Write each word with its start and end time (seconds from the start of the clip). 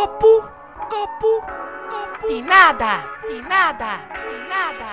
Copo, 0.00 0.48
copo, 0.88 1.44
copo. 1.90 2.26
De 2.26 2.40
nada, 2.40 3.04
de 3.20 3.42
nada, 3.42 4.08
de 4.24 4.36
nada, 4.48 4.92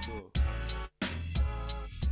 estou 0.00 0.30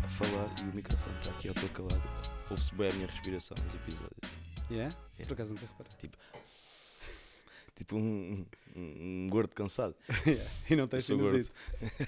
falar 0.08 0.48
e 0.60 0.62
o 0.62 0.72
microfone 0.72 1.16
está 1.18 1.30
aqui 1.30 1.48
ao 1.48 1.54
teu 1.54 1.68
calado, 1.70 2.00
ouve-se 2.48 2.72
bem 2.76 2.88
a 2.88 2.92
minha 2.92 3.08
respiração 3.08 3.56
nos 3.64 3.74
episódios. 3.74 4.31
Yeah? 4.72 4.94
Yeah. 5.18 5.26
Por 5.26 5.34
acaso 5.34 5.52
nunca 5.52 5.66
reparei. 5.66 5.92
Tipo, 5.98 6.16
tipo 7.76 7.96
um, 7.96 8.46
um, 8.74 9.24
um 9.24 9.28
gordo 9.28 9.54
cansado. 9.54 9.94
Yeah. 10.26 10.50
E 10.70 10.76
não 10.76 10.88
tens 10.88 11.04
sinusite. 11.04 11.52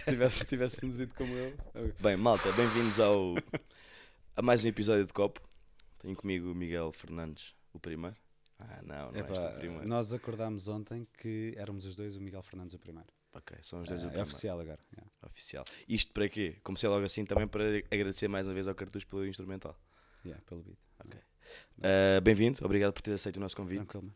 Se 0.01 0.11
tivesse, 0.11 0.39
se 0.39 0.47
tivesse 0.47 0.77
sinusite 0.77 1.13
como 1.15 1.35
eu. 1.37 1.55
Bem, 2.01 2.17
malta, 2.17 2.51
bem-vindos 2.53 2.99
ao 2.99 3.35
a 4.35 4.41
mais 4.41 4.65
um 4.65 4.69
episódio 4.69 5.05
de 5.05 5.13
Copo. 5.13 5.43
Tenho 5.99 6.17
comigo 6.17 6.53
o 6.53 6.55
Miguel 6.55 6.91
Fernandes, 6.93 7.55
o 7.75 7.79
primeiro. 7.79 8.17
Ah, 8.59 8.81
não, 8.83 9.13
não 9.13 9.21
Epá, 9.21 9.35
és 9.35 9.55
o 9.55 9.59
primeiro. 9.59 9.87
nós 9.87 10.13
acordámos 10.15 10.67
ontem 10.67 11.07
que 11.19 11.53
éramos 11.59 11.85
os 11.85 11.97
dois 11.97 12.17
o 12.17 12.21
Miguel 12.21 12.43
Fernandes 12.43 12.75
o 12.75 12.79
primeiro. 12.79 13.09
Ok, 13.35 13.59
são 13.61 13.83
os 13.83 13.89
dois 13.89 14.03
o 14.03 14.07
é 14.07 14.09
primeiro. 14.09 14.31
oficial 14.31 14.59
agora. 14.61 14.81
yeah. 14.95 15.11
Oficial. 15.27 15.65
Isto 15.87 16.13
para 16.13 16.31
quê? 16.31 16.57
Comecei 16.63 16.89
logo 16.89 17.05
assim 17.05 17.27
também 17.27 17.47
para 17.47 17.65
agradecer 17.91 18.27
mais 18.27 18.47
uma 18.47 18.55
vez 18.55 18.67
ao 18.67 18.75
Cartucho 18.75 19.07
pelo 19.07 19.27
instrumental. 19.27 19.79
Yeah, 20.25 20.43
pelo 20.47 20.63
beat. 20.63 20.79
Ok. 21.05 21.21
Ah, 21.83 22.21
Bem-vindo, 22.21 22.65
obrigado 22.65 22.93
por 22.93 23.03
ter 23.03 23.13
aceito 23.13 23.37
o 23.37 23.41
nosso 23.41 23.57
convite. 23.57 23.85
Tranquilo. 23.85 24.13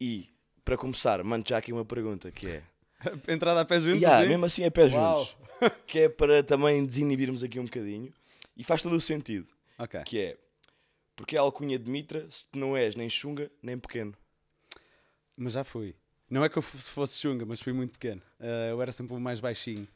E, 0.00 0.28
para 0.64 0.76
começar, 0.76 1.22
mando 1.24 1.48
já 1.48 1.58
aqui 1.58 1.72
uma 1.72 1.84
pergunta 1.84 2.30
que 2.30 2.48
é... 2.48 2.62
Entrada 3.28 3.60
a 3.60 3.64
pé 3.64 3.80
juntos. 3.80 4.00
Yeah, 4.00 4.20
assim? 4.20 4.28
mesmo 4.28 4.44
assim 4.44 4.62
é 4.62 4.70
pé 4.70 4.86
Uau. 4.86 5.18
juntos. 5.18 5.36
Que 5.86 6.00
é 6.00 6.08
para 6.08 6.42
também 6.42 6.84
desinibirmos 6.84 7.42
aqui 7.42 7.60
um 7.60 7.64
bocadinho. 7.64 8.12
E 8.56 8.64
faz 8.64 8.82
todo 8.82 8.96
o 8.96 9.00
sentido. 9.00 9.48
Ok. 9.78 10.02
Que 10.04 10.18
é, 10.20 10.38
porque 11.16 11.36
é 11.36 11.38
a 11.38 11.42
alcunha 11.42 11.78
de 11.78 11.90
Mitra 11.90 12.26
se 12.30 12.46
tu 12.48 12.58
não 12.58 12.76
és 12.76 12.94
nem 12.96 13.08
chunga 13.08 13.50
nem 13.62 13.78
pequeno. 13.78 14.14
Mas 15.36 15.52
já 15.54 15.64
fui. 15.64 15.94
Não 16.28 16.44
é 16.44 16.48
que 16.48 16.56
eu 16.58 16.62
fosse 16.62 17.20
chunga, 17.20 17.44
mas 17.46 17.60
fui 17.60 17.72
muito 17.72 17.92
pequeno. 17.92 18.22
Ah, 18.40 18.68
eu 18.70 18.82
era 18.82 18.92
sempre 18.92 19.14
o 19.14 19.20
mais 19.20 19.40
baixinho 19.40 19.86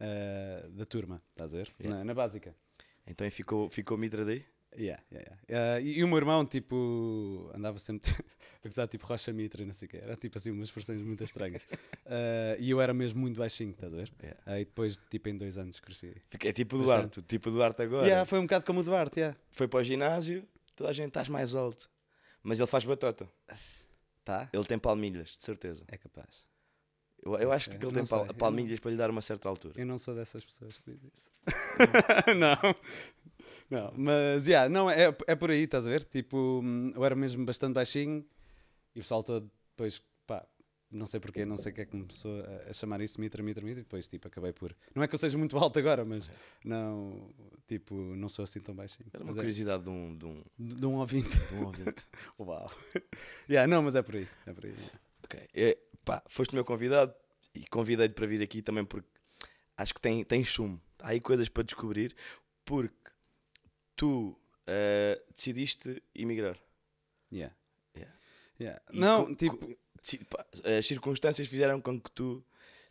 ah, 0.00 0.66
da 0.70 0.84
turma, 0.84 1.22
estás 1.30 1.54
a 1.54 1.58
ver? 1.58 1.72
Yeah. 1.80 1.98
Na, 1.98 2.04
na 2.04 2.14
básica. 2.14 2.54
Então 3.06 3.30
ficou, 3.30 3.70
ficou 3.70 3.96
Mitra 3.96 4.24
daí? 4.24 4.44
Yeah, 4.76 5.02
yeah, 5.12 5.36
yeah. 5.48 5.74
Ah, 5.76 5.80
e, 5.80 5.98
e 5.98 6.04
o 6.04 6.08
meu 6.08 6.18
irmão, 6.18 6.44
tipo, 6.44 7.50
andava 7.54 7.78
sempre 7.78 8.10
a 8.64 8.68
gozar 8.68 8.86
tipo 8.88 9.06
Rocha 9.06 9.32
Mitra 9.32 9.62
e 9.62 9.66
não 9.66 9.72
sei 9.72 9.86
o 9.86 9.88
quê. 9.90 9.96
Era 10.02 10.16
tipo 10.16 10.36
assim, 10.38 10.50
umas 10.50 10.68
expressões 10.68 11.00
muito 11.02 11.24
estranhas. 11.24 11.66
Ah, 12.04 12.56
e 12.60 12.70
eu 12.70 12.80
era 12.80 12.92
mesmo 12.92 13.20
muito 13.20 13.38
baixinho, 13.38 13.70
estás 13.70 13.92
a 13.92 13.96
ver? 13.96 14.12
Yeah. 14.22 14.40
Ah, 14.46 14.60
e 14.60 14.64
depois, 14.64 14.98
tipo, 15.10 15.28
em 15.28 15.36
dois 15.36 15.56
anos 15.58 15.80
cresci. 15.80 16.14
É 16.44 16.52
tipo 16.52 16.76
o. 16.76 16.82
Duarte. 16.82 17.22
Tipo 17.22 17.48
o 17.48 17.52
Duarte 17.52 17.82
agora. 17.82 18.06
Yeah, 18.06 18.24
foi 18.26 18.38
um 18.38 18.42
bocado 18.42 18.64
como 18.64 18.80
o 18.80 18.82
Duarte, 18.84 19.20
yeah. 19.20 19.36
Foi 19.50 19.66
para 19.66 19.80
o 19.80 19.84
ginásio, 19.84 20.46
toda 20.74 20.90
a 20.90 20.92
gente 20.92 21.08
estás 21.08 21.28
mais 21.28 21.54
alto. 21.54 21.88
Mas 22.42 22.58
ele 22.60 22.68
faz 22.68 22.84
batota. 22.84 23.28
Tá? 24.24 24.48
Ele 24.52 24.64
tem 24.64 24.78
palmilhas, 24.78 25.36
de 25.38 25.44
certeza. 25.44 25.84
É 25.88 25.96
capaz. 25.96 26.44
Eu, 27.24 27.34
eu 27.36 27.50
acho 27.52 27.68
Ok, 27.70 27.78
que 27.78 27.86
ele 27.86 27.94
não 27.94 28.04
tem 28.04 28.08
pal- 28.08 28.34
palmilhas 28.34 28.78
para 28.78 28.90
lhe 28.90 28.96
dar 28.96 29.10
uma 29.10 29.22
certa 29.22 29.48
altura. 29.48 29.74
Eu 29.80 29.86
não 29.86 29.98
sou 29.98 30.14
dessas 30.14 30.44
pessoas 30.44 30.78
que 30.78 30.92
diz 30.92 31.02
isso. 31.12 31.30
não. 32.36 32.74
Não, 33.70 33.92
mas, 33.96 34.46
yeah, 34.46 34.68
não, 34.68 34.88
é, 34.88 35.14
é 35.26 35.34
por 35.34 35.50
aí, 35.50 35.62
estás 35.62 35.86
a 35.86 35.90
ver? 35.90 36.04
Tipo, 36.04 36.62
eu 36.94 37.04
era 37.04 37.16
mesmo 37.16 37.44
bastante 37.44 37.74
baixinho 37.74 38.24
e 38.94 39.00
o 39.00 39.02
pessoal 39.02 39.22
todo 39.22 39.50
depois, 39.70 40.00
pá, 40.26 40.46
não 40.90 41.04
sei 41.04 41.18
porquê, 41.18 41.44
não 41.44 41.56
sei 41.56 41.72
o 41.72 41.74
que 41.74 41.80
é 41.80 41.84
que 41.84 41.90
começou 41.90 42.40
a, 42.42 42.70
a 42.70 42.72
chamar 42.72 43.00
isso 43.00 43.20
mitra, 43.20 43.42
mitra, 43.42 43.64
mitra 43.64 43.80
e 43.80 43.82
depois, 43.82 44.06
tipo, 44.06 44.28
acabei 44.28 44.52
por... 44.52 44.74
Não 44.94 45.02
é 45.02 45.08
que 45.08 45.14
eu 45.14 45.18
seja 45.18 45.36
muito 45.36 45.56
alto 45.58 45.78
agora, 45.78 46.04
mas 46.04 46.30
não, 46.64 47.28
tipo, 47.66 47.94
não 47.94 48.28
sou 48.28 48.44
assim 48.44 48.60
tão 48.60 48.74
baixinho. 48.74 49.08
Era 49.12 49.24
uma 49.24 49.28
Mas 49.28 49.36
é, 49.36 49.40
curiosidade 49.40 49.82
de 49.82 49.90
um, 49.90 50.16
de 50.16 50.24
um, 50.24 50.44
de, 50.58 50.86
um 50.86 50.94
ouvinte. 50.94 51.36
de 51.36 51.54
um 51.54 51.66
ouvinte. 51.66 52.06
Uau. 52.38 52.70
yeah, 53.50 53.66
não, 53.66 53.82
mas 53.82 53.96
é 53.96 54.02
por 54.02 54.14
aí, 54.14 54.28
é 54.46 54.52
por 54.52 54.64
aí. 54.64 54.72
yeah. 54.72 55.00
Ok. 55.24 55.48
É, 55.52 55.76
pá, 56.04 56.22
foste 56.28 56.52
o 56.52 56.54
meu 56.54 56.64
convidado 56.64 57.12
e 57.52 57.66
convidei-te 57.66 58.14
para 58.14 58.26
vir 58.26 58.40
aqui 58.40 58.62
também 58.62 58.84
porque 58.84 59.08
acho 59.76 59.92
que 59.92 60.00
tem, 60.00 60.22
tem 60.24 60.44
sumo. 60.44 60.80
Há 61.00 61.08
aí 61.08 61.20
coisas 61.20 61.48
para 61.48 61.64
descobrir 61.64 62.14
porque 62.64 63.05
tu 63.96 64.38
eh, 64.66 65.20
decidiste 65.34 66.02
emigrar. 66.14 66.58
Yeah. 67.32 67.54
Yeah. 67.96 68.14
Yeah. 68.60 68.82
Não, 68.92 69.34
co- 69.34 69.34
tipo... 69.34 69.76
as 70.78 70.86
circunstâncias 70.86 71.48
fizeram 71.48 71.80
com 71.80 72.00
que 72.00 72.10
tu 72.12 72.44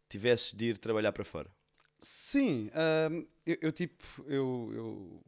tivesses 0.09 0.53
de 0.53 0.65
ir 0.65 0.77
trabalhar 0.77 1.11
para 1.13 1.23
fora. 1.23 1.49
Sim, 1.99 2.69
ahm, 2.73 3.25
eu, 3.45 3.57
eu, 3.61 3.71
tipo, 3.71 4.03
eu 4.27 4.71
eu 4.73 5.23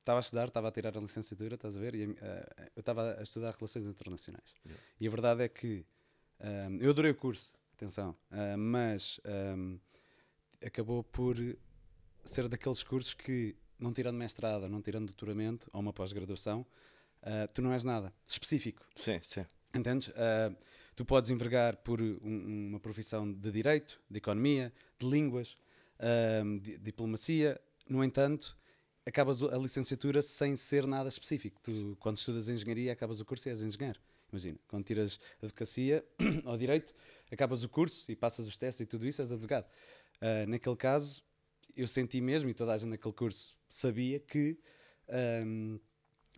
estava 0.00 0.18
a 0.18 0.20
estudar, 0.20 0.48
estava 0.48 0.68
a 0.68 0.72
tirar 0.72 0.96
a 0.96 1.00
licenciatura, 1.00 1.54
estás 1.54 1.76
a 1.76 1.80
ver? 1.80 1.94
E, 1.94 2.16
ah, 2.20 2.70
eu 2.76 2.80
estava 2.80 3.18
a 3.18 3.22
estudar 3.22 3.54
Relações 3.54 3.86
Internacionais. 3.86 4.54
Yeah. 4.64 4.82
E 5.00 5.06
a 5.06 5.10
verdade 5.10 5.42
é 5.42 5.48
que 5.48 5.84
ahm, 6.38 6.78
eu 6.80 6.90
adorei 6.90 7.10
o 7.10 7.14
curso, 7.14 7.52
atenção, 7.72 8.16
ah, 8.30 8.56
mas 8.56 9.18
ahm, 9.24 9.78
acabou 10.64 11.02
por 11.02 11.36
ser 12.24 12.48
daqueles 12.48 12.82
cursos 12.82 13.14
que, 13.14 13.56
não 13.80 13.92
tirando 13.92 14.16
mestrado, 14.16 14.68
não 14.68 14.80
tirando 14.82 15.06
doutoramento 15.06 15.68
ou 15.72 15.80
uma 15.80 15.92
pós-graduação, 15.92 16.64
ah, 17.22 17.48
tu 17.52 17.62
não 17.62 17.72
és 17.72 17.82
nada 17.84 18.12
específico. 18.26 18.86
Sim, 18.94 19.18
sim. 19.22 19.44
Entendes? 19.74 20.10
Ah, 20.16 20.52
tu 20.94 21.04
podes 21.04 21.30
envergar 21.30 21.76
por 21.78 22.00
um- 22.00 22.68
uma 22.70 22.80
profissão 22.80 23.30
de 23.32 23.50
direito, 23.50 24.00
de 24.10 24.18
economia, 24.18 24.72
de 24.98 25.06
línguas, 25.08 25.56
ah, 25.98 26.42
de 26.60 26.76
diplomacia. 26.78 27.60
No 27.88 28.04
entanto, 28.04 28.56
acabas 29.06 29.42
a 29.42 29.56
licenciatura 29.56 30.22
sem 30.22 30.54
ser 30.56 30.86
nada 30.86 31.08
específico. 31.08 31.60
Tu, 31.62 31.96
quando 31.98 32.18
estudas 32.18 32.48
engenharia, 32.48 32.92
acabas 32.92 33.18
o 33.20 33.24
curso 33.24 33.48
e 33.48 33.50
és 33.50 33.62
engenheiro. 33.62 33.98
Imagina, 34.32 34.58
quando 34.68 34.84
tiras 34.84 35.18
advocacia 35.42 36.04
ou 36.44 36.56
direito, 36.56 36.94
acabas 37.32 37.64
o 37.64 37.68
curso 37.68 38.10
e 38.12 38.14
passas 38.14 38.46
os 38.46 38.56
testes 38.56 38.80
e 38.80 38.86
tudo 38.86 39.06
isso, 39.06 39.20
és 39.20 39.32
advogado. 39.32 39.66
Ah, 40.20 40.46
naquele 40.46 40.76
caso, 40.76 41.22
eu 41.76 41.86
senti 41.86 42.20
mesmo, 42.20 42.48
e 42.50 42.54
toda 42.54 42.72
a 42.74 42.76
gente 42.76 42.90
naquele 42.90 43.14
curso 43.14 43.56
sabia, 43.70 44.20
que 44.20 44.58
ahm, 45.08 45.78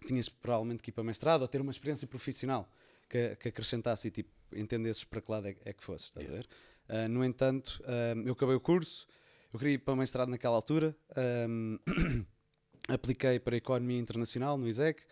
tinhas 0.06 0.28
provavelmente 0.28 0.82
que 0.82 0.90
ir 0.90 0.92
para 0.92 1.02
mestrado 1.02 1.42
ou 1.42 1.48
ter 1.48 1.60
uma 1.60 1.70
experiência 1.70 2.06
profissional 2.06 2.68
que, 3.08 3.36
que 3.36 3.48
acrescentasse 3.48 4.08
e 4.08 4.10
tipo, 4.10 4.30
entendesses 4.54 5.04
para 5.04 5.20
que 5.20 5.30
lado 5.30 5.48
é, 5.48 5.56
é 5.64 5.72
que 5.72 5.82
fosses, 5.82 6.06
estás 6.08 6.28
a 6.28 6.32
ver? 6.32 6.46
Ah, 6.88 7.08
no 7.08 7.24
entanto, 7.24 7.82
ahm, 7.86 8.26
eu 8.26 8.32
acabei 8.34 8.54
o 8.54 8.60
curso, 8.60 9.06
eu 9.52 9.58
queria 9.58 9.74
ir 9.74 9.78
para 9.78 9.96
mestrado 9.96 10.28
naquela 10.28 10.54
altura, 10.56 10.96
ahm, 11.16 11.78
apliquei 12.88 13.38
para 13.38 13.56
Economia 13.56 13.98
Internacional 13.98 14.56
no 14.58 14.68
ISEC, 14.68 15.02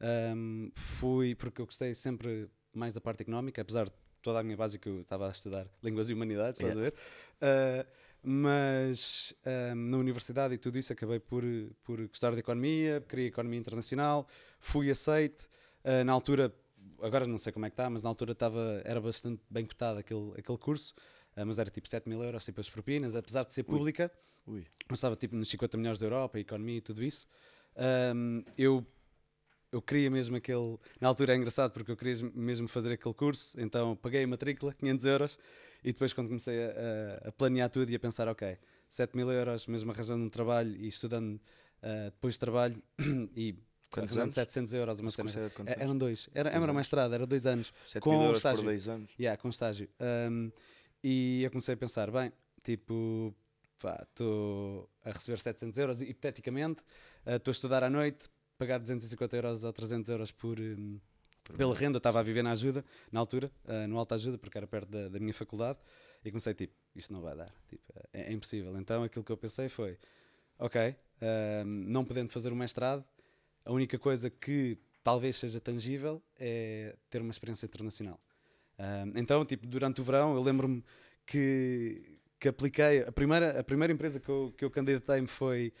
ahm, 0.00 0.70
fui 0.74 1.34
porque 1.34 1.60
eu 1.62 1.66
gostei 1.66 1.94
sempre 1.94 2.50
mais 2.74 2.94
da 2.94 3.00
parte 3.00 3.22
económica, 3.22 3.62
apesar 3.62 3.86
de 3.86 3.92
toda 4.22 4.40
a 4.40 4.42
minha 4.42 4.56
base 4.56 4.78
que 4.78 4.88
eu 4.88 5.00
estava 5.00 5.28
a 5.28 5.32
estudar 5.32 5.66
Línguas 5.82 6.08
e 6.08 6.14
Humanidades, 6.14 6.60
estás 6.60 6.76
a 6.76 6.80
ver? 6.80 6.94
Ah, 7.40 7.86
mas 8.22 9.34
ahm, 9.44 9.90
na 9.90 9.98
universidade 9.98 10.54
e 10.54 10.58
tudo 10.58 10.78
isso 10.78 10.92
acabei 10.92 11.18
por, 11.18 11.42
por 11.82 12.06
gostar 12.06 12.32
de 12.32 12.38
economia, 12.38 13.04
queria 13.08 13.26
economia 13.26 13.58
internacional, 13.58 14.28
fui 14.60 14.90
aceite. 14.90 15.48
Ah, 15.84 16.04
na 16.04 16.12
altura, 16.12 16.54
agora 17.00 17.26
não 17.26 17.38
sei 17.38 17.52
como 17.52 17.66
é 17.66 17.70
que 17.70 17.74
está, 17.74 17.90
mas 17.90 18.02
na 18.02 18.08
altura 18.08 18.32
estava, 18.32 18.80
era 18.84 19.00
bastante 19.00 19.42
bem 19.50 19.66
cotado 19.66 19.98
aquele, 19.98 20.32
aquele 20.38 20.58
curso, 20.58 20.94
ah, 21.36 21.44
mas 21.44 21.58
era 21.58 21.70
tipo 21.70 21.88
7 21.88 22.08
mil 22.08 22.22
euros, 22.22 22.44
tipo 22.44 22.60
as 22.60 22.70
propinas, 22.70 23.16
apesar 23.16 23.44
de 23.44 23.52
ser 23.52 23.64
pública, 23.64 24.10
Ui. 24.46 24.64
mas 24.88 24.98
estava 24.98 25.16
tipo 25.16 25.34
nos 25.34 25.48
50 25.48 25.76
melhores 25.76 25.98
da 25.98 26.06
Europa, 26.06 26.38
economia 26.38 26.76
e 26.76 26.80
tudo 26.80 27.02
isso. 27.02 27.26
Ahm, 27.76 28.44
eu, 28.56 28.86
eu 29.72 29.82
queria 29.82 30.10
mesmo 30.10 30.36
aquele. 30.36 30.78
Na 31.00 31.08
altura 31.08 31.32
é 31.34 31.36
engraçado 31.36 31.72
porque 31.72 31.90
eu 31.90 31.96
queria 31.96 32.30
mesmo 32.34 32.68
fazer 32.68 32.92
aquele 32.92 33.14
curso, 33.14 33.60
então 33.60 33.96
paguei 33.96 34.22
a 34.22 34.26
matrícula, 34.26 34.72
500 34.74 35.06
euros, 35.06 35.38
e 35.84 35.92
depois 35.92 36.12
quando 36.12 36.28
comecei 36.28 36.64
a, 36.64 37.28
a- 37.28 37.32
planear 37.32 37.68
tudo 37.70 37.90
e 37.90 37.94
a 37.94 37.98
pensar, 38.00 38.28
ok, 38.28 38.56
7 38.88 39.16
mil 39.16 39.30
euros, 39.30 39.66
mesmo 39.66 39.90
arranjando 39.90 40.24
um 40.24 40.28
trabalho 40.30 40.74
e 40.76 40.86
estudando 40.86 41.40
ah, 41.82 42.10
depois 42.10 42.34
de 42.34 42.40
trabalho, 42.40 42.82
e 43.36 43.54
Quantos 43.90 44.10
arranjando 44.16 44.22
anos? 44.22 44.34
700 44.34 44.74
euros, 44.74 45.00
uma 45.00 45.10
cena. 45.10 45.30
era 45.30 45.52
É? 45.70 45.82
Eram 45.82 45.98
dois, 45.98 46.30
era, 46.32 46.44
Dois 46.50 46.54
era 46.62 46.64
uma 46.64 46.78
anos. 46.78 46.86
estrada, 46.86 47.14
era 47.14 47.26
dois 47.26 47.46
anos. 47.46 47.72
7 47.84 48.02
com 48.02 48.10
mil 48.12 48.22
euros 48.22 48.38
estágio. 48.38 48.58
por 48.62 48.64
2 48.70 48.88
anos. 48.88 49.10
Yeah, 49.20 49.36
com 49.40 49.48
estágio. 49.50 49.88
Um, 50.30 50.50
e 51.04 51.42
eu 51.42 51.50
comecei 51.50 51.74
a 51.74 51.76
pensar, 51.76 52.10
bem, 52.10 52.32
tipo, 52.64 53.34
estou 54.02 54.88
a 55.04 55.10
receber 55.10 55.38
700 55.38 55.76
euros, 55.78 56.00
hipoteticamente, 56.00 56.82
ah, 57.26 57.36
estou 57.36 57.50
a 57.50 57.52
estudar 57.52 57.82
à 57.84 57.90
noite, 57.90 58.30
pagar 58.56 58.78
250 58.78 59.36
euros 59.36 59.64
ou 59.64 59.72
300 59.72 60.08
euros 60.10 60.30
por, 60.32 60.58
hum, 60.58 60.98
pela 61.56 61.74
renda, 61.74 61.96
eu 61.96 61.98
estava 61.98 62.20
a 62.20 62.22
viver 62.22 62.42
na 62.42 62.52
ajuda, 62.52 62.84
na 63.10 63.20
altura, 63.20 63.50
ah, 63.66 63.86
no 63.86 63.98
alta 63.98 64.14
ajuda, 64.14 64.38
porque 64.38 64.56
era 64.56 64.66
perto 64.66 64.88
da, 64.88 65.08
da 65.08 65.18
minha 65.18 65.34
faculdade, 65.34 65.78
e 66.24 66.30
comecei, 66.30 66.54
tipo, 66.54 66.74
isto 66.94 67.12
não 67.12 67.20
vai 67.20 67.36
dar, 67.36 67.52
tipo, 67.68 67.82
é, 68.12 68.30
é 68.30 68.32
impossível. 68.32 68.76
Então 68.78 69.02
aquilo 69.02 69.24
que 69.24 69.32
eu 69.32 69.36
pensei 69.36 69.68
foi, 69.68 69.98
ok, 70.58 70.94
ah, 71.20 71.62
não 71.64 72.04
podendo 72.04 72.30
fazer 72.30 72.52
o 72.52 72.56
mestrado, 72.56 73.04
a 73.64 73.72
única 73.72 73.98
coisa 73.98 74.30
que 74.30 74.78
talvez 75.02 75.36
seja 75.36 75.60
tangível 75.60 76.22
é 76.38 76.96
ter 77.10 77.20
uma 77.20 77.30
experiência 77.30 77.66
internacional. 77.66 78.20
Ah, 78.78 79.04
então, 79.14 79.44
tipo, 79.44 79.66
durante 79.66 80.00
o 80.00 80.04
verão, 80.04 80.34
eu 80.34 80.42
lembro-me 80.42 80.84
que, 81.26 82.18
que 82.38 82.48
apliquei. 82.48 83.00
A 83.02 83.12
primeira, 83.12 83.60
a 83.60 83.64
primeira 83.64 83.92
empresa 83.92 84.18
que 84.20 84.28
eu, 84.28 84.54
que 84.56 84.64
eu 84.64 84.70
candidatei-me 84.70 85.26
foi 85.26 85.72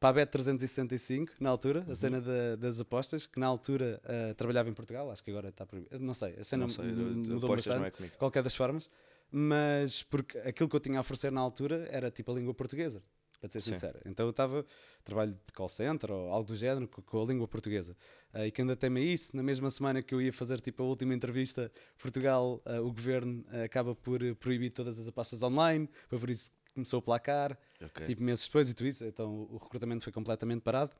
para 0.00 0.08
a 0.08 0.12
Bet 0.14 0.32
365, 0.32 1.34
na 1.38 1.50
altura, 1.50 1.84
Uhum. 1.86 1.92
a 1.92 1.94
cena 1.96 2.20
da- 2.20 2.56
das 2.56 2.80
apostas, 2.80 3.26
que 3.26 3.38
na 3.38 3.46
altura 3.46 4.00
ah, 4.04 4.34
trabalhava 4.34 4.68
em 4.70 4.72
Portugal, 4.74 5.10
acho 5.10 5.22
que 5.22 5.30
agora 5.30 5.50
está 5.50 5.66
proibido. 5.66 5.98
Não 6.00 6.14
sei, 6.14 6.34
a 6.40 6.42
cena 6.44 6.62
Não 6.62 6.68
sei, 6.70 6.86
mu- 6.86 7.14
mudou 7.34 7.52
apostas 7.52 7.66
bastante 7.74 7.86
é 7.86 7.90
comigo. 7.90 8.16
qualquer 8.18 8.42
das 8.42 8.54
formas, 8.54 8.88
mas 9.30 10.02
porque 10.02 10.38
aquilo 10.38 10.68
que 10.68 10.76
eu 10.76 10.80
tinha 10.80 10.98
a 10.98 11.00
oferecer 11.02 11.30
na 11.30 11.40
altura 11.40 11.86
era 11.90 12.10
tipo 12.10 12.32
a 12.32 12.34
língua 12.34 12.52
portuguesa, 12.54 13.02
para 13.40 13.48
ser 13.50 13.60
Sim. 13.60 13.74
sincero. 13.74 14.00
Então 14.04 14.26
eu 14.26 14.30
estava, 14.30 14.64
trabalho 15.04 15.32
de 15.32 15.52
call 15.52 15.68
center 15.68 16.10
ou 16.10 16.30
algo 16.30 16.48
do 16.48 16.56
género 16.56 16.88
co- 16.88 17.02
com, 17.02 17.22
a 17.22 17.26
língua 17.26 17.46
portuguesa. 17.46 17.96
Ah, 18.32 18.46
e 18.46 18.50
que 18.50 18.60
ainda 18.60 18.76
tem 18.76 18.96
isso, 18.98 19.34
na 19.36 19.42
mesma 19.42 19.70
semana 19.70 20.02
que 20.02 20.14
eu 20.14 20.20
ia 20.20 20.32
fazer 20.32 20.60
tipo 20.60 20.82
a 20.82 20.86
última 20.86 21.14
entrevista, 21.14 21.70
Portugal, 21.98 22.60
ah, 22.64 22.80
o 22.80 22.92
governo 22.92 23.44
acaba 23.64 23.94
por 23.94 24.20
proibir 24.36 24.70
todas 24.70 24.98
as 24.98 25.06
apostas 25.08 25.42
online, 25.42 25.88
foi 26.08 26.18
por 26.18 26.28
isso 26.30 26.50
que 26.50 26.56
começou 26.80 26.98
a 26.98 27.02
placar, 27.02 27.58
Ok. 27.84 28.06
tipo 28.06 28.22
meses 28.22 28.44
depois 28.46 28.68
e 28.68 28.74
tudo 28.74 28.86
isso, 28.88 29.04
então 29.04 29.46
o 29.50 29.56
recrutamento 29.58 30.02
foi 30.04 30.12
completamente 30.12 30.62
parado. 30.62 30.92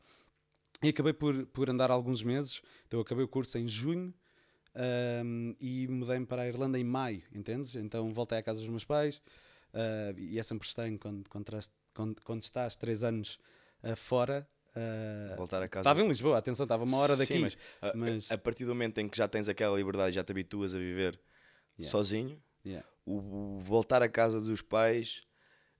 E 0.83 0.89
acabei 0.89 1.13
por, 1.13 1.45
por 1.47 1.69
andar 1.69 1.91
alguns 1.91 2.23
meses, 2.23 2.63
então 2.87 2.99
eu 2.99 3.03
acabei 3.03 3.25
o 3.25 3.29
curso 3.29 3.59
em 3.59 3.69
junho 3.69 4.15
ahm, 4.75 5.55
e 5.61 5.87
mudei-me 5.89 6.27
para 6.27 6.43
a 6.43 6.49
Irlanda 6.49 6.79
em 6.79 6.85
maio, 6.85 7.23
entendes? 7.35 7.75
Então 7.75 8.09
voltei 8.11 8.39
à 8.39 8.43
casa 8.43 8.61
dos 8.61 8.69
meus 8.69 8.85
pais 8.85 9.21
ah, 9.75 10.15
e 10.17 10.39
é 10.39 10.43
sempre 10.43 10.67
estranho 10.67 10.99
quando, 10.99 11.29
quando, 11.29 11.45
traz- 11.45 11.71
quando, 11.95 12.21
quando 12.23 12.43
estás 12.43 12.77
três 12.77 13.03
anos 13.03 13.39
ah, 13.83 13.95
fora. 13.97 14.49
ah, 14.75 15.35
Voltar 15.37 15.63
a 15.63 15.69
casa. 15.69 15.81
Estava 15.83 16.01
em 16.03 16.09
Lisboa, 16.09 16.39
atenção, 16.39 16.65
estava 16.65 16.85
uma 16.85 16.97
hora 16.99 17.17
daqui. 17.17 17.35
Sim, 17.35 17.41
mas, 17.41 17.59
a, 17.83 17.93
mas- 17.97 18.31
a 18.31 18.39
partir 18.39 18.65
do 18.65 18.71
momento 18.75 18.99
em 18.99 19.09
que 19.09 19.17
já 19.19 19.29
tens 19.29 19.49
aquela 19.49 19.77
liberdade 19.77 20.15
já 20.15 20.25
te 20.25 20.33
habituas 20.33 20.75
a 20.75 20.79
viver 20.79 21.21
Yeah. 21.79 21.91
sozinho, 21.91 22.43
Yeah. 22.65 22.87
o, 23.07 23.57
o 23.57 23.61
voltar 23.61 24.03
à 24.03 24.09
casa 24.09 24.39
dos 24.41 24.61
pais 24.61 25.27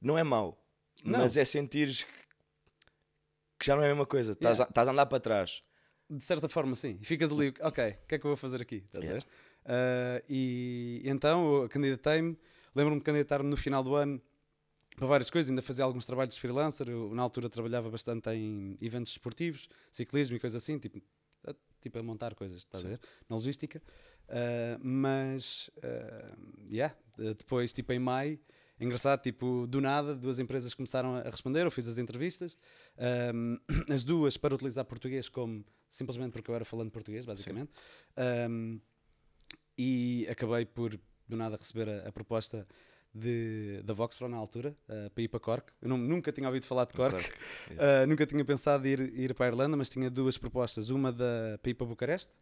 não 0.01 0.17
é 0.19 0.23
mau, 0.25 0.63
Não. 1.05 1.19
mas 1.21 1.37
é 1.37 1.45
sentires 1.45 2.05
que 3.59 3.67
já 3.67 3.77
não 3.77 3.83
é 3.83 3.87
a 3.87 3.89
mesma 3.91 4.07
coisa. 4.07 4.33
Estás 4.33 4.61
a- 4.61 4.65
Yeah. 4.65 4.91
a 4.91 4.93
andar 4.93 5.07
para 5.07 5.21
trás. 5.21 5.63
De 6.09 6.25
certa 6.25 6.49
forma, 6.49 6.75
sim. 6.75 6.99
E 7.01 7.05
ficas 7.05 7.31
ali, 7.31 7.53
ok, 7.61 7.91
o 8.03 8.07
que 8.07 8.15
é 8.15 8.19
que 8.19 8.25
eu 8.25 8.31
vou 8.31 8.37
fazer 8.37 8.61
aqui? 8.63 8.77
Estás 8.87 9.05
a 9.05 9.07
Yeah. 9.07 9.25
ver? 9.25 9.31
Ah, 9.67 10.23
e 10.29 11.03
então 11.05 11.63
eu 11.63 11.69
candidatei-me, 11.69 12.37
lembro-me 12.75 12.99
de 13.01 13.05
candidatar-me 13.05 13.49
no 13.49 13.57
final 13.57 13.83
do 13.83 13.95
ano 13.95 14.21
para 14.97 15.07
várias 15.07 15.31
coisas, 15.31 15.51
ainda 15.51 15.63
fazia 15.63 15.85
alguns 15.85 16.05
trabalhos 16.07 16.35
de 16.35 16.41
freelancer. 16.41 16.89
Eu, 16.89 17.15
na 17.15 17.23
altura, 17.23 17.49
trabalhava 17.49 17.89
bastante 17.91 18.29
em 18.31 18.77
eventos 18.81 19.13
esportivos, 19.13 19.69
ciclismo 19.93 20.37
e 20.37 20.41
coisas 20.41 20.61
assim, 20.63 20.79
tipo 20.79 21.01
a, 21.47 21.55
tipo 21.81 21.99
a 21.99 22.03
montar 22.03 22.35
coisas, 22.35 22.59
estás 22.59 22.85
a 22.85 22.89
ver? 22.89 23.01
Na 23.29 23.37
logística. 23.37 23.81
Ah, 24.29 24.79
mas, 24.83 25.71
ah, 25.83 26.35
yeah, 26.71 26.95
de- 27.17 27.35
depois, 27.35 27.73
tipo 27.73 27.93
em 27.93 27.99
maio, 27.99 28.39
engraçado, 28.81 29.21
tipo, 29.23 29.67
do 29.67 29.81
nada, 29.81 30.15
duas 30.15 30.39
empresas 30.39 30.73
começaram 30.75 31.15
a 31.17 31.23
responder, 31.23 31.65
eu 31.67 31.71
fiz 31.71 31.87
as 31.87 31.99
entrevistas, 31.99 32.57
Ahm, 32.99 33.57
as 33.93 34.05
duas 34.05 34.37
para 34.37 34.55
utilizar 34.55 34.85
português 34.85 35.29
como 35.29 35.65
simplesmente 35.89 36.33
porque 36.33 36.51
eu 36.51 36.55
era 36.55 36.65
falando 36.65 36.91
português, 36.91 37.25
basicamente. 37.25 37.71
Ahm, 38.17 38.79
e 39.77 40.27
acabei 40.31 40.65
por 40.67 40.99
do 41.29 41.37
nada 41.37 41.57
receber 41.57 41.89
a, 41.89 42.09
a 42.09 42.13
proposta 42.13 42.67
de, 43.15 43.81
da 43.85 43.93
Vox 43.95 44.17
Pro 44.17 44.29
na 44.29 44.37
altura, 44.37 44.77
ah, 44.89 45.11
para 45.15 45.23
ir 45.23 45.29
para 45.29 45.41
Cork. 45.41 45.73
Eu 45.81 45.89
não- 45.89 45.99
nunca 45.99 46.31
tinha 46.33 46.47
ouvido 46.47 46.67
falar 46.67 46.85
de 46.87 46.95
Cork, 46.95 47.13
Cork, 47.13 47.35
ah, 47.79 48.07
nunca 48.07 48.27
tinha 48.27 48.45
pensado 48.45 48.87
em 48.87 48.91
ir, 48.91 49.01
ir 49.19 49.35
para 49.35 49.47
a 49.47 49.49
Irlanda, 49.49 49.77
mas 49.77 49.89
tinha 49.91 50.11
duas 50.11 50.37
propostas. 50.39 50.91
Uma 50.91 51.11
da, 51.13 51.59
para 51.63 51.71
ir 51.71 51.75
para 51.75 51.87
Bucareste, 51.87 52.33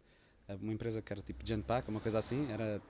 ah, 0.48 0.56
uma 0.60 0.72
empresa 0.72 1.00
que 1.00 1.12
era 1.12 1.22
tipo 1.22 1.46
Genpack, 1.46 1.88
uma 1.88 2.00
coisa 2.00 2.18
assim, 2.18 2.50
era, 2.50 2.82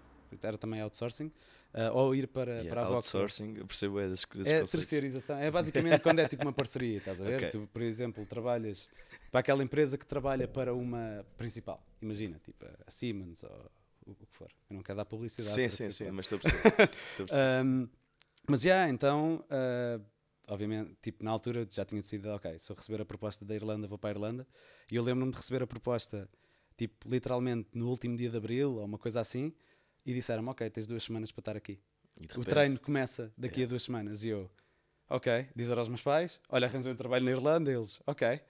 era 0.42 0.58
também 0.58 0.80
outsourcing, 0.80 1.32
ah, 1.74 1.90
ou 1.92 2.14
ir 2.14 2.26
para, 2.28 2.52
Yeah, 2.52 2.70
para 2.70 2.82
a 2.82 2.84
Vox 2.84 3.14
outsourcing, 3.14 3.56
eu 3.58 3.66
percebo 3.66 4.00
é 4.00 4.08
desses, 4.08 4.24
desses 4.34 4.52
É 4.52 4.64
terceirização. 4.64 5.38
É 5.38 5.50
basicamente 5.50 6.00
quando 6.00 6.20
é 6.20 6.28
tipo 6.28 6.42
uma 6.42 6.52
parceria, 6.52 6.98
estás 6.98 7.20
a 7.20 7.24
ver? 7.24 7.38
Ok. 7.38 7.50
Tu, 7.50 7.68
por 7.72 7.82
exemplo, 7.82 8.24
trabalhas 8.26 8.88
para 9.30 9.40
aquela 9.40 9.62
empresa 9.62 9.98
que 9.98 10.06
trabalha 10.06 10.48
para 10.48 10.74
uma 10.74 11.24
principal. 11.36 11.82
Imagina, 12.00 12.38
tipo 12.38 12.64
a 12.64 12.90
Siemens 12.90 13.44
ou 13.44 13.70
o 14.06 14.14
que 14.14 14.26
for. 14.26 14.48
Eu 14.70 14.76
não 14.76 14.82
quero 14.82 14.96
dar 14.96 15.04
publicidade. 15.04 15.54
Sim, 15.54 15.68
sim, 15.68 15.90
sim, 15.90 16.04
claro. 16.04 16.16
mas 16.16 16.26
estou 16.26 16.38
a 16.38 16.40
perceber. 16.40 17.64
Um, 17.64 17.88
mas 18.48 18.62
já, 18.62 18.88
então, 18.88 19.44
uh, 19.44 20.02
obviamente, 20.48 20.96
tipo, 21.02 21.22
na 21.22 21.30
altura 21.30 21.66
já 21.70 21.84
tinha 21.84 22.00
decidido, 22.00 22.30
ok, 22.30 22.58
se 22.58 22.72
eu 22.72 22.76
receber 22.76 23.02
a 23.02 23.04
proposta 23.04 23.44
da 23.44 23.54
Irlanda, 23.54 23.86
vou 23.86 23.98
para 23.98 24.10
a 24.10 24.12
Irlanda. 24.12 24.46
E 24.90 24.96
eu 24.96 25.02
lembro-me 25.02 25.30
de 25.30 25.36
receber 25.36 25.62
a 25.62 25.66
proposta, 25.66 26.28
tipo, 26.76 27.08
literalmente 27.08 27.68
no 27.74 27.88
último 27.88 28.16
dia 28.16 28.30
de 28.30 28.36
abril 28.36 28.76
ou 28.76 28.84
uma 28.84 28.98
coisa 28.98 29.20
assim, 29.20 29.52
e 30.04 30.12
disseram-me, 30.14 30.48
ok, 30.50 30.68
tens 30.70 30.86
duas 30.86 31.02
semanas 31.02 31.30
para 31.32 31.40
estar 31.40 31.56
aqui. 31.56 31.78
O 32.36 32.44
treino 32.44 32.78
começa 32.80 33.32
daqui 33.36 33.62
a 33.62 33.66
duas 33.66 33.82
semanas 33.82 34.24
e 34.24 34.28
eu, 34.28 34.50
ok, 35.08 35.46
dizer 35.54 35.78
aos 35.78 35.88
meus 35.88 36.02
pais, 36.02 36.40
olha, 36.48 36.66
arranjei 36.66 36.92
um 36.92 36.96
trabalho 36.96 37.24
na 37.24 37.30
Irlanda, 37.30 37.70
eles, 37.72 38.00
ok. 38.06 38.40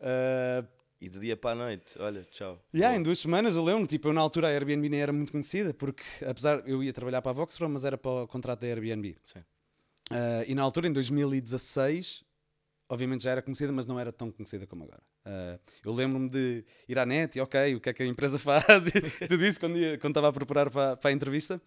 Uh, 0.00 0.66
E 1.00 1.08
de 1.08 1.18
dia 1.20 1.36
para 1.36 1.50
a 1.50 1.54
noite, 1.54 1.96
olha, 1.98 2.24
tchau. 2.30 2.58
e 2.72 2.78
yeah, 2.78 2.96
em 2.96 3.02
duas 3.02 3.18
semanas 3.18 3.54
eu 3.54 3.62
lembro, 3.62 3.86
tipo, 3.86 4.08
eu 4.08 4.12
na 4.12 4.20
altura 4.20 4.48
a 4.48 4.50
Airbnb 4.50 4.88
nem 4.88 5.00
era 5.00 5.12
muito 5.12 5.32
conhecida, 5.32 5.74
porque 5.74 6.02
apesar, 6.26 6.62
eu 6.66 6.82
ia 6.82 6.92
trabalhar 6.92 7.20
para 7.20 7.30
a 7.30 7.34
Voxtron, 7.34 7.68
mas 7.68 7.84
era 7.84 7.98
para 7.98 8.22
o 8.24 8.26
contrato 8.26 8.60
da 8.60 8.66
Airbnb. 8.66 9.16
Sim. 9.22 9.40
Uh, 10.10 10.44
e 10.46 10.54
na 10.54 10.62
altura, 10.62 10.88
em 10.88 10.92
2016, 10.92 12.24
obviamente 12.88 13.22
já 13.24 13.30
era 13.32 13.42
conhecida, 13.42 13.72
mas 13.72 13.86
não 13.86 13.98
era 13.98 14.12
tão 14.12 14.30
conhecida 14.30 14.66
como 14.66 14.84
agora. 14.84 15.02
Uh, 15.26 15.58
eu 15.84 15.92
lembro-me 15.92 16.28
de 16.28 16.64
ir 16.88 16.98
à 16.98 17.06
net 17.06 17.36
e, 17.38 17.40
ok, 17.40 17.74
o 17.74 17.80
que 17.80 17.88
é 17.88 17.92
que 17.92 18.02
a 18.02 18.06
empresa 18.06 18.38
faz 18.40 18.86
e 18.86 19.26
tudo 19.28 19.44
isso 19.44 19.58
quando, 19.60 19.78
ia- 19.78 19.98
quando 19.98 20.12
estava 20.12 20.28
a 20.28 20.32
preparar 20.32 20.70
para, 20.70 20.96
para 20.96 21.10
a 21.10 21.12
entrevista. 21.12 21.60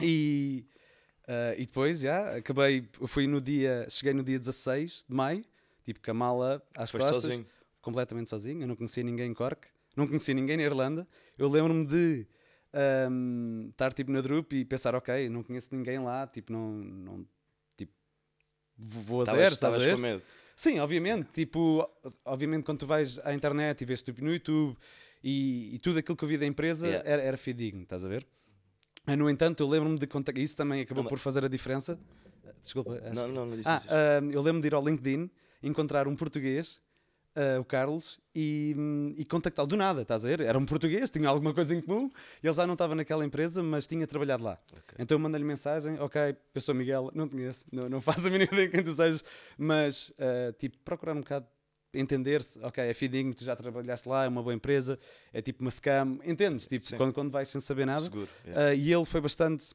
E, 0.00 0.64
uh, 1.28 1.54
e 1.60 1.66
depois, 1.66 2.00
já, 2.00 2.36
acabei, 2.36 2.88
eu 3.00 3.06
fui 3.06 3.26
no 3.26 3.40
dia, 3.40 3.86
cheguei 3.88 4.12
no 4.14 4.22
dia 4.22 4.38
16 4.38 5.04
de 5.08 5.14
maio, 5.14 5.44
tipo 5.84 6.00
com 6.02 6.10
a 6.10 6.14
mala 6.14 6.62
às 6.74 6.90
Foste 6.90 7.04
costas 7.06 7.22
sozinho. 7.24 7.46
completamente 7.80 8.30
sozinho, 8.30 8.62
eu 8.62 8.66
não 8.68 8.76
conhecia 8.76 9.02
ninguém 9.02 9.30
em 9.30 9.34
Cork, 9.34 9.68
não 9.96 10.06
conhecia 10.06 10.34
ninguém 10.34 10.56
na 10.56 10.62
Irlanda. 10.64 11.06
Eu 11.38 11.48
lembro-me 11.48 11.86
de 11.86 12.26
ahm, 12.72 13.68
estar 13.70 13.92
tipo 13.92 14.10
na 14.10 14.20
Drup 14.20 14.52
e 14.54 14.64
pensar, 14.64 14.94
ok, 14.94 15.28
não 15.28 15.42
conheço 15.42 15.68
ninguém 15.74 15.98
lá, 15.98 16.26
tipo, 16.26 16.52
não, 16.52 16.70
não 16.72 17.26
vou 18.82 19.22
a 19.22 19.24
zero, 19.24 19.54
Estavas 19.54 19.54
estás 19.54 19.82
a 19.82 19.86
ver? 19.86 19.94
com 19.94 20.00
medo. 20.02 20.22
Sim, 20.56 20.78
obviamente, 20.80 21.28
tipo, 21.32 21.88
obviamente 22.24 22.64
quando 22.64 22.78
tu 22.80 22.86
vais 22.86 23.18
à 23.24 23.32
internet 23.34 23.80
e 23.80 23.84
vês 23.84 24.02
tipo 24.02 24.22
no 24.22 24.32
YouTube 24.32 24.76
e, 25.24 25.74
e 25.74 25.78
tudo 25.78 25.98
aquilo 25.98 26.16
que 26.16 26.24
eu 26.24 26.28
vi 26.28 26.36
da 26.38 26.46
empresa 26.46 26.86
Yeah. 26.86 27.08
era, 27.08 27.22
era 27.22 27.36
fidedigno, 27.36 27.82
estás 27.82 28.04
a 28.04 28.08
ver? 28.08 28.26
Ah, 29.06 29.16
No 29.16 29.28
entanto, 29.28 29.62
eu 29.62 29.68
lembro-me 29.68 29.98
de 29.98 30.06
contactar, 30.06 30.42
isso 30.42 30.56
também 30.56 30.82
acabou 30.82 31.02
Não, 31.04 31.08
por 31.08 31.18
fazer 31.18 31.44
a 31.44 31.48
diferença. 31.48 31.98
Desculpa, 32.60 32.94
acho 33.04 33.14
Não, 33.14 33.28
não, 33.28 33.46
não 33.46 33.56
diz 33.56 33.66
ah, 33.66 33.82
ah, 33.88 34.20
eu 34.30 34.40
lembro 34.42 34.60
de 34.60 34.68
ir 34.68 34.74
ao 34.74 34.84
LinkedIn, 34.86 35.28
encontrar 35.62 36.06
um 36.06 36.14
português, 36.14 36.80
ah, 37.34 37.60
o 37.60 37.64
Carlos, 37.64 38.20
e, 38.34 38.74
hum, 38.76 39.14
e 39.16 39.24
contactá-lo 39.24 39.68
do 39.68 39.76
nada, 39.76 40.02
estás 40.02 40.24
a 40.24 40.28
ver? 40.28 40.40
Era 40.40 40.58
um 40.58 40.66
português, 40.66 41.10
tinha 41.10 41.28
alguma 41.28 41.54
coisa 41.54 41.74
em 41.74 41.80
comum, 41.80 42.10
ele 42.42 42.52
já 42.52 42.66
não 42.66 42.74
estava 42.74 42.94
naquela 42.94 43.24
empresa, 43.24 43.62
mas 43.62 43.86
tinha 43.86 44.06
trabalhado 44.06 44.44
lá. 44.44 44.58
Ok. 44.72 44.96
Então 44.98 45.16
eu 45.16 45.18
mandei-lhe 45.18 45.44
mensagem, 45.44 45.98
ok, 45.98 46.36
eu 46.54 46.60
sou 46.60 46.74
Miguel, 46.74 47.10
não 47.14 47.28
conheço, 47.28 47.64
não, 47.72 47.88
não 47.88 48.00
faço 48.02 48.26
a 48.26 48.30
mínima 48.30 48.52
ideia 48.52 48.68
de 48.68 48.72
quem 48.74 48.84
tu 48.84 48.92
sejas, 48.92 49.24
mas 49.56 50.12
ah, 50.18 50.52
tipo, 50.58 50.78
procurar 50.84 51.12
um 51.14 51.20
bocado 51.20 51.46
entender-se, 51.94 52.58
ok, 52.60 52.82
é 52.82 52.94
fidedigno, 52.94 53.34
tu 53.34 53.44
já 53.44 53.54
trabalhaste 53.54 54.08
lá, 54.08 54.24
é 54.24 54.28
uma 54.28 54.42
boa 54.42 54.54
empresa, 54.54 54.98
é 55.32 55.42
tipo 55.42 55.62
uma 55.62 55.70
scam, 55.70 56.18
entendes? 56.24 56.66
Tipo, 56.66 56.86
Sim. 56.86 56.96
quando, 56.96 57.12
quando 57.12 57.30
vais 57.30 57.48
sem 57.48 57.60
saber 57.60 57.86
nada. 57.86 58.00
Seguro. 58.00 58.28
yeah. 58.44 58.68
Ah, 58.70 58.74
e 58.74 58.92
ele 58.92 59.04
foi 59.04 59.20
bastante. 59.20 59.74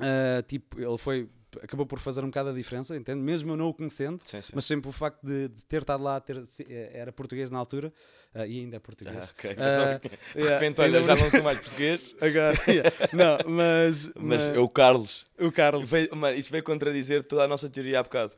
Ah, 0.00 0.42
tipo, 0.46 0.80
ele 0.80 0.98
foi. 0.98 1.28
Acabou 1.62 1.84
por 1.84 1.98
fazer 1.98 2.22
um 2.24 2.28
bocado 2.28 2.48
a 2.48 2.52
diferença, 2.54 2.96
entende? 2.96 3.20
Mesmo 3.20 3.52
eu 3.52 3.56
não 3.58 3.66
o 3.66 3.74
conhecendo, 3.74 4.18
sim, 4.24 4.40
sim. 4.40 4.52
mas 4.54 4.64
sempre 4.64 4.88
o 4.88 4.92
facto 4.92 5.22
de, 5.22 5.48
de 5.48 5.64
ter 5.66 5.82
estado 5.82 6.02
lá, 6.02 6.18
ter, 6.18 6.46
se- 6.46 6.66
eh, 6.66 6.92
era 6.94 7.12
português 7.12 7.50
na 7.50 7.58
altura 7.58 7.92
ah, 8.32 8.46
e 8.46 8.60
ainda 8.60 8.76
é 8.76 8.78
português. 8.78 9.14
Ah, 9.14 9.28
ok. 9.36 9.56
Ah, 9.58 9.98
de 10.00 10.08
yeah, 10.40 10.54
repente, 10.58 10.80
ainda 10.80 10.96
olha, 11.02 11.14
já 11.14 11.22
não 11.22 11.30
sou 11.30 11.42
mais 11.42 11.58
português. 11.60 12.16
Agora, 12.22 12.56
yeah. 12.66 12.90
não, 13.12 13.36
mas, 13.50 14.10
Mas 14.14 14.48
é 14.48 14.58
o 14.58 14.66
Carlos. 14.66 15.26
o 15.38 15.52
Carlos. 15.52 15.90
Veio- 15.90 16.16
mano, 16.16 16.38
isso 16.38 16.50
veio 16.50 16.64
contradizer 16.64 17.22
toda 17.22 17.44
a 17.44 17.46
nossa 17.48 17.68
teoria 17.68 18.00
há 18.00 18.02
bocado. 18.02 18.32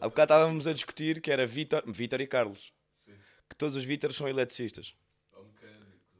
Há 0.00 0.08
bocado 0.08 0.32
estávamos 0.32 0.66
a 0.66 0.72
discutir 0.72 1.20
que 1.20 1.30
era 1.30 1.46
Vítor, 1.46 1.84
Vítor 1.86 2.20
e 2.20 2.26
Carlos. 2.26 2.72
Que 3.48 3.54
todos 3.54 3.76
os 3.76 3.84
Vítores 3.84 4.16
são 4.16 4.28
eletricistas. 4.28 4.92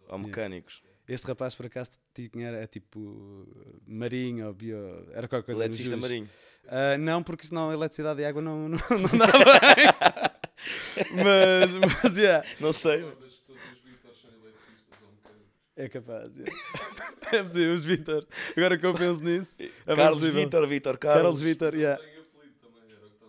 Ou 0.07 0.17
mecânicos. 0.17 0.81
Este 1.09 1.29
rapaz, 1.29 1.55
por 1.55 1.67
acaso, 1.67 1.93
tinha, 2.13 2.49
era 2.49 2.67
tipo 2.67 3.47
marinho 3.87 4.49
ou 4.49 4.55
bio. 4.55 4.77
Era 5.13 5.29
qualquer 5.29 5.47
coisa. 5.47 5.61
Eletricista 5.65 5.97
marinho. 5.97 6.29
Ah, 6.69 6.99
não, 6.99 7.23
porque 7.23 7.47
senão 7.47 7.71
a 7.71 7.75
eletricidade 7.75 8.21
e 8.21 8.25
água 8.25 8.43
não, 8.43 8.69
não, 8.69 8.79
não 8.91 9.19
dá 9.19 9.27
bem. 9.27 9.87
mas, 11.23 12.03
mas, 12.03 12.17
yeah. 12.17 12.47
Não 12.59 12.73
sei. 12.73 13.05
É 15.77 15.89
capaz. 15.89 16.35
yeah. 16.37 16.53
É 17.33 17.43
possível, 17.43 17.75
os 17.75 17.85
Vitor. 17.85 18.25
Agora 18.57 18.79
que 18.79 18.87
eu 18.87 18.95
penso 18.95 19.21
nisso. 19.21 19.53
É 19.59 19.97
Carlos 19.97 20.21
possível. 20.21 20.45
Vítor, 20.45 20.69
Vítor 20.69 20.97
Carlos. 20.97 21.23
Carlos 21.23 21.41
Vitor, 21.41 21.75
yeah. 21.75 22.03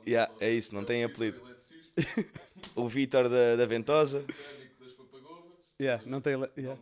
Yeah, 0.07 0.31
é 0.39 0.51
isso, 0.51 0.73
não 0.73 0.83
tem 0.83 1.03
apelido. 1.03 1.41
O 2.75 2.87
Vítor 2.87 3.27
da, 3.27 3.55
da 3.55 3.65
Ventosa. 3.65 4.23
Yeah, 5.81 6.03
não 6.05 6.21
tem. 6.21 6.33
yeah. 6.57 6.79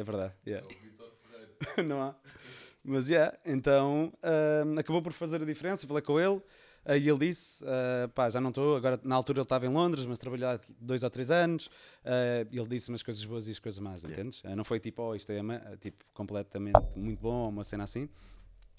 É 0.00 0.04
verdade. 0.04 0.34
Yeah. 0.46 0.66
não 1.84 2.00
há. 2.02 2.14
Mas 2.82 3.10
yeah, 3.10 3.36
então 3.44 4.10
ahm, 4.22 4.78
acabou 4.78 5.02
por 5.02 5.12
fazer 5.12 5.42
a 5.42 5.44
diferença. 5.44 5.86
Falei 5.86 6.02
com 6.02 6.18
ele. 6.18 6.40
Aí 6.86 7.06
ele 7.06 7.18
disse: 7.18 7.62
ah, 7.66 8.08
pá, 8.14 8.30
já 8.30 8.40
não 8.40 8.48
estou. 8.48 8.76
Agora, 8.76 8.98
na 9.04 9.14
altura, 9.14 9.40
ele 9.40 9.42
estava 9.42 9.66
em 9.66 9.68
Londres, 9.68 10.06
mas 10.06 10.18
trabalhou 10.18 10.48
há 10.48 10.58
dois 10.80 11.02
ou 11.02 11.10
três 11.10 11.30
anos. 11.30 11.68
Ah, 12.02 12.46
ele 12.50 12.66
disse 12.66 12.88
umas 12.88 13.02
coisas 13.02 13.22
boas 13.26 13.46
e 13.46 13.50
as 13.50 13.58
coisas 13.58 13.78
más, 13.78 14.02
Yeah. 14.02 14.18
entendes? 14.22 14.42
Ah, 14.42 14.56
não 14.56 14.64
foi 14.64 14.80
tipo, 14.80 15.02
oh, 15.02 15.14
isto 15.14 15.30
é 15.30 15.42
tipo, 15.78 16.02
completamente 16.14 16.80
muito 16.96 17.20
bom, 17.20 17.50
uma 17.50 17.62
cena 17.62 17.84
assim. 17.84 18.08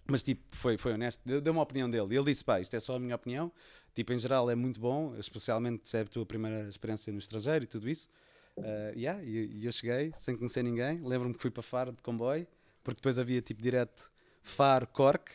Mas 0.10 0.24
tipo, 0.24 0.42
foi, 0.58 0.75
foi 0.78 0.94
honesto, 0.94 1.22
deu, 1.24 1.40
deu 1.40 1.54
uma 1.54 1.62
opinião 1.62 1.88
dele. 1.88 2.16
E 2.16 2.18
ele 2.18 2.25
disse: 2.25 2.44
pá, 2.44 2.60
isto 2.60 2.75
é 2.75 2.80
só 2.80 2.96
a 2.96 3.00
minha 3.00 3.16
opinião. 3.16 3.51
Tipo, 3.94 4.13
em 4.13 4.18
geral 4.18 4.50
é 4.50 4.56
muito 4.56 4.80
bom, 4.80 5.16
especialmente 5.20 5.88
se 5.88 5.98
é 5.98 6.01
a 6.01 6.06
tua 6.06 6.25
primeira 6.25 6.68
experiência 6.68 7.13
no 7.13 7.20
estrangeiro 7.20 7.66
e 7.66 7.68
tudo 7.68 7.88
isso. 7.88 8.10
Uh, 8.58 8.93
yeah, 8.96 9.24
e 9.24 9.65
eu 9.65 9.72
cheguei 9.72 10.12
sem 10.15 10.36
conhecer 10.36 10.63
ninguém. 10.63 11.01
Lembro-me 11.01 11.34
que 11.34 11.41
fui 11.41 11.50
para 11.51 11.63
Faro 11.63 11.91
de 11.91 12.01
comboio, 12.01 12.46
porque 12.84 12.98
depois 12.98 13.17
havia 13.17 13.41
tipo 13.41 13.62
direto 13.62 14.12
Faro, 14.43 14.86
Cork. 14.88 15.31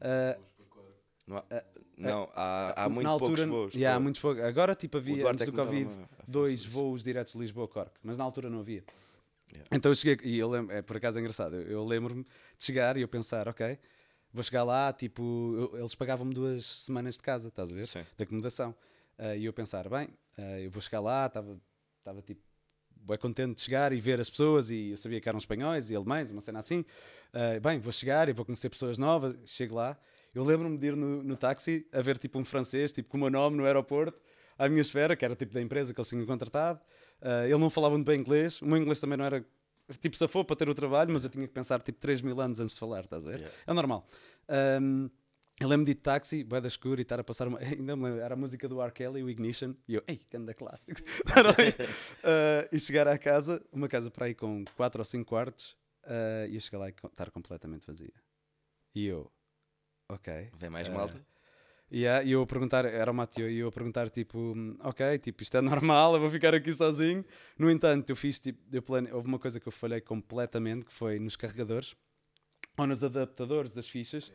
Uh, 0.00 0.40
Não, 1.26 1.38
há, 1.38 1.64
não, 1.98 2.30
há, 2.34 2.84
há 2.84 2.88
muito 2.88 3.08
altura, 3.08 3.28
poucos 3.34 3.46
voos. 3.46 3.74
yeah, 3.74 3.96
há 3.96 4.00
muitos 4.00 4.20
poucos. 4.20 4.42
Agora 4.42 4.74
tipo 4.74 4.96
havia, 4.98 5.28
antes 5.28 5.42
é 5.42 5.46
do 5.46 5.52
Covid, 5.52 5.90
dois 6.26 6.64
voos 6.64 7.02
diretos 7.02 7.32
de 7.32 7.38
Lisboa-Cork, 7.40 7.92
mas 8.02 8.16
na 8.16 8.22
altura 8.24 8.48
não 8.48 8.60
havia. 8.60 8.84
Yeah. 9.52 9.68
Então 9.72 9.90
eu 9.90 9.94
cheguei, 9.96 10.28
e 10.30 10.38
eu 10.38 10.48
lembro, 10.48 10.74
é 10.74 10.82
por 10.82 10.96
acaso 10.96 11.18
é 11.18 11.20
engraçado, 11.20 11.54
eu, 11.56 11.62
eu 11.68 11.84
lembro-me 11.84 12.22
de 12.24 12.64
chegar 12.64 12.96
e 12.96 13.00
eu 13.00 13.08
pensar, 13.08 13.48
ok, 13.48 13.78
vou 14.32 14.42
chegar 14.42 14.62
lá, 14.64 14.92
tipo, 14.92 15.22
eu- 15.72 15.78
eles 15.78 15.94
pagavam-me 15.94 16.34
duas 16.34 16.64
semanas 16.64 17.14
de 17.14 17.22
casa, 17.22 17.48
estás 17.48 17.70
a 17.70 17.74
ver? 17.74 17.86
Sim. 17.86 18.04
De 18.16 18.22
acomodação. 18.24 18.74
Ah, 19.18 19.34
e 19.36 19.44
eu 19.46 19.52
pensar, 19.52 19.88
bem, 19.88 20.08
ah, 20.36 20.60
eu 20.60 20.70
vou 20.70 20.80
chegar 20.82 21.00
lá, 21.00 21.26
estava 21.26 22.22
tipo, 22.22 22.42
bem 23.06 23.18
contente 23.18 23.56
de 23.56 23.60
chegar 23.62 23.92
e 23.92 24.00
ver 24.00 24.20
as 24.20 24.28
pessoas, 24.28 24.70
e 24.70 24.90
eu 24.90 24.96
sabia 24.96 25.20
que 25.20 25.28
eram 25.28 25.38
espanhóis 25.38 25.90
e 25.90 25.96
alemães, 25.96 26.30
uma 26.30 26.40
cena 26.40 26.58
assim. 26.58 26.84
Ah, 27.32 27.58
bem, 27.60 27.78
vou 27.78 27.92
chegar 27.92 28.28
e 28.28 28.32
vou 28.32 28.44
conhecer 28.44 28.68
pessoas 28.68 28.98
novas, 28.98 29.36
chego 29.46 29.74
lá. 29.74 29.96
Eu 30.34 30.44
lembro-me 30.44 30.76
de 30.76 30.88
ir 30.88 30.96
no, 30.96 31.22
no 31.22 31.36
táxi 31.36 31.86
a 31.92 32.02
ver 32.02 32.18
tipo 32.18 32.38
um 32.38 32.44
francês, 32.44 32.92
tipo 32.92 33.08
com 33.08 33.16
o 33.16 33.20
meu 33.20 33.30
nome 33.30 33.56
no 33.56 33.64
aeroporto, 33.64 34.20
à 34.58 34.68
minha 34.68 34.80
espera, 34.80 35.16
que 35.16 35.24
era 35.24 35.34
tipo 35.34 35.52
da 35.52 35.62
empresa 35.62 35.94
que 35.94 36.00
eles 36.00 36.08
tinham 36.08 36.26
contratado. 36.26 36.80
Ah, 37.20 37.44
ele 37.44 37.58
não 37.58 37.70
falava 37.70 37.94
muito 37.94 38.06
bem 38.06 38.20
inglês, 38.20 38.60
o 38.60 38.66
meu 38.66 38.76
inglês 38.76 39.00
também 39.00 39.16
não 39.16 39.24
era 39.24 39.44
tipo 40.00 40.16
safou 40.16 40.44
para 40.44 40.56
ter 40.56 40.68
o 40.68 40.74
trabalho, 40.74 41.12
mas 41.12 41.24
eu 41.24 41.30
tinha 41.30 41.46
que 41.46 41.52
pensar 41.54 41.80
tipo 41.80 41.98
3 42.00 42.20
mil 42.20 42.40
anos 42.40 42.58
antes 42.58 42.74
de 42.74 42.80
falar, 42.80 43.00
estás 43.00 43.26
a 43.26 43.30
ver? 43.30 43.38
Yeah. 43.38 43.56
É 43.66 43.72
normal. 43.72 44.06
Ahm, 44.48 45.08
eu 45.60 45.68
lembro 45.68 45.86
de 45.86 45.94
táxi, 45.94 46.44
bué 46.44 46.60
da 46.60 46.68
escuro 46.68 47.00
e 47.00 47.02
estar 47.02 47.18
a 47.18 47.24
passar 47.24 47.48
uma. 47.48 47.58
Ainda 47.64 47.96
me 47.96 48.04
lembro, 48.04 48.20
era 48.20 48.34
a 48.34 48.36
música 48.36 48.68
do 48.68 48.80
R. 48.82 48.92
Kelly, 48.92 49.22
o 49.22 49.30
Ignition, 49.30 49.74
e 49.88 49.94
eu, 49.94 50.02
ei, 50.06 50.20
canta 50.30 50.52
clássico. 50.52 50.92
Estar 51.26 51.46
ali. 51.46 51.74
Ah, 52.22 52.68
e 52.70 52.78
chegar 52.78 53.08
à 53.08 53.16
casa, 53.16 53.64
uma 53.72 53.88
casa 53.88 54.10
para 54.10 54.26
aí 54.26 54.34
com 54.34 54.64
4 54.76 55.00
ou 55.00 55.04
5 55.04 55.24
quartos, 55.26 55.76
ah, 56.04 56.46
e 56.46 56.54
eu 56.54 56.60
chegar 56.60 56.78
lá 56.78 56.88
e 56.88 56.94
estar 57.10 57.30
completamente 57.30 57.86
vazia. 57.86 58.12
E 58.94 59.06
eu, 59.06 59.30
ok. 60.10 60.50
Vem 60.58 60.70
mais 60.70 60.88
Ah, 60.88 60.92
malta. 60.92 61.26
Yeah, 61.92 62.24
e 62.24 62.32
eu 62.32 62.42
a 62.42 62.46
perguntar, 62.46 62.84
era 62.84 63.10
o 63.10 63.14
Mateo, 63.14 63.48
e 63.48 63.58
eu 63.58 63.68
a 63.68 63.72
perguntar 63.72 64.10
tipo, 64.10 64.54
ok, 64.80 65.18
tipo, 65.18 65.40
isto 65.42 65.56
é 65.56 65.60
normal, 65.60 66.14
eu 66.14 66.20
vou 66.20 66.28
ficar 66.28 66.52
aqui 66.52 66.72
sozinho. 66.72 67.24
No 67.56 67.70
entanto, 67.70 68.10
eu 68.10 68.16
fiz 68.16 68.40
tipo, 68.40 68.58
eu 68.72 68.82
plane... 68.82 69.10
houve 69.12 69.28
uma 69.28 69.38
coisa 69.38 69.60
que 69.60 69.68
eu 69.68 69.72
falhei 69.72 70.00
completamente, 70.00 70.84
que 70.84 70.92
foi 70.92 71.20
nos 71.20 71.36
carregadores 71.36 71.94
ou 72.76 72.86
nos 72.88 73.04
adaptadores 73.04 73.72
das 73.72 73.88
fichas. 73.88 74.32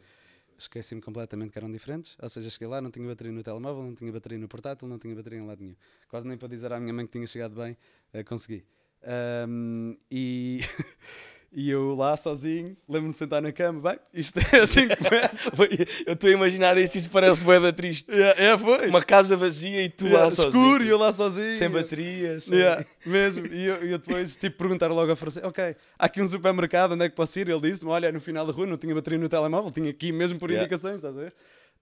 Esqueci-me 0.62 1.02
completamente 1.02 1.52
que 1.52 1.58
eram 1.58 1.72
diferentes. 1.72 2.16
Ou 2.22 2.30
seja, 2.30 2.50
cheguei 2.50 2.68
lá, 2.68 2.80
não 2.82 2.92
tinha 2.92 3.08
bateria 3.08 3.32
no 3.32 3.42
telemóvel, 3.42 3.84
não 3.84 3.96
tinha 3.96 4.12
bateria 4.12 4.38
no 4.38 4.48
portátil, 4.48 4.88
não 4.88 5.00
tinha 5.00 5.16
bateria 5.16 5.40
em 5.40 5.46
lado 5.46 5.62
nenhum. 5.62 5.76
Quase 6.08 6.28
nem 6.28 6.38
para 6.38 6.48
dizer 6.48 6.72
à 6.72 6.80
minha 6.80 6.94
mãe 6.94 7.06
que 7.06 7.12
tinha 7.12 7.26
chegado 7.26 7.56
bem, 7.56 7.76
eh, 8.14 8.24
consegui. 8.24 8.64
Ahm, 9.04 9.98
e, 10.12 10.60
e 11.54 11.70
eu 11.70 11.94
lá 11.96 12.16
sozinho, 12.16 12.78
lembro-me 12.88 13.12
de 13.12 13.18
sentar 13.18 13.42
na 13.42 13.52
cama, 13.52 13.90
bem, 13.92 14.00
isto 14.14 14.40
é 14.54 14.60
assim 14.62 14.88
que 14.88 14.96
começa. 14.96 15.52
Eu 16.08 16.14
estou 16.14 16.30
a 16.30 16.34
imaginar 16.34 16.78
isso, 16.78 16.98
isso 16.98 17.10
parece 17.10 17.44
boeda 17.44 17.74
triste. 17.74 18.10
É, 18.12 18.46
é, 18.48 18.58
foi. 18.58 18.88
Uma 18.88 19.04
casa 19.04 19.36
vazia 19.36 19.84
e 19.84 19.90
tu 19.90 20.06
Yeah, 20.06 20.26
lá 20.26 20.32
sozinho. 20.32 20.64
escuro 20.64 20.84
e 20.86 20.90
eu 20.90 20.98
lá 20.98 21.12
sozinho. 21.12 21.56
Sem 21.56 21.70
bateria, 21.70 22.40
sem... 22.40 22.58
Yeah, 22.58 22.86
mesmo. 23.06 23.46
E 23.48 23.66
eu, 23.66 23.76
eu 23.76 23.98
depois, 23.98 24.38
tipo, 24.38 24.58
perguntar 24.58 24.88
logo 24.88 25.10
ao 25.12 25.16
francês: 25.18 25.44
Ok, 25.46 25.76
há 26.00 26.06
aqui 26.06 26.22
um 26.22 26.28
supermercado, 26.28 26.94
onde 26.94 27.06
é 27.06 27.10
que 27.10 27.16
posso 27.16 27.38
ir? 27.40 27.50
Ele 27.50 27.60
disse-me: 27.62 27.92
Olha, 27.92 28.12
no 28.12 28.22
final 28.22 28.46
da 28.46 28.54
rua 28.54 28.66
não 28.66 28.78
tinha 28.78 28.96
bateria 28.96 29.20
no 29.20 29.28
telemóvel, 29.28 29.72
tinha 29.72 29.90
aqui 29.90 30.12
mesmo 30.12 30.40
por 30.40 30.50
Yeah. 30.50 30.64
indicações, 30.66 30.96
estás 30.98 31.18
a 31.18 31.20
ver? 31.22 31.34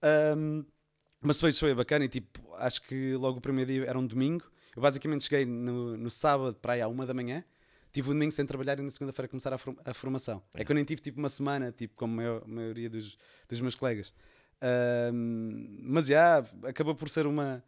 Ahm, 0.02 0.64
mas 1.22 1.36
depois 1.36 1.58
foi 1.58 1.74
bacana 1.74 2.04
e, 2.04 2.08
tipo, 2.08 2.40
acho 2.58 2.82
que 2.82 3.14
logo 3.14 3.38
o 3.38 3.40
primeiro 3.40 3.70
dia 3.70 3.84
era 3.84 3.98
um 3.98 4.06
domingo. 4.06 4.44
Eu 4.74 4.82
basicamente 4.82 5.24
cheguei 5.24 5.44
no, 5.44 5.96
no 5.96 6.10
sábado 6.10 6.54
para 6.60 6.72
aí 6.74 6.80
à 6.80 6.88
uma 6.88 7.04
da 7.06 7.12
manhã. 7.14 7.44
Tive 7.92 8.10
o 8.10 8.12
domingo 8.12 8.32
sem 8.32 8.46
trabalhar 8.46 8.78
e 8.78 8.82
na 8.82 8.90
segunda-feira 8.90 9.26
começar 9.28 9.52
a, 9.52 9.58
form- 9.58 9.76
a 9.84 9.92
formação. 9.92 10.42
É 10.54 10.64
que 10.64 10.70
eu 10.70 10.74
nem 10.74 10.84
tive 10.84 11.00
tipo 11.02 11.18
uma 11.18 11.28
semana, 11.28 11.72
tipo 11.72 11.94
como 11.96 12.12
a 12.12 12.16
maior- 12.16 12.42
a 12.44 12.48
maioria 12.48 12.88
dos, 12.88 13.18
dos 13.48 13.60
meus 13.60 13.74
colegas. 13.74 14.12
Mas 15.82 16.06
já, 16.06 16.38
acabou 16.64 16.94
por 16.94 17.08
ser 17.08 17.26
uma, 17.26 17.62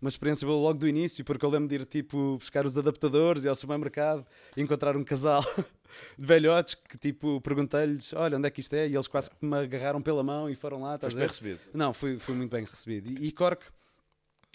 uma 0.00 0.08
experiência 0.08 0.46
boa 0.46 0.60
logo 0.60 0.78
do 0.78 0.88
início, 0.88 1.24
porque 1.24 1.44
eu 1.44 1.50
lembro 1.50 1.68
de 1.68 1.76
ir 1.76 1.84
tipo 1.86 2.36
buscar 2.38 2.64
os 2.66 2.76
adaptadores 2.76 3.44
e 3.44 3.48
ao 3.48 3.54
supermercado 3.54 4.24
e 4.56 4.62
encontrar 4.62 4.96
um 4.96 5.04
casal 5.04 5.42
de 6.18 6.26
velhotes 6.26 6.74
que 6.74 6.96
tipo 6.98 7.40
perguntei-lhes: 7.40 8.12
Olha, 8.12 8.36
onde 8.38 8.46
é 8.46 8.50
que 8.50 8.60
isto 8.60 8.74
é? 8.74 8.86
E 8.88 8.94
eles 8.94 9.06
quase 9.08 9.30
que 9.30 9.44
me 9.44 9.56
agarraram 9.56 10.00
pela 10.02 10.22
mão 10.22 10.48
e 10.48 10.54
foram 10.54 10.82
lá. 10.82 10.98
Foste 10.98 11.16
a 11.16 11.18
bem 11.18 11.28
recebido. 11.28 11.60
Não, 11.72 11.92
fui, 11.92 12.18
fui 12.18 12.34
muito 12.34 12.50
bem 12.50 12.64
recebido. 12.64 13.08
E, 13.10 13.26
e 13.28 13.32
Cork, 13.32 13.62
acho 13.64 13.72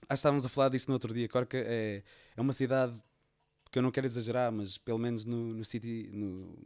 que 0.08 0.14
estávamos 0.14 0.46
a 0.46 0.50
falar 0.50 0.70
disso 0.70 0.86
no 0.90 0.94
outro 0.94 1.14
dia. 1.14 1.28
Cork 1.28 1.56
é, 1.58 2.04
é 2.38 2.42
uma 2.42 2.54
cidade 2.54 2.94
que 3.72 3.78
eu 3.78 3.84
não 3.84 3.92
quero 3.92 4.08
exagerar, 4.08 4.52
mas 4.52 4.78
pelo 4.78 4.98
menos 4.98 5.26
no, 5.26 5.54
no, 5.54 5.64
city, 5.64 6.10
no, 6.12 6.58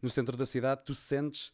no 0.00 0.10
centro 0.10 0.36
da 0.36 0.46
cidade, 0.46 0.82
tu 0.84 0.94
sentes 0.94 1.52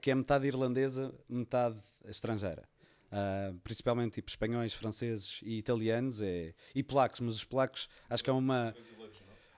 que 0.00 0.10
é 0.10 0.14
metade 0.14 0.46
irlandesa, 0.46 1.14
metade 1.28 1.80
estrangeira. 2.06 2.68
Ah, 3.10 3.54
principalmente 3.64 4.14
tipo 4.14 4.28
espanhóis, 4.28 4.74
franceses 4.74 5.40
e 5.42 5.58
italianos 5.58 6.20
é, 6.20 6.54
e 6.74 6.82
polacos, 6.82 7.20
mas 7.20 7.34
os 7.34 7.44
polacos 7.44 7.88
acho 8.08 8.22
que 8.22 8.28
é 8.30 8.32
uma. 8.32 8.74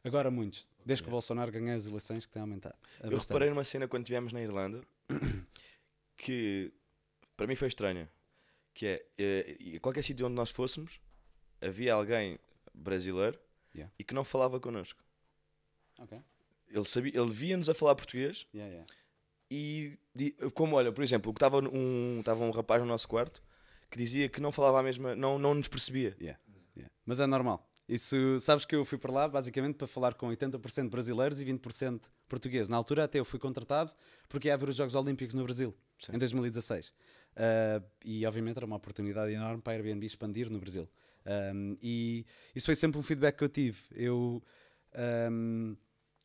Agora 0.04 0.30
muitos, 0.30 0.68
desde 0.84 1.02
que 1.02 1.08
o 1.08 1.10
Bolsonaro 1.10 1.50
ganhou 1.50 1.76
as 1.76 1.86
eleições, 1.86 2.24
que 2.24 2.32
tem 2.32 2.40
aumentado. 2.40 2.76
É 3.00 3.06
Eu 3.06 3.10
bastante. 3.10 3.28
reparei 3.28 3.50
numa 3.50 3.64
cena 3.64 3.88
quando 3.88 4.04
estivemos 4.04 4.32
na 4.32 4.40
Irlanda 4.40 4.80
que 6.16 6.72
para 7.36 7.46
mim 7.46 7.56
foi 7.56 7.68
estranha. 7.68 8.08
Que 8.72 9.04
é, 9.18 9.56
em 9.60 9.78
qualquer 9.80 10.04
sítio 10.04 10.26
onde 10.26 10.36
nós 10.36 10.50
fôssemos, 10.50 11.00
havia 11.60 11.92
alguém 11.92 12.38
brasileiro 12.72 13.38
Yeah. 13.74 13.92
e 13.98 14.04
que 14.04 14.12
não 14.14 14.24
falava 14.24 14.58
connosco. 14.58 15.02
Ok. 15.98 16.18
Ele, 16.68 16.84
sabia, 16.84 17.12
ele 17.14 17.30
via-nos 17.32 17.68
a 17.68 17.74
falar 17.74 17.94
português 17.94 18.46
Yeah, 18.54 18.70
yeah. 18.72 18.92
e, 19.50 19.98
di- 20.14 20.32
como 20.54 20.76
olha, 20.76 20.92
por 20.92 21.02
exemplo, 21.02 21.32
que 21.32 21.38
estava 21.38 21.58
um, 21.58 22.20
estava 22.20 22.42
um 22.44 22.50
rapaz 22.50 22.80
no 22.80 22.86
nosso 22.88 23.08
quarto 23.08 23.42
que 23.90 23.98
dizia 23.98 24.28
que 24.28 24.40
não 24.40 24.52
falava 24.52 24.78
a 24.78 24.82
mesma, 24.82 25.16
não, 25.16 25.38
não 25.38 25.52
nos 25.54 25.66
percebia. 25.68 26.16
Yeah, 26.20 26.38
yeah. 26.76 26.92
Mas 27.04 27.18
é 27.20 27.26
normal. 27.26 27.66
Isso, 27.88 28.38
sabes 28.38 28.64
que 28.64 28.76
eu 28.76 28.84
fui 28.84 28.96
para 28.98 29.10
lá 29.12 29.26
basicamente 29.26 29.74
para 29.74 29.88
falar 29.88 30.14
com 30.14 30.28
80% 30.28 30.88
brasileiros 30.88 31.40
e 31.40 31.44
20% 31.44 32.02
portugueses. 32.28 32.68
Na 32.68 32.76
altura 32.76 33.02
até 33.04 33.18
eu 33.18 33.24
fui 33.24 33.40
contratado 33.40 33.92
porque 34.28 34.46
ia 34.46 34.54
haver 34.54 34.68
os 34.68 34.76
Jogos 34.76 34.94
Olímpicos 34.94 35.34
no 35.34 35.42
Brasil, 35.42 35.74
Sim. 35.98 36.12
em 36.14 36.18
2016. 36.18 36.92
Ah, 37.34 37.82
e 38.04 38.24
obviamente 38.24 38.58
era 38.58 38.66
uma 38.66 38.76
oportunidade 38.76 39.32
enorme 39.32 39.60
para 39.60 39.72
a 39.72 39.76
Airbnb 39.76 40.06
expandir 40.06 40.48
no 40.48 40.60
Brasil. 40.60 40.88
Um, 41.26 41.76
e 41.82 42.24
isso 42.54 42.66
foi 42.66 42.74
sempre 42.74 42.98
um 42.98 43.02
feedback 43.02 43.36
que 43.36 43.44
eu 43.44 43.48
tive. 43.48 43.78
Eu 43.92 44.42
um, 45.30 45.76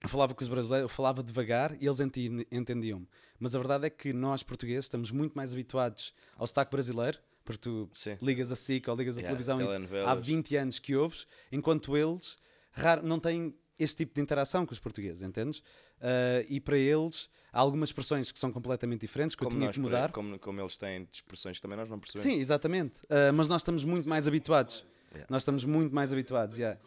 falava 0.07 0.33
com 0.33 0.43
os 0.43 0.49
brasileiros, 0.49 0.89
eu 0.89 0.95
falava 0.95 1.23
devagar 1.23 1.75
e 1.81 1.85
eles 1.85 1.99
entendiam-me. 1.99 3.07
Mas 3.39 3.55
a 3.55 3.59
verdade 3.59 3.85
é 3.85 3.89
que 3.89 4.13
nós 4.13 4.43
portugueses 4.43 4.85
estamos 4.85 5.11
muito 5.11 5.33
mais 5.33 5.53
habituados 5.53 6.13
ao 6.35 6.47
sotaque 6.47 6.71
brasileiro, 6.71 7.19
porque 7.43 7.61
tu 7.61 7.89
Sim. 7.93 8.17
ligas 8.21 8.51
a 8.51 8.55
SIC 8.55 8.87
ou 8.87 8.95
ligas 8.95 9.17
a 9.17 9.21
Yeah, 9.21 9.35
televisão 9.35 9.59
e 9.61 9.97
há 10.05 10.15
20 10.15 10.55
anos 10.57 10.79
que 10.79 10.95
ouves, 10.95 11.27
enquanto 11.51 11.95
eles 11.95 12.37
raro, 12.71 13.05
não 13.05 13.19
têm 13.19 13.55
este 13.77 13.97
tipo 13.97 14.13
de 14.15 14.21
interação 14.21 14.65
com 14.65 14.71
os 14.73 14.79
portugueses, 14.79 15.21
entendes? 15.21 15.61
Ah, 16.01 16.43
e 16.49 16.59
para 16.59 16.77
eles 16.77 17.29
há 17.51 17.59
algumas 17.59 17.89
expressões 17.89 18.31
que 18.31 18.39
são 18.39 18.51
completamente 18.51 19.01
diferentes, 19.01 19.35
que 19.35 19.43
eu 19.43 19.47
Como, 19.47 19.57
tinha 19.57 19.67
nós, 19.67 19.75
que 19.75 19.81
mudar. 19.81 20.11
como, 20.11 20.37
como 20.39 20.59
eles 20.61 20.77
têm 20.77 21.07
expressões 21.11 21.57
que 21.57 21.61
também 21.61 21.77
nós 21.77 21.89
não 21.89 21.99
percebemos. 21.99 22.31
Sim, 22.31 22.39
exatamente. 22.39 22.99
Ah, 23.09 23.31
mas 23.31 23.47
nós 23.47 23.61
estamos 23.61 23.83
muito 23.83 24.07
mais 24.07 24.27
habituados. 24.27 24.85
Yeah. 25.11 25.27
Nós 25.29 25.41
estamos 25.43 25.63
muito 25.63 25.93
mais 25.95 26.11
habituados. 26.11 26.57
yeah. 26.57 26.79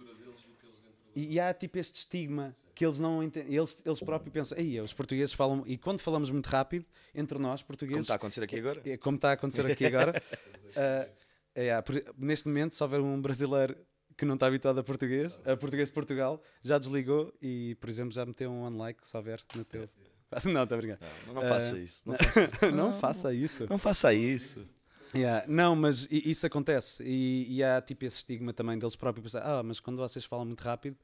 E, 1.17 1.35
e 1.35 1.41
há 1.41 1.53
tipo 1.55 1.79
este 1.79 1.97
estigma 1.97 2.55
que 2.75 2.85
eles 2.87 3.01
não 3.01 3.23
entendem. 3.23 3.53
Eles, 3.55 3.83
eles 3.85 3.99
próprios 4.01 4.33
pensam, 4.33 4.57
Ei, 4.57 4.81
os 4.81 4.93
portugueses 4.93 5.33
falam. 5.33 5.65
E 5.67 5.77
quando 5.77 5.99
falamos 5.99 6.31
muito 6.31 6.47
rápido, 6.47 6.87
entre 7.15 7.39
nós, 7.39 7.61
Como 7.63 7.67
portugueses. 7.69 8.03
está 8.03 8.15
a 8.15 8.17
acontecer 8.17 8.45
aqui 8.45 8.57
agora? 8.59 8.81
É 8.85 8.97
como 8.97 9.17
está 9.17 9.31
a 9.31 9.33
acontecer 9.33 9.67
aqui 9.67 9.87
agora. 9.87 10.23
ah, 10.77 11.09
é, 11.55 11.73
neste 12.17 12.47
momento, 12.47 12.75
se 12.75 12.83
houver 12.83 13.01
um 13.01 13.21
brasileiro 13.21 13.77
que 14.19 14.25
não 14.27 14.35
está 14.35 14.47
habituado 14.49 14.79
a 14.81 14.85
português, 14.85 15.39
a 15.47 15.57
português 15.57 15.89
de 15.89 15.95
Portugal, 15.95 16.43
já 16.61 16.77
desligou 16.77 17.33
e, 17.41 17.75
por 17.81 17.89
exemplo, 17.89 18.13
já 18.13 18.27
meteu 18.27 18.51
um 18.51 18.67
unlike 18.67 19.07
se 19.07 19.17
houver 19.17 19.43
no 19.55 19.65
teu. 19.65 19.89
Não, 20.45 20.65
está 20.65 20.75
a 20.75 20.79
brincar. 20.79 20.99
Não, 21.27 21.33
não 21.35 21.43
faça 21.43 21.79
isso. 21.79 22.03
Não, 22.05 22.13
não- 22.13 22.19
faça 22.21 22.43
isso. 22.45 22.69
não 22.77 22.93
faça 22.93 23.33
isso. 23.35 23.67
Não 23.71 23.79
faça 23.79 24.13
isso. 24.15 24.67
Yeah, 25.15 25.47
Não, 25.49 25.75
mas 25.75 26.07
isso 26.11 26.45
acontece 26.47 27.03
e, 27.03 27.47
e 27.57 27.65
há 27.65 27.81
tipo 27.81 28.05
esse 28.05 28.17
estigma 28.19 28.53
também 28.53 28.79
deles 28.79 28.95
próprios 28.95 29.33
pensar, 29.33 29.43
ah, 29.43 29.63
mas 29.63 29.81
quando 29.81 29.97
vocês 29.97 30.27
falam 30.27 30.45
muito 30.45 30.61
rápido, 30.61 30.99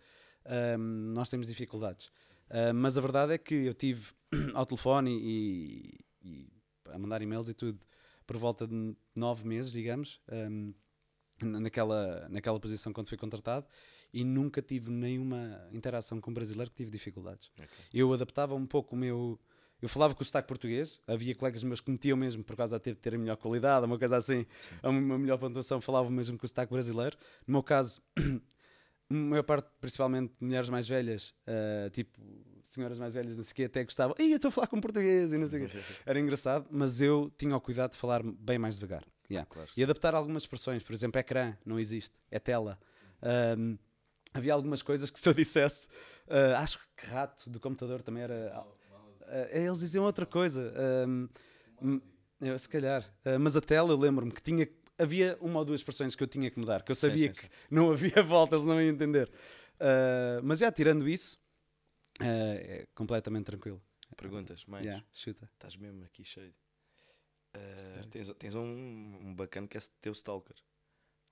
ahm, 0.44 1.12
nós 1.14 1.30
temos 1.30 1.47
dificuldades. 1.47 2.11
Ah, 2.50 2.75
mas 2.75 2.99
a 2.99 3.00
verdade 3.00 3.33
é 3.33 3.38
que 3.38 3.54
eu 3.54 3.73
tive 3.73 4.12
ao 4.52 4.66
telefone 4.66 5.11
e, 5.18 5.99
e 6.23 6.49
a 6.92 6.99
mandar 6.99 7.23
e-mails 7.23 7.49
e 7.49 7.54
tudo 7.54 7.80
por 8.26 8.37
volta 8.37 8.66
de 8.66 8.94
nove 9.16 9.47
meses, 9.49 9.73
digamos, 9.73 10.21
na- 10.28 10.75
naquela, 11.42 12.28
naquela 12.28 12.60
posição 12.60 12.92
quando 12.92 13.08
fui 13.08 13.18
contratado 13.18 13.66
e 14.12 14.24
nunca 14.24 14.62
tive 14.62 14.90
nenhuma 14.90 15.68
interação 15.72 16.20
com 16.20 16.30
um 16.30 16.34
brasileiro 16.34 16.70
que 16.70 16.76
tive 16.76 16.90
dificuldades. 16.90 17.50
Eu 17.92 18.12
adaptava 18.12 18.54
um 18.54 18.66
pouco 18.66 18.94
o 18.94 18.98
meu. 18.98 19.38
Eu 19.82 19.88
falava 19.88 20.14
com 20.14 20.22
o 20.22 20.24
sotaque 20.24 20.48
português, 20.48 21.00
havia 21.06 21.34
colegas 21.34 21.62
meus 21.62 21.80
que 21.80 21.90
metiam 21.90 22.16
mesmo 22.16 22.42
por 22.42 22.56
causa 22.56 22.78
de 22.78 22.82
ter, 22.84 22.94
ter 22.94 23.14
a 23.16 23.18
melhor 23.18 23.36
qualidade, 23.36 23.84
uma 23.84 23.98
coisa 23.98 24.16
assim, 24.16 24.46
a 24.82 24.88
uma 24.88 25.18
melhor 25.18 25.36
pontuação, 25.36 25.78
falavam 25.80 26.10
mesmo 26.10 26.38
com 26.38 26.46
o 26.46 26.48
sotaque 26.48 26.72
brasileiro. 26.72 27.18
No 27.46 27.52
meu 27.52 27.62
caso, 27.62 28.00
a 29.10 29.14
maior 29.14 29.42
parte, 29.42 29.68
principalmente 29.80 30.32
mulheres 30.40 30.70
mais 30.70 30.88
velhas, 30.88 31.34
ah, 31.46 31.90
tipo 31.90 32.18
senhoras 32.62 32.98
mais 32.98 33.14
velhas, 33.14 33.36
não 33.36 33.44
sei 33.44 33.52
o 33.52 33.54
quê, 33.54 33.64
até 33.64 33.84
gostavam, 33.84 34.16
Ih, 34.18 34.30
eu 34.30 34.36
estou 34.36 34.48
a 34.48 34.52
falar 34.52 34.66
com 34.66 34.80
português 34.80 35.32
e 35.32 35.38
não 35.38 35.46
sei 35.46 35.64
o 35.64 35.68
quê. 35.68 35.78
Era 36.06 36.18
engraçado, 36.18 36.66
mas 36.70 37.00
eu 37.00 37.30
tinha 37.36 37.54
o 37.54 37.60
cuidado 37.60 37.92
de 37.92 37.96
falar 37.96 38.22
bem 38.22 38.58
mais 38.58 38.78
devagar. 38.78 39.04
Yeah. 39.31 39.49
Claro, 39.50 39.71
E 39.76 39.83
adaptar 39.83 40.14
algumas 40.14 40.43
expressões, 40.43 40.83
por 40.83 40.93
exemplo, 40.93 41.19
ecrã 41.19 41.57
não 41.64 41.78
existe, 41.78 42.14
é 42.31 42.38
tela. 42.38 42.78
Ahm, 43.23 43.76
havia 44.33 44.52
algumas 44.52 44.83
coisas 44.83 45.11
que 45.11 45.19
se 45.19 45.28
eu 45.28 45.35
dissesse, 45.35 45.88
ah, 46.28 46.61
acho 46.61 46.78
que 46.97 47.07
rato 47.07 47.49
do 47.49 47.59
computador 47.61 48.02
também 48.02 48.23
era. 48.23 48.52
ah, 48.54 49.49
eles 49.50 49.81
diziam 49.81 50.04
outra 50.04 50.26
coisa. 50.26 50.73
hum, 51.09 52.00
eu, 52.40 52.59
se 52.59 52.69
calhar. 52.69 53.04
Ah, 53.25 53.38
mas 53.38 53.57
a 53.57 53.61
tela, 53.61 53.90
eu 53.93 53.97
lembro-me 53.99 54.33
que 54.33 54.43
tinha. 54.43 54.69
Havia 54.97 55.37
uma 55.40 55.59
ou 55.59 55.64
duas 55.64 55.81
expressões 55.81 56.14
que 56.14 56.23
eu 56.23 56.26
tinha 56.28 56.49
que 56.50 56.59
mudar, 56.61 56.83
que 56.85 56.93
eu 56.93 56.95
Sim, 56.95 57.09
sabia 57.09 57.33
sim, 57.33 57.40
que 57.40 57.49
não 57.69 57.90
havia 57.93 58.23
volta, 58.23 58.54
eles 58.54 58.66
não 58.66 58.81
iam 58.81 58.90
entender. 58.95 59.28
Mas 60.43 60.61
já 60.61 60.71
tirando 60.71 61.09
isso, 61.09 61.37
é 62.21 62.87
completamente 62.95 63.47
tranquilo. 63.47 63.83
Perguntas, 64.16 64.64
mais? 64.66 64.85
Yeah, 64.85 65.04
chuta. 65.12 65.49
Estás 65.54 65.75
mesmo 65.76 66.04
aqui 66.04 66.23
cheio. 66.25 66.54
Uh, 67.56 68.06
tens, 68.08 68.30
tens 68.38 68.54
um, 68.54 68.62
um 68.62 69.34
bacana 69.34 69.66
que 69.68 69.76
é 69.76 69.80
teu 70.00 70.12
stalker. 70.12 70.56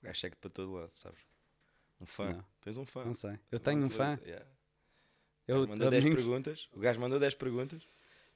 O 0.00 0.04
gajo 0.06 0.20
segue 0.20 0.36
para 0.36 0.50
todo 0.50 0.72
lado, 0.72 0.90
sabes? 0.94 1.20
Um 2.00 2.06
fã. 2.06 2.32
Não. 2.32 2.44
Tens 2.60 2.76
um 2.76 2.84
fã. 2.86 3.04
Não 3.04 3.14
sei. 3.14 3.38
Eu 3.50 3.58
tenho 3.60 3.84
um 3.84 3.90
fã. 3.90 4.18
Yeah. 4.24 4.46
Eu, 5.46 5.66
mandou 5.66 5.88
a 5.88 5.90
10 5.90 6.04
domingos- 6.04 6.22
perguntas. 6.24 6.68
O 6.72 6.80
gajo 6.80 7.00
mandou 7.00 7.18
10 7.18 7.34
perguntas. 7.34 7.82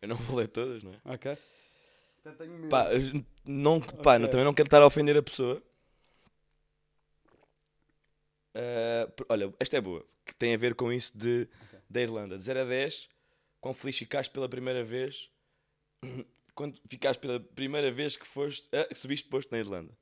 Eu 0.03 0.09
não 0.09 0.17
vou 0.17 0.37
ler 0.39 0.49
todas, 0.49 0.83
não 0.83 0.93
é? 0.93 1.01
Ok. 1.05 1.33
Até 2.21 2.33
tenho 2.33 2.53
medo. 2.55 2.69
Pá, 2.69 2.93
eu 2.93 3.25
não, 3.45 3.81
pá, 3.81 4.13
Ok. 4.15 4.19
não- 4.19 4.29
também 4.29 4.45
não 4.45 4.55
quero 4.55 4.67
estar 4.67 4.83
a 4.83 4.87
ofender 4.87 5.17
a 5.17 5.23
pessoa. 5.23 5.63
Uh, 8.55 9.25
olha, 9.29 9.53
esta 9.61 9.77
é 9.77 9.81
boa. 9.81 10.05
Que 10.25 10.35
tem 10.35 10.55
a 10.55 10.59
ver 10.59 10.75
com 10.75 10.93
isso 10.93 11.17
de, 11.17 11.49
Ok. 11.67 11.79
da 11.89 12.01
Irlanda. 12.03 12.37
De 12.37 12.43
0 12.43 12.61
a 12.61 12.65
10, 12.65 13.09
quão 13.61 13.75
feliz 13.75 13.97
ficaste 13.99 14.31
pela 14.33 14.49
primeira 14.49 14.83
vez? 14.85 15.31
Quando 16.57 16.81
ficaste 16.89 17.21
pela 17.21 17.39
primeira 17.39 17.93
vez 17.93 18.17
que 18.17 18.27
foste, 18.27 18.67
ah, 18.73 18.87
que 18.87 18.95
se 18.95 19.07
viste 19.07 19.29
posto 19.29 19.53
na 19.53 19.59
Irlanda? 19.59 19.93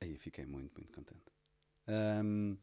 Aí 0.00 0.16
fiquei 0.16 0.46
muito, 0.46 0.72
muito 0.80 0.92
contente. 0.92 1.24
Ahm, 1.88 2.56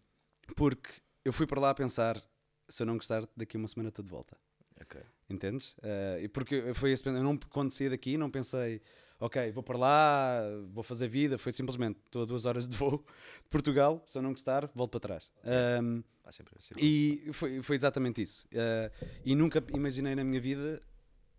porque 0.55 0.89
eu 1.25 1.33
fui 1.33 1.45
para 1.45 1.59
lá 1.59 1.71
a 1.71 1.75
pensar: 1.75 2.23
se 2.69 2.81
eu 2.81 2.87
não 2.87 2.95
gostar, 2.95 3.27
daqui 3.35 3.57
uma 3.57 3.67
semana 3.67 3.89
estou 3.89 4.05
de 4.05 4.09
volta. 4.09 4.37
Ok. 4.81 5.01
Entendes? 5.29 5.75
Ah, 5.83 6.17
e 6.21 6.29
porque 6.29 6.73
foi 6.73 6.93
esse, 6.93 7.05
eu 7.05 7.11
não, 7.21 7.37
quando 7.37 7.71
saí 7.71 7.89
daqui, 7.89 8.17
não 8.17 8.31
pensei, 8.31 8.81
ok, 9.19 9.51
vou 9.51 9.63
para 9.63 9.77
lá, 9.77 10.41
vou 10.69 10.83
fazer 10.83 11.09
vida. 11.09 11.37
Foi 11.37 11.51
simplesmente: 11.51 11.99
estou 12.05 12.21
a 12.21 12.25
duas 12.25 12.45
horas 12.45 12.69
de 12.69 12.77
voo 12.77 13.05
de 13.43 13.49
Portugal, 13.49 14.01
se 14.07 14.17
eu 14.17 14.21
não 14.21 14.31
gostar, 14.31 14.71
volto 14.73 14.91
para 14.91 14.99
trás. 15.01 15.29
Ahm, 15.43 16.03
Há 16.23 16.31
sempre, 16.31 16.55
sempre 16.61 16.81
e 16.81 17.33
foi, 17.33 17.61
foi 17.61 17.75
exatamente 17.75 18.21
isso. 18.21 18.47
Ah, 18.55 18.89
e 19.25 19.35
nunca 19.35 19.61
imaginei 19.73 20.15
na 20.15 20.23
minha 20.23 20.39
vida 20.39 20.81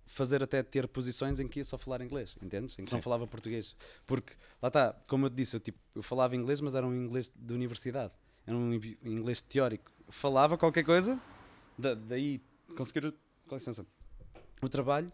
fazer 0.06 0.42
até 0.42 0.62
ter 0.62 0.86
posições 0.88 1.40
em 1.40 1.48
que 1.48 1.60
ia 1.60 1.64
só 1.64 1.78
falar 1.78 2.00
inglês, 2.02 2.36
entendes? 2.42 2.74
Em 2.78 2.84
que 2.84 2.92
não 2.92 2.98
Sim. 2.98 3.02
falava 3.02 3.26
português. 3.26 3.74
Porque, 4.06 4.32
lá 4.62 4.68
está, 4.68 4.92
como 5.06 5.26
eu 5.26 5.30
te 5.30 5.36
disse, 5.36 5.56
eu, 5.56 5.60
tipo, 5.60 5.78
eu 5.94 6.02
falava 6.02 6.36
inglês, 6.36 6.60
mas 6.60 6.74
era 6.74 6.86
um 6.86 6.94
inglês 6.94 7.32
de 7.34 7.52
universidade. 7.54 8.12
Era 8.46 8.56
um 8.56 8.72
inglês 8.74 9.40
teórico. 9.42 9.90
Falava 10.08 10.58
qualquer 10.58 10.84
coisa, 10.84 11.18
da- 11.78 11.94
daí 11.94 12.40
conseguir, 12.76 13.14
com 13.48 13.54
licença, 13.54 13.86
o 14.62 14.68
trabalho, 14.68 15.10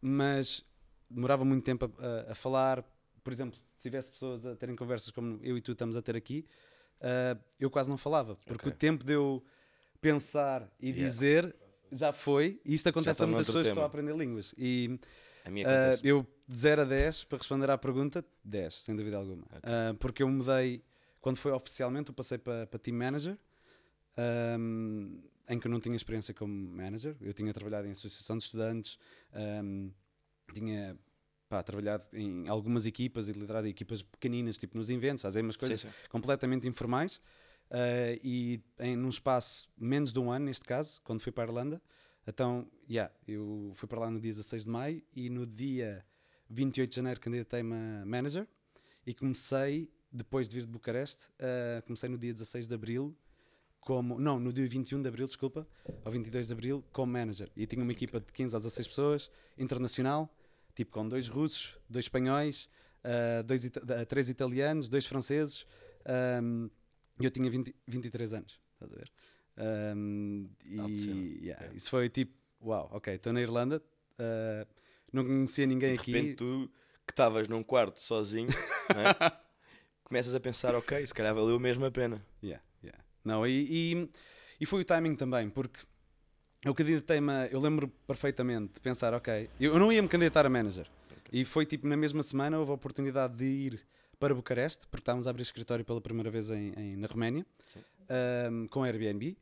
mas 0.00 0.64
demorava 1.10 1.44
muito 1.44 1.64
tempo 1.64 1.90
a, 1.98 2.06
a- 2.28 2.32
a 2.32 2.34
falar. 2.34 2.84
Por 3.22 3.32
exemplo, 3.32 3.58
se 3.78 3.88
tivesse 3.88 4.10
pessoas 4.10 4.44
a 4.44 4.54
terem 4.54 4.76
conversas 4.76 5.10
como 5.10 5.38
eu 5.42 5.56
e 5.56 5.60
tu 5.62 5.72
estamos 5.72 5.96
a 5.96 6.02
ter 6.02 6.14
aqui, 6.16 6.44
ah, 7.00 7.36
eu 7.58 7.70
quase 7.70 7.88
não 7.88 7.96
falava. 7.96 8.36
Porque 8.44 8.66
Ok. 8.68 8.72
o 8.72 8.74
tempo 8.74 9.02
de 9.04 9.14
eu 9.14 9.42
pensar 10.00 10.70
e 10.78 10.88
Yeah. 10.90 11.04
dizer 11.04 11.56
já 11.94 12.12
foi, 12.12 12.60
e 12.64 12.74
isto 12.74 12.88
acontece 12.88 13.22
a 13.22 13.26
muitas 13.26 13.46
pessoas 13.46 13.66
que 13.66 13.70
estão 13.70 13.82
a 13.82 13.86
aprender 13.86 14.16
línguas. 14.16 14.54
E 14.58 14.98
acontece. 15.46 16.06
eu, 16.06 16.26
de 16.46 16.58
0 16.58 16.82
a 16.82 16.84
10, 16.84 17.24
para 17.24 17.38
responder 17.38 17.70
à 17.70 17.78
pergunta, 17.78 18.24
10, 18.42 18.74
sem 18.74 18.96
dúvida 18.96 19.16
alguma. 19.16 19.44
Ok. 19.44 19.60
Ah, 19.62 19.94
porque 19.98 20.22
eu 20.22 20.28
mudei, 20.28 20.82
quando 21.20 21.36
foi 21.36 21.52
oficialmente, 21.52 22.10
eu 22.10 22.14
passei 22.14 22.36
para, 22.36 22.66
para 22.66 22.78
Team 22.78 22.96
Manager, 22.96 23.38
ahm, 24.16 25.20
em 25.48 25.58
que 25.58 25.66
eu 25.66 25.70
não 25.70 25.80
tinha 25.80 25.94
experiência 25.94 26.34
como 26.34 26.52
manager. 26.52 27.16
Eu 27.20 27.32
tinha 27.32 27.52
trabalhado 27.52 27.86
em 27.86 27.92
associação 27.92 28.36
de 28.36 28.44
estudantes, 28.44 28.98
ahm, 29.32 29.90
tinha 30.52 30.98
pá, 31.48 31.62
trabalhado 31.62 32.04
em 32.12 32.48
algumas 32.48 32.86
equipas 32.86 33.28
e 33.28 33.32
liderado 33.32 33.68
equipas 33.68 34.02
pequeninas, 34.02 34.58
tipo 34.58 34.76
nos 34.76 34.90
eventos, 34.90 35.22
fazer 35.22 35.42
umas 35.42 35.56
coisas 35.56 35.80
sim. 35.80 35.88
completamente 36.08 36.66
informais. 36.66 37.20
Ah, 37.74 38.18
e 38.22 38.62
em 38.78 38.94
num 38.96 39.08
espaço 39.08 39.68
menos 39.76 40.12
de 40.12 40.18
um 40.20 40.30
ano, 40.30 40.44
neste 40.44 40.64
caso, 40.64 41.00
quando 41.02 41.20
fui 41.20 41.32
para 41.32 41.42
a 41.44 41.46
Irlanda, 41.48 41.82
então, 42.26 42.66
yeah, 42.88 43.12
eu 43.26 43.72
fui 43.74 43.88
para 43.88 44.00
lá 44.00 44.10
no 44.10 44.18
dia 44.20 44.30
16 44.30 44.64
de 44.64 44.70
maio 44.70 45.02
e 45.14 45.28
no 45.28 45.44
dia 45.44 46.04
28 46.48 46.88
de 46.88 46.96
janeiro 46.96 47.20
candidatei-me 47.20 47.74
a 47.74 48.04
manager 48.06 48.46
e 49.06 49.12
comecei, 49.12 49.90
depois 50.10 50.48
de 50.48 50.54
vir 50.54 50.60
de 50.62 50.70
Bucareste, 50.70 51.30
ah, 51.38 51.82
comecei 51.82 52.08
no 52.08 52.16
dia 52.16 52.32
16 52.32 52.68
de 52.68 52.74
abril 52.74 53.14
como, 53.80 54.18
não, 54.18 54.40
no 54.40 54.50
dia 54.52 54.66
21 54.66 55.02
de 55.02 55.08
abril, 55.08 55.26
desculpa, 55.26 55.68
ao 56.02 56.10
22 56.10 56.46
de 56.46 56.52
abril, 56.54 56.82
como 56.90 57.12
manager. 57.12 57.50
E 57.54 57.66
tinha 57.66 57.82
uma 57.82 57.92
equipa 57.92 58.18
de 58.18 58.32
15 58.32 58.56
a 58.56 58.58
16 58.58 58.88
pessoas, 58.88 59.30
internacional, 59.58 60.34
tipo 60.74 60.90
com 60.92 61.06
dois 61.06 61.28
russos, 61.28 61.76
dois 61.90 62.06
espanhóis, 62.06 62.70
ah, 63.02 63.42
dois, 63.42 63.64
ita- 63.66 64.06
três 64.06 64.30
italianos, 64.30 64.88
dois 64.88 65.04
franceses, 65.04 65.66
ahm, 66.06 66.68
e 66.68 66.83
eu 67.20 67.30
tinha 67.30 67.50
20, 67.50 67.74
23 67.86 68.32
anos, 68.34 68.60
estás 68.74 68.92
a 68.92 68.96
ver? 68.96 69.10
Cena. 70.96 71.20
e 71.20 71.40
yeah, 71.46 71.66
É. 71.66 71.74
isso 71.76 71.88
foi 71.90 72.08
tipo, 72.08 72.32
uau, 72.60 72.88
ok, 72.92 73.14
estou 73.14 73.32
na 73.32 73.40
Irlanda, 73.40 73.82
ah, 74.18 74.66
não 75.12 75.24
conhecia 75.24 75.66
ninguém 75.66 75.94
de 75.94 76.00
aqui. 76.00 76.12
repente 76.12 76.36
tu 76.36 76.70
que 77.06 77.12
estavas 77.12 77.46
num 77.48 77.62
quarto 77.62 78.00
sozinho 78.00 78.48
é? 78.50 79.32
começas 80.02 80.34
a 80.34 80.40
pensar 80.40 80.74
ok 80.74 81.06
se 81.06 81.12
calhar 81.12 81.34
valeu 81.34 81.58
mesmo 81.60 81.84
a 81.84 81.90
pena 81.90 82.24
Yeah, 82.42 82.62
yeah. 82.82 83.04
Não, 83.24 83.46
e, 83.46 83.92
e, 83.92 84.10
e 84.60 84.66
foi 84.66 84.80
o 84.80 84.84
timing 84.84 85.14
também, 85.14 85.48
porque 85.50 85.80
eu 86.64 86.74
candidatei-me, 86.74 87.30
eu 87.50 87.60
lembro 87.60 87.88
perfeitamente 88.06 88.72
de 88.74 88.80
pensar, 88.80 89.12
ok, 89.14 89.48
eu, 89.60 89.74
eu 89.74 89.78
não 89.78 89.92
ia 89.92 90.00
me 90.02 90.08
candidatar 90.08 90.46
a 90.46 90.48
manager. 90.50 90.90
E 91.32 91.44
foi 91.44 91.66
tipo 91.66 91.86
na 91.86 91.96
mesma 91.96 92.22
semana 92.22 92.58
houve 92.58 92.70
a 92.70 92.74
oportunidade 92.74 93.36
de 93.36 93.44
ir 93.44 93.86
para 94.18 94.34
Bucareste, 94.34 94.86
porque 94.88 95.02
estávamos 95.02 95.26
a 95.26 95.30
abrir 95.30 95.42
escritório 95.42 95.84
pela 95.84 96.00
primeira 96.00 96.30
vez 96.30 96.50
em, 96.50 96.72
em- 96.76 96.96
na 96.96 97.06
Roménia, 97.06 97.46
ahm, 98.08 98.66
com 98.68 98.82
Airbnb, 98.82 99.36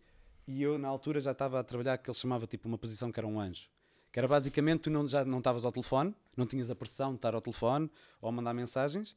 e 0.47 0.63
eu 0.63 0.79
na 0.79 0.89
altura 0.89 1.21
já 1.21 1.33
estava 1.33 1.61
a 1.61 1.65
trabalhar 1.65 1.99
que 1.99 2.11
ele 2.11 2.17
chamava 2.17 2.47
tipo 2.47 2.67
uma 2.69 2.79
posição 2.79 3.11
que 3.13 3.19
era 3.21 3.27
um 3.27 3.39
anjo. 3.41 3.69
Que 4.11 4.19
era 4.19 4.29
basicamente 4.29 4.81
tu 4.83 4.91
não, 4.91 5.07
já 5.07 5.25
não 5.25 5.39
estavas 5.39 5.65
ao 5.65 5.73
telefone, 5.73 6.15
não 6.37 6.47
tinhas 6.47 6.71
a 6.71 6.75
pressão 6.75 7.11
de 7.11 7.17
estar 7.17 7.35
ao 7.35 7.41
telefone 7.41 7.91
ou 8.21 8.29
a 8.29 8.33
mandar 8.33 8.53
mensagens, 8.53 9.17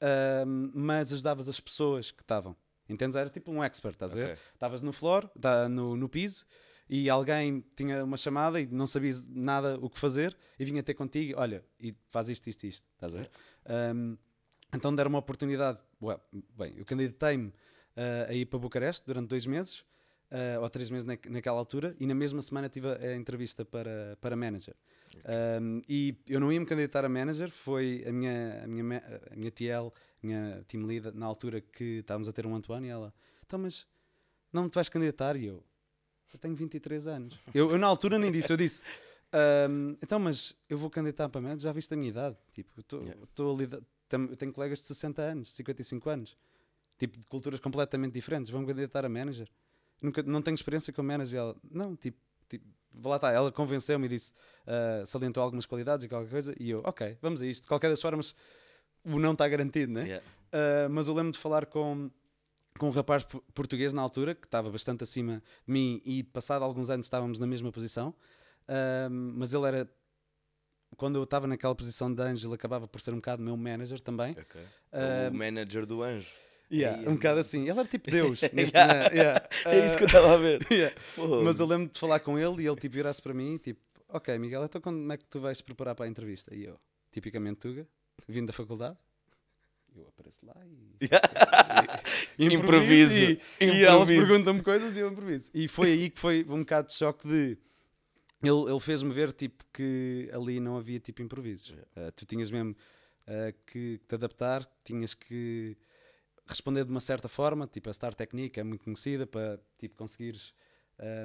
ahm, 0.00 0.70
mas 0.74 1.12
ajudavas 1.12 1.48
as 1.48 1.60
pessoas 1.60 2.10
que 2.10 2.22
estavam. 2.22 2.54
Entendes? 2.88 3.16
Era 3.16 3.30
tipo 3.30 3.50
um 3.50 3.64
expert, 3.64 3.94
estás 3.94 4.12
a 4.12 4.16
ver? 4.16 4.38
Estavas 4.52 4.82
no 4.82 4.92
floor, 4.92 5.26
tá, 5.40 5.68
no, 5.68 5.96
no 5.96 6.08
piso, 6.08 6.44
e 6.90 7.08
alguém 7.08 7.64
tinha 7.74 8.04
uma 8.04 8.16
chamada 8.18 8.60
e 8.60 8.66
não 8.66 8.86
sabias 8.86 9.26
nada 9.26 9.78
o 9.80 9.88
que 9.88 9.98
fazer, 9.98 10.36
e 10.58 10.64
vinha 10.66 10.82
ter 10.82 10.92
contigo, 10.92 11.40
olha, 11.40 11.64
e 11.80 11.94
faz 12.08 12.28
isto, 12.28 12.46
isto, 12.48 12.64
isto, 12.66 12.86
estás 12.94 13.14
a 13.14 13.18
ver? 13.18 13.30
Um, 13.94 14.18
então 14.74 14.94
deram 14.94 15.10
uma 15.10 15.18
oportunidade, 15.18 15.78
bem, 16.56 16.74
eu 16.76 16.84
candidatei-me 16.84 17.48
uh, 17.48 18.28
a 18.28 18.34
ir 18.34 18.46
para 18.46 18.58
Bucareste 18.58 19.04
durante 19.06 19.28
dois 19.28 19.46
meses, 19.46 19.80
uh, 20.30 20.60
ou 20.60 20.68
três 20.68 20.90
meses 20.90 21.04
na, 21.04 21.16
naquela 21.30 21.58
altura, 21.58 21.94
e 21.98 22.06
na 22.06 22.14
mesma 22.14 22.42
semana 22.42 22.68
tive 22.68 22.88
a, 22.88 22.96
a 22.96 23.16
entrevista 23.16 23.64
para, 23.64 24.16
para 24.20 24.36
manager. 24.36 24.74
Um, 25.62 25.80
e 25.88 26.16
eu 26.28 26.40
não 26.40 26.52
ia 26.52 26.58
me 26.58 26.66
candidatar 26.66 27.04
a 27.04 27.08
manager, 27.08 27.50
foi 27.50 28.04
a 28.06 28.12
minha, 28.12 28.64
a 28.64 28.66
minha, 28.66 29.20
a 29.30 29.36
minha 29.36 29.50
TL, 29.50 29.92
a 30.22 30.26
minha 30.26 30.64
team 30.66 30.84
leader, 30.84 31.14
na 31.14 31.26
altura 31.26 31.60
que 31.60 31.98
estávamos 31.98 32.28
a 32.28 32.32
ter 32.32 32.46
um 32.46 32.54
Antoine, 32.54 32.88
e 32.88 32.90
ela, 32.90 33.14
então, 33.46 33.58
mas 33.58 33.86
não 34.52 34.68
te 34.68 34.74
vais 34.74 34.88
candidatar? 34.88 35.36
E 35.36 35.46
eu, 35.46 35.62
eu 36.32 36.38
tenho 36.38 36.54
23 36.54 37.06
anos. 37.06 37.38
Eu, 37.54 37.70
eu 37.70 37.78
na 37.78 37.86
altura 37.86 38.18
nem 38.18 38.32
disse, 38.32 38.52
eu 38.52 38.56
disse, 38.56 38.82
"Ahm, 39.32 39.96
então, 40.02 40.18
mas 40.18 40.54
eu 40.68 40.76
vou 40.76 40.90
candidatar 40.90 41.28
para 41.28 41.40
manager, 41.40 41.62
já 41.62 41.72
viste 41.72 41.94
a 41.94 41.96
minha 41.96 42.08
idade? 42.08 42.36
Tipo, 42.52 42.80
estou 42.80 43.02
Yeah. 43.02 43.20
Eu 44.10 44.36
tenho 44.36 44.52
colegas 44.52 44.80
de 44.80 44.86
60 44.86 45.22
anos, 45.22 45.52
55 45.52 46.10
anos, 46.10 46.36
tipo, 46.98 47.18
de 47.18 47.26
culturas 47.26 47.60
completamente 47.60 48.12
diferentes, 48.12 48.50
vão 48.50 48.64
candidatar 48.64 49.04
a 49.04 49.08
manager? 49.08 49.48
nunca, 50.02 50.22
não 50.22 50.42
tenho 50.42 50.54
experiência 50.54 50.92
com 50.92 51.02
manager. 51.02 51.38
Ela, 51.38 51.56
não, 51.70 51.96
tipo, 51.96 52.18
tipo 52.48 52.64
lá 53.02 53.16
está, 53.16 53.32
ela 53.32 53.50
convenceu-me 53.50 54.06
e 54.06 54.08
disse, 54.08 54.32
uh, 54.66 55.04
salientou 55.06 55.42
algumas 55.42 55.66
qualidades 55.66 56.04
e 56.04 56.08
qualquer 56.08 56.30
coisa, 56.30 56.54
e 56.58 56.70
eu, 56.70 56.82
ok, 56.84 57.18
vamos 57.20 57.42
a 57.42 57.46
isto. 57.46 57.62
De 57.62 57.68
qualquer 57.68 57.90
das 57.90 58.00
formas, 58.00 58.34
o 59.04 59.18
não 59.18 59.32
está 59.32 59.48
garantido, 59.48 59.92
né? 59.92 60.02
Yeah. 60.02 60.26
Uh, 60.52 60.90
mas 60.90 61.08
eu 61.08 61.14
lembro 61.14 61.32
de 61.32 61.38
falar 61.38 61.66
com, 61.66 62.10
com 62.78 62.88
um 62.88 62.90
rapaz 62.90 63.24
po- 63.24 63.42
português 63.52 63.92
na 63.92 64.02
altura, 64.02 64.34
que 64.34 64.46
estava 64.46 64.70
bastante 64.70 65.02
acima 65.02 65.42
de 65.66 65.72
mim, 65.72 66.00
e 66.04 66.22
passado 66.22 66.62
alguns 66.62 66.90
anos 66.90 67.06
estávamos 67.06 67.38
na 67.38 67.46
mesma 67.46 67.72
posição, 67.72 68.14
Uh, 68.66 69.10
mas 69.10 69.52
ele 69.52 69.66
era. 69.66 69.90
Quando 70.96 71.16
eu 71.16 71.24
estava 71.24 71.46
naquela 71.46 71.74
posição 71.74 72.12
de 72.12 72.22
anjo, 72.22 72.46
ele 72.46 72.54
acabava 72.54 72.86
por 72.88 73.00
ser 73.00 73.12
um 73.12 73.16
bocado 73.16 73.42
meu 73.42 73.56
manager 73.56 74.00
também. 74.00 74.32
Ok. 74.32 74.60
Uh, 74.60 75.30
o 75.30 75.34
manager 75.34 75.86
do 75.86 76.02
anjo. 76.02 76.28
Yeah, 76.72 77.08
um 77.08 77.14
bocado 77.14 77.40
assim. 77.40 77.68
Ele 77.68 77.78
era 77.78 77.84
tipo 77.88 78.10
Deus. 78.10 78.40
neste, 78.52 78.76
Yeah. 78.76 79.14
yeah. 79.14 79.48
É 79.66 79.86
isso 79.86 79.96
que 79.96 80.04
eu 80.04 80.06
Uh, 80.06 80.08
estava 80.08 80.34
a 80.34 80.36
ver. 80.38 80.66
yeah. 80.72 80.96
Mas 81.44 81.60
eu 81.60 81.66
lembro 81.66 81.92
de 81.92 82.00
falar 82.00 82.20
com 82.20 82.38
ele 82.38 82.62
e 82.62 82.66
ele 82.66 82.76
tipo 82.76 82.94
virasse 82.94 83.20
para 83.20 83.34
mim 83.34 83.58
tipo, 83.58 83.80
ok 84.08 84.36
Miguel, 84.38 84.64
então 84.64 84.80
como 84.80 85.12
é 85.12 85.16
que 85.16 85.24
tu 85.26 85.40
vais 85.40 85.60
preparar 85.60 85.94
para 85.94 86.06
a 86.06 86.08
entrevista? 86.08 86.54
E 86.54 86.64
eu, 86.64 86.78
tipicamente 87.12 87.58
Tuga, 87.60 87.86
vindo 88.26 88.46
da 88.46 88.52
faculdade, 88.52 88.96
eu 89.94 90.08
apareço 90.08 90.40
lá 90.44 90.54
e, 90.66 91.06
e, 92.38 92.46
e 92.48 92.54
Improviso. 92.54 93.20
E, 93.20 93.40
e 93.60 93.84
elas 93.84 94.08
Improviso. 94.08 94.26
perguntam-me 94.26 94.62
coisas 94.62 94.96
e 94.96 95.00
eu 95.00 95.08
improviso. 95.10 95.50
E 95.54 95.68
foi 95.68 95.92
aí 95.92 96.10
que 96.10 96.18
foi 96.18 96.44
um 96.48 96.60
bocado 96.60 96.88
de 96.88 96.94
choque 96.94 97.28
de 97.28 97.58
ele, 98.48 98.70
ele 98.70 98.80
fez-me 98.80 99.12
ver 99.12 99.32
tipo 99.32 99.64
que 99.72 100.28
ali 100.32 100.60
não 100.60 100.76
havia 100.76 100.98
tipo 101.00 101.22
improvisos. 101.22 101.70
Uh, 101.70 102.10
tu 102.14 102.24
tinhas 102.26 102.50
mesmo 102.50 102.72
uh, 102.72 103.54
que 103.66 104.00
te 104.08 104.14
adaptar, 104.14 104.68
tinhas 104.84 105.14
que 105.14 105.76
responder 106.46 106.84
de 106.84 106.90
uma 106.90 107.00
certa 107.00 107.28
forma, 107.28 107.66
tipo 107.66 107.88
a 107.88 107.92
Star 107.92 108.14
Technique 108.14 108.60
é 108.60 108.62
muito 108.64 108.84
conhecida 108.84 109.26
para 109.26 109.58
tipo 109.78 109.96
conseguires 109.96 110.52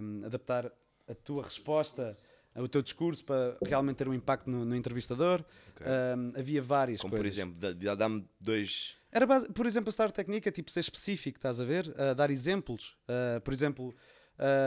um, 0.02 0.26
adaptar 0.26 0.72
a 1.08 1.14
tua 1.16 1.44
resposta 1.44 2.16
o 2.56 2.68
teu 2.68 2.82
discurso 2.82 3.24
para 3.24 3.58
realmente 3.64 3.98
ter 3.98 4.08
um 4.10 4.14
impacto 4.14 4.50
no, 4.50 4.66
no 4.66 4.76
entrevistador. 4.76 5.46
Ok. 5.72 5.86
Um, 5.88 6.34
havia 6.38 6.62
várias 6.62 7.00
Como 7.00 7.12
por 7.12 7.20
coisas. 7.22 7.38
exemplo, 7.38 7.56
dá- 7.58 7.72
dá- 7.72 7.96
dá-me 7.96 8.28
dois. 8.40 8.98
Era 9.12 9.26
base- 9.26 9.48
por 9.54 9.66
exemplo, 9.66 9.88
a 9.90 9.92
Star 9.94 10.12
Technique 10.12 10.50
é 10.50 10.52
tipo 10.52 10.70
ser 10.70 10.82
específico, 10.82 11.38
estás 11.38 11.62
a 11.62 11.64
ver? 11.64 11.94
A 11.98 12.14
dar 12.14 12.30
exemplos. 12.30 12.98
Uh, 13.08 13.40
por 13.42 13.54
exemplo, 13.54 13.96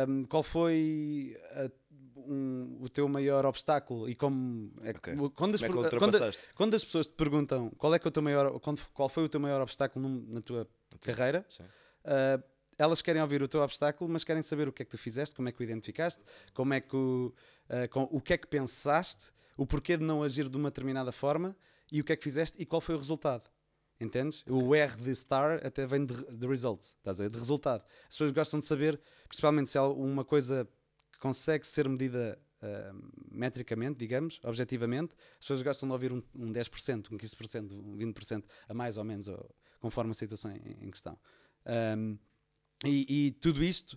um, 0.09 0.25
qual 0.25 0.43
foi 0.43 1.37
a- 1.51 1.71
um- 2.27 2.79
o 2.81 2.89
teu 2.89 3.09
maior 3.09 3.45
obstáculo 3.47 4.09
e 4.09 4.15
como. 4.15 4.73
É, 4.83 4.93
que- 4.93 5.11
Ok. 5.11 5.15
quando, 5.35 5.55
as, 5.55 5.61
Como 5.63 5.87
é 5.87 5.91
quando, 5.99 6.19
quando 6.55 6.75
as 6.75 6.85
pessoas 6.85 7.07
te 7.07 7.13
perguntam 7.15 7.71
qual, 7.79 7.95
é 7.95 7.99
que 7.99 8.07
é 8.07 8.11
o 8.11 8.13
teu 8.13 8.23
maior, 8.23 8.59
quando- 8.61 8.81
qual 8.93 9.09
foi 9.09 9.25
o 9.25 9.29
teu 9.29 9.41
maior 9.41 9.61
obstáculo 9.61 10.09
num- 10.09 10.27
na 10.29 10.41
tua 10.41 10.69
carreira, 11.01 11.45
Sim. 11.49 11.65
Uh, 12.05 12.43
elas 12.79 13.01
querem 13.01 13.23
ouvir 13.23 13.43
o 13.43 13.47
teu 13.49 13.61
obstáculo, 13.63 14.11
mas 14.11 14.25
querem 14.25 14.43
saber 14.43 14.67
o 14.67 14.73
que 14.73 14.83
é 14.83 14.85
que 14.85 14.91
tu 14.91 14.99
fizeste, 14.99 15.37
como 15.37 15.49
é 15.49 15.53
que 15.53 15.61
o 15.61 15.63
identificaste, 15.63 16.21
como 16.53 16.75
é 16.75 16.81
que 16.81 16.97
o, 16.97 17.33
uh, 17.69 17.89
com- 17.91 18.09
o 18.11 18.21
que 18.21 18.33
é 18.33 18.39
que 18.39 18.47
pensaste, 18.49 19.31
o 19.57 19.65
porquê 19.67 19.97
de 19.97 20.03
não 20.05 20.23
agir 20.23 20.49
de 20.49 20.57
uma 20.57 20.69
determinada 20.71 21.13
forma 21.13 21.55
e 21.93 22.01
o 22.01 22.05
que 22.05 22.13
é 22.13 22.17
que 22.17 22.25
fizeste 22.25 22.61
e 22.61 22.67
qual 22.67 22.81
foi 22.81 22.95
o 22.97 22.99
resultado. 22.99 23.49
Entendes? 24.01 24.43
O 24.49 24.75
R 24.75 24.97
de 24.97 25.15
star 25.15 25.65
até 25.65 25.87
vem 25.87 26.05
de, 26.05 26.13
de 26.33 26.47
results, 26.49 26.97
estás 26.99 27.21
a 27.21 27.23
ver? 27.25 27.31
De 27.31 27.39
resultado. 27.39 27.85
As 28.03 28.09
pessoas 28.17 28.33
gostam 28.33 28.59
de 28.59 28.67
saber, 28.67 29.01
principalmente 29.29 29.71
se 29.71 29.79
há 29.79 29.85
uma 29.85 30.25
coisa 30.25 30.69
consegue 31.23 31.65
ser 31.65 31.89
medida 31.89 32.37
uh, 32.61 33.13
metricamente, 33.31 33.97
digamos, 33.97 34.41
objetivamente, 34.43 35.15
as 35.35 35.39
pessoas 35.39 35.63
gostam 35.63 35.89
de 35.89 35.93
ouvir 35.93 36.13
um, 36.13 36.21
um 36.35 36.53
10%, 36.53 37.13
um 37.13 37.17
15%, 37.17 37.73
um 37.73 37.97
20% 37.97 38.43
a 38.69 38.75
mais 38.75 38.99
ou 38.99 39.05
menos, 39.05 39.29
ou- 39.29 39.55
conforme 39.79 40.11
a 40.11 40.15
situação 40.15 40.51
em, 40.51 40.87
em 40.87 40.91
questão. 40.91 41.17
Um, 41.97 42.19
e, 42.85 43.27
e 43.29 43.31
tudo 43.31 43.63
isto 43.63 43.97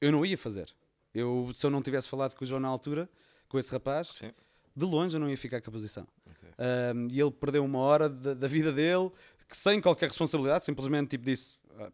eu 0.00 0.10
não 0.10 0.26
ia 0.26 0.36
fazer. 0.36 0.74
Eu, 1.14 1.52
se 1.54 1.64
eu 1.64 1.70
não 1.70 1.80
tivesse 1.80 2.08
falado 2.08 2.34
com 2.34 2.44
o 2.44 2.46
João 2.46 2.60
na 2.60 2.66
altura, 2.66 3.08
com 3.48 3.56
esse 3.56 3.70
rapaz, 3.70 4.08
Sim. 4.08 4.32
de 4.74 4.84
longe 4.84 5.14
eu 5.14 5.20
não 5.20 5.30
ia 5.30 5.36
ficar 5.36 5.60
com 5.60 5.70
a 5.70 5.72
posição. 5.72 6.08
Ok. 6.26 6.48
Um, 6.96 7.08
e 7.10 7.20
ele 7.20 7.30
perdeu 7.30 7.64
uma 7.64 7.78
hora 7.78 8.08
da, 8.08 8.34
da 8.34 8.48
vida 8.48 8.72
dele 8.72 9.08
que 9.48 9.56
sem 9.56 9.80
qualquer 9.80 10.08
responsabilidade, 10.08 10.64
simplesmente 10.64 11.10
tipo 11.10 11.24
disse: 11.24 11.56
"Ah, 11.78 11.92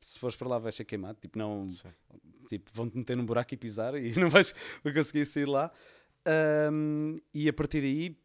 se 0.00 0.18
fores 0.18 0.34
para 0.36 0.48
lá 0.48 0.58
vais 0.58 0.74
ser 0.74 0.84
queimado, 0.84 1.18
tipo, 1.20 1.38
não, 1.38 1.68
Sim. 1.68 1.88
Tipo, 2.48 2.70
vão-te 2.74 2.96
meter 2.96 3.16
num 3.16 3.24
buraco 3.26 3.52
e 3.54 3.56
pisar 3.56 3.94
e 3.94 4.12
não 4.18 4.30
vais 4.30 4.54
conseguir 4.82 5.26
sair 5.26 5.46
lá. 5.46 5.70
Um, 6.72 7.18
e 7.32 7.48
a 7.48 7.52
partir 7.52 7.80
daí, 7.80 8.16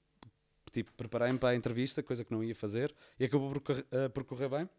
tipo, 0.72 0.92
preparei-me 0.94 1.38
para 1.38 1.50
a 1.50 1.56
entrevista, 1.56 2.02
coisa 2.02 2.24
que 2.24 2.32
não 2.32 2.44
ia 2.44 2.56
fazer, 2.56 2.94
e 3.20 3.26
acabou 3.26 3.50
por, 3.52 3.62
correr- 3.62 3.86
ah, 3.92 4.10
por 4.10 4.24
correr 4.24 4.50
bem. 4.50 4.70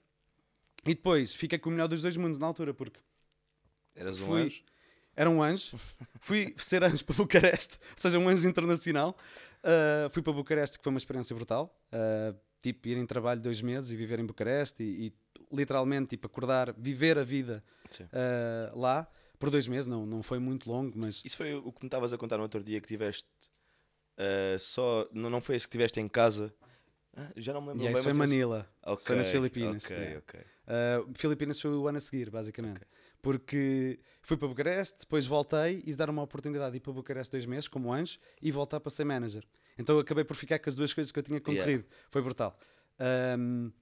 E 0.87 0.94
depois 0.94 1.35
fiquei 1.35 1.59
com 1.59 1.68
o 1.70 1.72
melhor 1.72 1.88
dos 1.88 2.02
dois 2.02 2.16
mundos 2.16 2.38
na 2.38 2.46
altura, 2.46 2.74
porque 2.74 3.00
Eras 3.94 4.18
um 4.20 4.26
Fui- 4.26 4.42
anjo. 4.42 4.62
era 5.16 5.30
um 5.30 5.42
anjo, 5.42 5.76
fui 6.20 6.54
ser 6.59 6.83
anjo 6.83 7.04
para 7.04 7.14
Bucareste, 7.16 7.78
ou 7.80 7.96
seja, 7.96 8.18
um 8.18 8.28
anjo 8.28 8.46
internacional. 8.48 9.16
Uh, 9.62 10.11
fui 10.11 10.20
para 10.22 10.33
Bucareste, 10.33 10.76
que 10.76 10.85
foi 10.85 10.90
uma 10.92 10.98
experiência 10.98 11.35
brutal. 11.35 11.74
Uh, 11.92 12.37
tipo, 12.61 12.88
ir 12.88 12.98
em 12.98 13.07
trabalho 13.07 13.40
dois 13.40 13.62
meses 13.62 13.90
e 13.90 13.96
viver 13.96 14.18
em 14.18 14.26
Bucareste 14.26 14.83
e, 14.83 15.07
e 15.07 15.14
literalmente 15.54 16.09
tipo, 16.09 16.26
acordar, 16.26 16.72
viver 16.76 17.18
a 17.18 17.22
vida 17.24 17.62
uh, 18.00 18.78
lá 18.78 19.07
por 19.38 19.51
dois 19.51 19.66
meses. 19.66 19.87
Não, 19.87 20.05
não 20.07 20.23
foi 20.23 20.38
muito 20.38 20.70
longo, 20.70 20.92
mas 20.97 21.23
Isso 21.25 21.37
foi 21.37 21.55
o 21.55 21.73
que 21.73 21.83
me 21.83 21.87
estavas 21.87 22.12
a 22.12 22.18
contar 22.18 22.37
no 22.37 22.42
outro 22.42 22.62
dia 22.62 22.81
que 22.81 22.87
tiveste 22.87 23.29
ah, 24.16 24.57
só. 24.59 25.09
Não, 25.12 25.31
não 25.31 25.40
foi 25.40 25.57
esse 25.57 25.66
que 25.66 25.73
tiveste 25.73 26.01
em 26.01 26.09
casa. 26.09 26.55
Ah, 27.16 27.31
já 27.37 27.53
não 27.53 27.61
me 27.61 27.68
lembro 27.68 27.83
e 27.83 27.87
bem, 27.87 27.92
isso 27.92 28.03
foi 28.03 28.12
tiveste- 28.12 28.35
Manila. 28.35 28.68
Ok, 28.83 29.07
foi 29.07 29.16
nas 29.16 29.29
Filipinas, 29.29 29.85
Ok, 29.85 29.97
yeah. 29.97 30.18
ok. 30.18 30.40
Uh, 30.40 31.12
Filipinas 31.14 31.61
foi 31.61 31.70
o 31.70 31.87
ano 31.87 31.99
a 31.99 32.01
seguir, 32.01 32.31
basicamente. 32.31 32.81
Porque 33.23 34.01
fui 34.20 34.37
para 34.37 34.49
Bucareste, 34.49 34.99
depois 35.01 35.25
voltei 35.25 35.83
e 35.87 35.94
deram 35.94 36.12
uma 36.12 36.23
oportunidade 36.23 36.73
de 36.73 36.77
ir 36.79 36.81
para 36.81 36.92
Bucareste 36.92 37.33
dois 37.33 37.47
meses 37.47 37.68
como 37.68 37.92
anjo 37.92 38.18
e 38.42 38.51
voltar 38.51 38.81
para 38.81 38.90
ser 38.90 39.05
manager. 39.05 39.44
Então 39.79 39.99
acabei 39.99 40.25
por 40.25 40.35
ficar 40.37 40.59
com 40.59 40.68
as 40.68 40.77
duas 40.77 40.92
coisas 40.92 41.11
que 41.11 41.18
eu 41.18 41.23
tinha 41.23 41.40
concorrido. 41.40 41.85
Foi 42.11 42.20
brutal. 42.20 42.59
Um, 43.38 43.73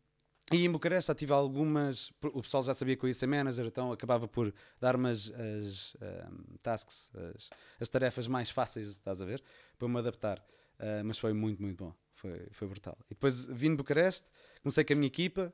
e 0.50 0.64
em 0.64 0.70
Bucareste 0.70 1.08
já 1.08 1.14
tive 1.14 1.32
algumas. 1.32 2.12
O 2.22 2.42
pessoal 2.42 2.62
já 2.62 2.74
sabia 2.74 2.96
que 2.96 3.04
eu 3.04 3.08
ia 3.08 3.14
ser 3.14 3.26
manager, 3.26 3.66
então 3.66 3.92
acabava 3.92 4.26
por 4.26 4.52
dar-me 4.80 5.10
as, 5.10 5.30
as, 5.30 5.96
um, 6.00 6.56
tasks, 6.62 7.10
as, 7.34 7.50
as 7.80 7.88
tarefas 7.88 8.26
mais 8.26 8.50
fáceis, 8.50 8.88
estás 8.88 9.22
a 9.22 9.24
ver? 9.24 9.42
Para 9.78 9.88
me 9.88 9.98
adaptar. 9.98 10.38
Uh, 10.78 11.04
mas 11.04 11.18
foi 11.18 11.32
muito, 11.32 11.62
muito 11.62 11.84
bom. 11.84 11.94
Foi, 12.14 12.48
foi 12.50 12.68
brutal. 12.68 12.98
E 13.06 13.14
depois 13.14 13.44
vim 13.46 13.70
de 13.70 13.76
Bucareste, 13.76 14.26
comecei 14.62 14.84
com 14.84 14.92
a 14.92 14.96
minha 14.96 15.06
equipa. 15.06 15.52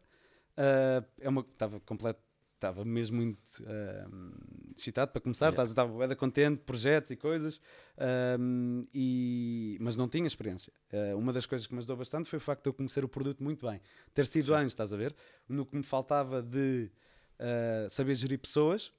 Uh, 0.57 1.07
é 1.20 1.29
uma 1.29 1.42
estava 1.42 1.79
completo 1.81 2.20
estava 2.59 2.85
mesmo 2.85 3.16
muito 3.16 3.38
excitado 4.77 5.12
para 5.12 5.21
começar 5.21 5.47
Yeah. 5.47 5.62
estava 5.62 6.09
da 6.09 6.16
contente 6.16 6.62
projetos 6.62 7.11
e 7.11 7.16
coisas 7.16 7.61
um, 8.38 8.85
e 8.92 9.79
mas 9.81 9.97
não 9.97 10.09
tinha 10.09 10.27
experiência. 10.27 10.73
Uh, 10.92 11.16
uma 11.16 11.33
das 11.33 11.47
coisas 11.47 11.66
que 11.66 11.73
me 11.73 11.79
ajudou 11.79 11.97
bastante 11.97 12.29
foi 12.29 12.37
o 12.38 12.40
facto 12.40 12.64
de 12.64 12.68
eu 12.68 12.75
conhecer 12.75 13.05
o 13.05 13.09
produto 13.09 13.42
muito 13.42 13.66
bem. 13.66 13.81
Ter 14.12 14.27
sido 14.27 14.47
Sim. 14.47 14.55
antes 14.55 14.73
estás 14.73 14.92
a 14.92 14.97
ver? 14.97 15.14
No 15.49 15.64
que 15.64 15.77
me 15.77 15.83
faltava 15.83 16.42
de 16.42 16.90
uh, 17.38 17.88
saber 17.88 18.14
gerir 18.14 18.38
pessoas 18.38 18.92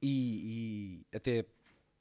e, 0.00 1.04
e 1.10 1.16
até 1.16 1.44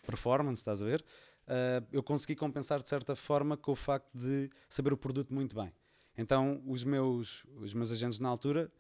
performance 0.05 0.61
estás 0.61 0.81
a 0.81 0.85
ver? 0.85 1.01
Uh, 1.47 1.85
eu 1.91 2.03
consegui 2.03 2.35
compensar 2.35 2.81
de 2.81 2.89
certa 2.89 3.15
forma 3.15 3.57
com 3.57 3.71
o 3.71 3.75
facto 3.75 4.09
de 4.13 4.49
saber 4.69 4.93
o 4.93 4.97
produto 4.97 5.33
muito 5.33 5.55
bem. 5.55 5.73
Então 6.17 6.61
os 6.67 6.83
meus, 6.83 7.45
os 7.55 7.73
meus 7.73 7.91
agentes 7.91 8.19
na 8.19 8.29
altura 8.29 8.71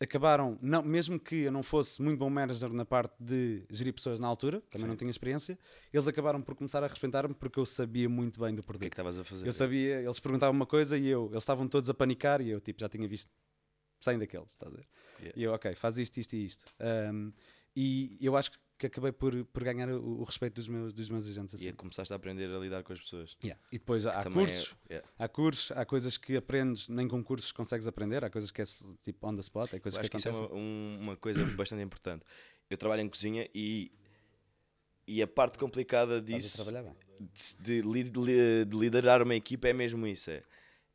acabaram, 0.00 0.58
não, 0.62 0.82
mesmo 0.82 1.18
que 1.18 1.34
eu 1.42 1.52
não 1.52 1.62
fosse 1.62 2.00
muito 2.00 2.18
bom 2.18 2.30
manager 2.30 2.72
na 2.72 2.84
parte 2.84 3.14
de 3.18 3.64
gerir 3.70 3.92
pessoas 3.92 4.20
na 4.20 4.28
altura, 4.28 4.60
também 4.70 4.82
Sim. 4.82 4.88
não 4.88 4.96
tinha 4.96 5.10
experiência, 5.10 5.58
eles 5.92 6.06
acabaram 6.06 6.40
por 6.40 6.54
começar 6.54 6.82
a 6.84 6.86
respeitar-me 6.86 7.34
porque 7.34 7.58
eu 7.58 7.66
sabia 7.66 8.08
muito 8.08 8.40
bem 8.40 8.54
do 8.54 8.60
O 8.60 8.62
que 8.62 8.66
é 8.66 8.66
produto. 8.66 8.80
que 8.82 8.94
estavas 8.94 9.18
a 9.18 9.24
fazer? 9.24 9.46
eu 9.46 9.52
sabia, 9.52 10.00
eles 10.00 10.20
perguntavam 10.20 10.54
uma 10.54 10.66
coisa 10.66 10.96
e 10.96 11.06
eu, 11.08 11.26
eles 11.30 11.42
estavam 11.42 11.66
todos 11.66 11.90
a 11.90 11.94
panicar 11.94 12.40
e 12.40 12.50
eu 12.50 12.60
tipo, 12.60 12.80
já 12.80 12.88
tinha 12.88 13.08
visto 13.08 13.30
100 14.00 14.18
daqueles, 14.20 14.50
estás 14.50 14.72
a 14.72 14.76
ver? 14.76 14.86
Yeah. 15.18 15.40
E 15.40 15.42
eu, 15.42 15.52
ok, 15.52 15.74
faz 15.74 15.98
isto, 15.98 16.18
isto 16.18 16.34
e 16.34 16.44
isto. 16.44 16.64
Um, 17.12 17.32
e 17.74 18.16
eu 18.20 18.36
acho 18.36 18.52
que 18.52 18.58
acabei 18.86 19.12
por, 19.12 19.44
por 19.46 19.64
ganhar 19.64 19.88
o, 19.88 20.20
o 20.20 20.24
respeito 20.24 20.54
dos 20.54 20.68
meus, 20.68 20.92
dos 20.92 21.08
meus 21.10 21.26
agentes 21.28 21.54
assim. 21.54 21.68
E 21.68 21.72
começaste 21.72 22.12
a 22.12 22.16
aprender 22.16 22.48
a 22.54 22.58
lidar 22.58 22.82
com 22.82 22.92
as 22.92 23.00
pessoas. 23.00 23.36
Yeah. 23.42 23.60
E 23.72 23.78
depois 23.78 24.06
há 24.06 24.20
é- 24.20 24.30
cursos, 24.30 24.74
yeah. 24.90 25.08
há 25.18 25.28
cursos, 25.28 25.70
há 25.72 25.84
coisas 25.84 26.16
que 26.16 26.36
aprendes, 26.36 26.88
nem 26.88 27.08
com 27.08 27.22
cursos 27.22 27.50
consegues 27.52 27.86
aprender, 27.86 28.24
há 28.24 28.30
coisas 28.30 28.50
que 28.50 28.62
é 28.62 28.64
tipo 29.02 29.26
on 29.26 29.34
the 29.34 29.40
spot, 29.40 29.74
há 29.74 29.80
coisas 29.80 29.98
Eu 29.98 30.00
que 30.00 30.00
acho 30.00 30.10
que 30.10 30.16
isso 30.16 30.28
é 30.28 30.30
acontecem. 30.30 30.56
uma, 30.56 30.60
um- 30.60 30.98
uma 31.00 31.16
coisa 31.16 31.44
bastante 31.56 31.82
importante. 31.82 32.24
Eu 32.70 32.76
trabalho 32.76 33.02
em 33.02 33.08
cozinha 33.08 33.48
e, 33.54 33.90
e 35.06 35.22
a 35.22 35.26
parte 35.26 35.58
complicada 35.58 36.20
disso 36.20 36.62
de, 37.58 37.82
de 37.82 38.02
de- 38.10 38.64
de 38.66 38.76
liderar 38.76 39.22
uma 39.22 39.34
equipa 39.34 39.68
é 39.68 39.72
mesmo 39.72 40.06
isso. 40.06 40.30
É, 40.30 40.42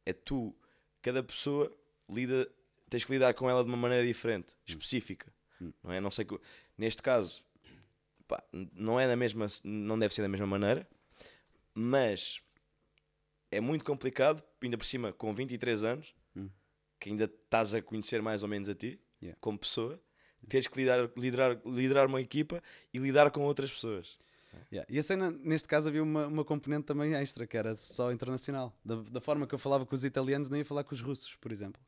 é 0.06 0.14
tu, 0.14 0.56
cada 1.02 1.24
pessoa, 1.24 1.72
lida, 2.10 2.48
tens 2.90 3.04
que 3.04 3.12
lidar 3.12 3.34
com 3.34 3.50
ela 3.50 3.64
de 3.64 3.70
uma 3.70 3.78
maneira 3.78 4.06
diferente, 4.06 4.54
específica. 4.66 5.34
Hum. 5.62 5.74
Não 5.84 5.92
é? 5.92 6.00
Não 6.00 6.12
sei 6.12 6.26
que, 6.26 6.40
neste 6.78 7.02
caso, 7.02 7.44
pá, 8.36 8.44
não 8.74 9.00
é 9.00 9.08
da 9.08 9.16
mesma, 9.16 9.46
não 9.64 9.98
deve 10.00 10.14
ser 10.14 10.22
da 10.24 10.28
mesma 10.28 10.48
maneira, 10.48 10.88
mas 11.74 12.42
é 13.52 13.60
muito 13.60 13.84
complicado, 13.86 14.44
ainda 14.62 14.78
por 14.78 14.86
cima 14.86 15.14
com 15.14 15.34
23 15.34 15.84
anos, 15.84 16.16
Hum. 16.36 16.50
que 17.00 17.10
ainda 17.10 17.26
estás 17.26 17.74
a 17.74 17.82
conhecer 17.82 18.22
mais 18.22 18.42
ou 18.44 18.50
menos 18.50 18.68
a 18.70 18.76
ti, 18.76 19.00
Yeah. 19.22 19.38
como 19.40 19.58
pessoa, 19.58 20.02
teres 20.50 20.68
que 20.68 20.78
lidar, 20.78 21.10
liderar, 21.16 21.62
liderar 21.66 22.08
uma 22.08 22.20
equipa 22.20 22.62
e 22.94 22.98
lidar 22.98 23.32
com 23.32 23.42
outras 23.44 23.72
pessoas. 23.72 24.18
Yeah. 24.72 24.86
E 24.92 25.00
a 25.00 25.04
cena, 25.04 25.32
neste 25.32 25.68
caso, 25.68 25.88
havia 25.90 26.04
uma, 26.04 26.28
uma 26.28 26.44
componente 26.44 26.86
também 26.86 27.14
extra, 27.14 27.48
que 27.48 27.56
era 27.56 27.76
só 27.78 28.12
internacional. 28.12 28.76
Da, 28.84 28.96
da 28.96 29.22
forma 29.22 29.48
que 29.48 29.56
eu 29.56 29.60
falava 29.60 29.86
com 29.86 29.96
os 29.96 30.04
italianos, 30.04 30.50
não 30.50 30.58
ia 30.58 30.66
falar 30.66 30.84
com 30.84 30.94
os 30.94 31.02
russos, 31.02 31.36
por 31.36 31.52
exemplo. 31.52 31.82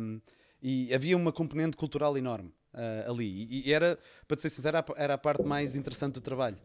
Um, 0.00 0.20
e 0.62 0.92
havia 0.94 1.16
uma 1.16 1.32
componente 1.32 1.76
cultural 1.76 2.16
enorme 2.16 2.52
uh, 2.74 3.10
ali. 3.10 3.46
E, 3.50 3.68
e 3.68 3.72
era, 3.72 3.98
para 4.26 4.38
ser 4.38 4.50
sincero, 4.50 4.78
era 4.96 5.14
a 5.14 5.18
parte 5.18 5.42
mais 5.42 5.74
interessante 5.74 6.14
do 6.14 6.20
trabalho. 6.20 6.58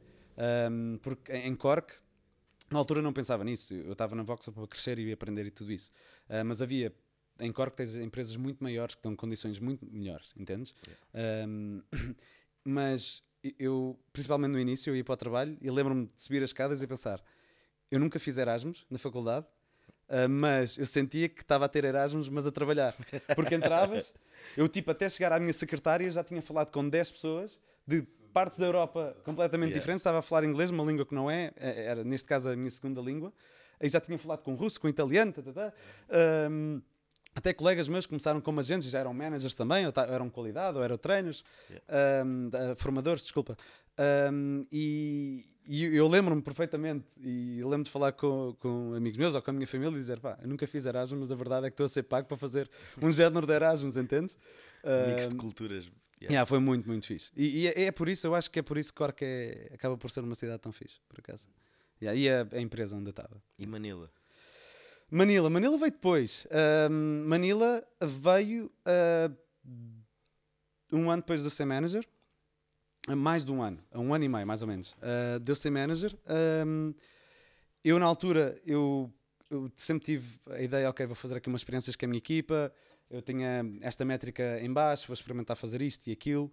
Um, 0.69 0.97
porque 1.01 1.31
em 1.33 1.55
Cork, 1.55 1.93
na 2.71 2.79
altura 2.79 3.01
não 3.01 3.13
pensava 3.13 3.43
nisso. 3.43 3.73
Eu 3.73 3.93
estava 3.93 4.15
na 4.15 4.23
Vox 4.23 4.47
para 4.49 4.67
crescer 4.67 4.99
e 4.99 5.11
aprender 5.11 5.45
e 5.45 5.51
tudo 5.51 5.71
isso. 5.71 5.91
Uh, 6.29 6.43
mas 6.43 6.61
havia 6.61 6.93
em 7.39 7.51
Cork 7.51 7.75
tens 7.75 7.95
empresas 7.95 8.35
muito 8.37 8.63
maiores 8.63 8.95
que 8.95 9.01
dão 9.01 9.15
condições 9.15 9.59
muito 9.59 9.85
melhores, 9.85 10.31
entendes? 10.37 10.73
Yeah. 11.13 11.47
Um, 11.47 11.81
mas 12.63 13.23
eu, 13.59 13.99
principalmente 14.11 14.51
no 14.51 14.59
início, 14.59 14.89
eu 14.89 14.95
ia 14.95 15.03
para 15.03 15.13
o 15.13 15.17
trabalho 15.17 15.57
e 15.61 15.69
lembro-me 15.69 16.05
de 16.05 16.21
subir 16.21 16.41
as 16.41 16.49
escadas 16.49 16.81
e 16.81 16.87
pensar: 16.87 17.21
eu 17.91 17.99
nunca 17.99 18.19
fiz 18.19 18.37
Erasmus 18.37 18.85
na 18.89 18.97
faculdade, 18.97 19.45
uh, 20.09 20.29
mas 20.29 20.77
eu 20.77 20.85
sentia 20.85 21.29
que 21.29 21.41
estava 21.41 21.65
a 21.65 21.67
ter 21.67 21.83
Erasmus, 21.83 22.29
mas 22.29 22.45
a 22.45 22.51
trabalhar. 22.51 22.95
Porque 23.35 23.55
entravas, 23.55 24.13
eu 24.57 24.67
tipo, 24.67 24.91
até 24.91 25.09
chegar 25.09 25.31
à 25.33 25.39
minha 25.39 25.53
secretária 25.53 26.09
já 26.09 26.23
tinha 26.23 26.41
falado 26.41 26.71
com 26.71 26.87
10 26.87 27.11
pessoas 27.11 27.59
de 27.87 28.01
partes 28.35 28.59
da 28.59 28.65
Europa 28.65 29.15
completamente 29.23 29.69
yeah. 29.69 29.79
diferentes, 29.79 30.01
estava 30.01 30.19
a 30.19 30.21
falar 30.21 30.43
inglês, 30.43 30.69
uma 30.69 30.83
língua 30.83 31.05
que 31.05 31.15
não 31.15 31.31
é, 31.31 31.53
é, 31.55 31.85
era 31.85 32.03
neste 32.03 32.27
caso 32.27 32.49
a 32.49 32.55
minha 32.55 32.69
segunda 32.69 32.99
língua, 32.99 33.31
aí 33.79 33.87
já 33.87 34.01
tinha 34.01 34.17
falado 34.17 34.43
com 34.43 34.55
russo, 34.55 34.77
com 34.79 34.89
italiano, 34.89 35.31
tá, 35.31 35.41
tá, 35.41 35.53
tá. 35.53 35.73
Um, 36.51 36.81
até 37.33 37.53
colegas 37.53 37.87
meus 37.87 38.05
começaram 38.05 38.41
como 38.41 38.59
agentes, 38.59 38.89
já 38.89 38.99
eram 38.99 39.13
managers 39.13 39.55
também, 39.55 39.85
ou 39.85 39.93
eram 40.07 40.29
qualidade, 40.29 40.77
ou 40.77 40.83
eram 40.83 40.97
trainers, 40.97 41.45
yeah. 41.69 42.25
um, 42.25 42.49
formadores, 42.75 43.23
desculpa. 43.23 43.57
Um, 44.31 44.65
e, 44.71 45.45
e, 45.67 45.85
eu 45.85 46.07
lembro-me 46.07 46.41
perfeitamente, 46.41 47.05
e 47.21 47.61
lembro 47.63 47.83
de 47.83 47.91
falar 47.91 48.11
com, 48.11 48.55
com 48.59 48.93
amigos 48.93 49.17
meus 49.17 49.35
ou 49.35 49.41
com 49.41 49.51
a 49.51 49.53
minha 49.53 49.67
família 49.67 49.95
e 49.95 49.99
dizer: 49.99 50.19
pá, 50.19 50.37
eu 50.41 50.47
nunca 50.47 50.67
fiz 50.67 50.85
Erasmus, 50.85 51.19
mas 51.19 51.31
a 51.31 51.35
verdade 51.35 51.67
é 51.67 51.69
que 51.69 51.73
estou 51.73 51.85
a 51.85 51.89
ser 51.89 52.03
pago 52.03 52.27
para 52.27 52.37
fazer 52.37 52.69
um 53.01 53.11
género 53.11 53.47
de 53.47 53.53
Erasmus, 53.53 53.97
entendes? 53.97 54.37
Um, 54.83 55.11
Mix 55.11 55.29
de 55.29 55.35
culturas. 55.35 55.85
Yeah. 56.21 56.33
Yeah, 56.33 56.45
foi 56.45 56.59
muito, 56.59 56.87
muito 56.87 57.05
fixe. 57.05 57.31
E, 57.35 57.63
e 57.63 57.67
é, 57.67 57.83
é, 57.83 57.91
por 57.91 58.07
isso, 58.07 58.27
eu 58.27 58.35
acho 58.35 58.49
que 58.49 58.59
é 58.59 58.61
por 58.61 58.77
isso 58.77 58.91
que 58.91 58.97
Cork 58.97 59.23
é, 59.23 59.69
acaba 59.73 59.97
por 59.97 60.09
ser 60.09 60.21
uma 60.21 60.35
cidade 60.35 60.59
tão 60.59 60.71
fixe, 60.71 60.97
por 61.09 61.19
acaso. 61.19 61.47
Yeah, 62.01 62.19
e 62.19 62.29
a, 62.29 62.47
a 62.57 62.61
empresa 62.61 62.95
onde 62.95 63.07
eu 63.07 63.11
estava. 63.11 63.41
E 63.57 63.65
Manila? 63.65 64.09
Manila. 65.09 65.49
Manila 65.49 65.77
veio 65.77 65.91
depois. 65.91 66.45
Uh, 66.45 66.89
Manila 66.89 67.83
veio 68.01 68.71
uh, 68.85 69.35
um 70.91 71.09
ano 71.09 71.21
depois 71.21 71.43
do 71.43 71.49
ser 71.49 71.65
manager. 71.65 72.05
Mais 73.07 73.45
de 73.45 73.51
um 73.51 73.61
ano. 73.61 73.79
Um 73.93 74.13
ano 74.13 74.25
e 74.25 74.27
meio, 74.27 74.47
mais 74.47 74.61
ou 74.61 74.67
menos. 74.67 74.93
Uh, 74.93 75.39
de 75.39 75.51
eu 75.51 75.55
ser 75.55 75.69
manager. 75.69 76.17
Um, 76.65 76.93
eu, 77.83 77.99
na 77.99 78.05
altura, 78.05 78.59
eu, 78.65 79.13
eu, 79.49 79.71
sempre 79.75 80.05
tive 80.05 80.39
a 80.49 80.61
ideia, 80.61 80.89
ok, 80.89 81.05
vou 81.05 81.15
fazer 81.15 81.35
aqui 81.35 81.47
umas 81.47 81.61
experiências 81.61 81.95
com 81.95 82.05
a 82.05 82.07
minha 82.07 82.17
equipa. 82.17 82.73
Eu 83.09 83.21
tinha 83.21 83.63
esta 83.81 84.03
métrica 84.03 84.59
em 84.59 84.73
baixo, 84.73 85.07
vou 85.07 85.13
experimentar 85.13 85.55
fazer 85.55 85.81
isto 85.83 86.07
e 86.07 86.11
aquilo. 86.11 86.51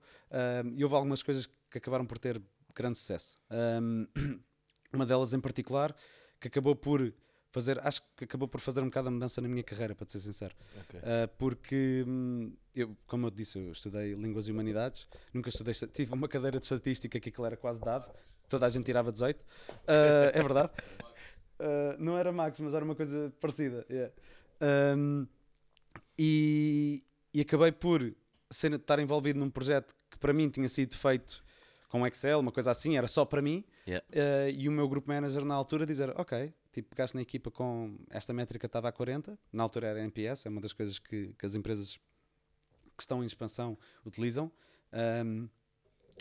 e 0.76 0.84
houve 0.84 0.94
algumas 0.94 1.22
coisas 1.22 1.46
que 1.70 1.78
acabaram 1.78 2.04
por 2.04 2.18
ter 2.18 2.40
grande 2.74 2.98
sucesso. 2.98 3.38
Um, 3.50 4.06
uma 4.92 5.06
delas 5.06 5.32
em 5.32 5.40
particular, 5.40 5.94
que 6.38 6.48
acabou 6.48 6.76
por 6.76 7.12
fazer, 7.52 7.78
acho 7.86 8.02
que 8.16 8.24
acabou 8.24 8.48
por 8.48 8.60
fazer 8.60 8.80
um 8.80 8.86
bocado 8.86 9.08
a 9.08 9.10
mudança 9.10 9.40
na 9.40 9.48
minha 9.48 9.62
carreira, 9.62 9.94
para 9.94 10.08
ser 10.08 10.18
sincero. 10.18 10.54
Okay. 10.88 11.00
Uh, 11.00 11.28
porque, 11.38 12.04
hum, 12.08 12.52
eu, 12.74 12.96
como 13.06 13.26
eu 13.26 13.30
disse, 13.30 13.58
eu 13.58 13.72
estudei 13.72 14.14
Línguas 14.14 14.48
e 14.48 14.52
Humanidades, 14.52 15.06
nunca 15.32 15.50
estudei, 15.50 15.74
tive 15.92 16.12
uma 16.14 16.26
cadeira 16.26 16.58
de 16.58 16.64
estatística 16.64 17.20
que 17.20 17.28
aquilo 17.28 17.46
era 17.46 17.56
quase 17.56 17.78
dado, 17.80 18.10
toda 18.48 18.66
a 18.66 18.68
gente 18.70 18.84
tirava 18.84 19.12
18, 19.12 19.38
uh, 19.38 19.44
ah, 19.86 20.30
é 20.32 20.42
verdade. 20.42 20.72
Uh, 21.60 21.94
não 21.98 22.18
era 22.18 22.32
Max, 22.32 22.58
mas 22.58 22.74
era 22.74 22.84
uma 22.84 22.96
coisa 22.96 23.32
parecida. 23.38 23.86
Yeah. 23.88 24.12
Um, 24.96 25.26
e, 26.18 27.04
e 27.34 27.40
acabei 27.42 27.70
por 27.70 28.14
ser, 28.50 28.72
estar 28.72 28.98
envolvido 28.98 29.38
num 29.38 29.50
projeto 29.50 29.94
que 30.10 30.16
para 30.18 30.32
mim 30.32 30.48
tinha 30.48 30.68
sido 30.68 30.96
feito 30.96 31.44
com 31.92 32.06
Excel, 32.06 32.40
uma 32.40 32.50
coisa 32.50 32.70
assim, 32.70 32.96
era 32.96 33.06
só 33.06 33.22
para 33.22 33.42
mim. 33.42 33.62
Yeah. 33.86 34.02
Uh, 34.10 34.48
e 34.48 34.66
o 34.66 34.72
meu 34.72 34.88
grupo 34.88 35.10
manager 35.10 35.44
na 35.44 35.54
altura 35.54 35.84
dizer: 35.84 36.08
Ok, 36.18 36.50
tipo, 36.72 36.88
pegaste 36.88 37.14
na 37.14 37.20
equipa 37.20 37.50
com 37.50 37.98
esta 38.08 38.32
métrica 38.32 38.64
estava 38.64 38.88
a 38.88 38.92
40, 38.92 39.38
na 39.52 39.62
altura 39.62 39.88
era 39.88 40.00
NPS, 40.00 40.46
é 40.46 40.48
uma 40.48 40.62
das 40.62 40.72
coisas 40.72 40.98
que, 40.98 41.34
que 41.38 41.44
as 41.44 41.54
empresas 41.54 41.98
que 42.96 43.02
estão 43.02 43.22
em 43.22 43.26
expansão 43.26 43.76
utilizam 44.06 44.50
um, 45.26 45.50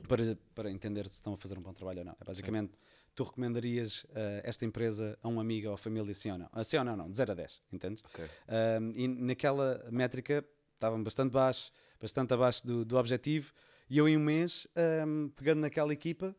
para, 0.09 0.37
para 0.53 0.69
entender 0.69 1.07
se 1.07 1.15
estão 1.15 1.33
a 1.33 1.37
fazer 1.37 1.57
um 1.57 1.61
bom 1.61 1.73
trabalho 1.73 1.99
ou 1.99 2.05
não. 2.05 2.17
É 2.19 2.25
basicamente, 2.25 2.71
Sim. 2.71 2.77
tu 3.15 3.23
recomendarias 3.23 4.03
uh, 4.03 4.43
esta 4.43 4.65
empresa 4.65 5.17
a 5.23 5.29
um 5.29 5.39
amigo 5.39 5.69
ou 5.69 5.75
a 5.75 5.77
família, 5.77 6.13
sim 6.13 6.31
ou 6.31 6.37
não? 6.37 6.49
Uh, 6.53 6.65
sim 6.65 6.75
ou 6.75 6.83
não, 6.83 6.97
não, 6.97 7.09
de 7.09 7.15
0 7.15 7.31
a 7.31 7.35
10, 7.35 7.61
entendes? 7.71 8.03
Okay. 8.13 8.25
Um, 8.81 8.91
e 8.93 9.07
naquela 9.07 9.87
métrica 9.89 10.43
estavam 10.73 11.01
bastante 11.01 11.31
baixo, 11.31 11.71
bastante 11.97 12.33
abaixo 12.33 12.67
do, 12.67 12.83
do 12.83 12.97
objetivo, 12.97 13.53
e 13.91 13.97
eu 13.97 14.07
em 14.07 14.15
um 14.15 14.21
mês, 14.21 14.65
um, 15.05 15.27
pegando 15.35 15.59
naquela 15.59 15.91
equipa, 15.91 16.33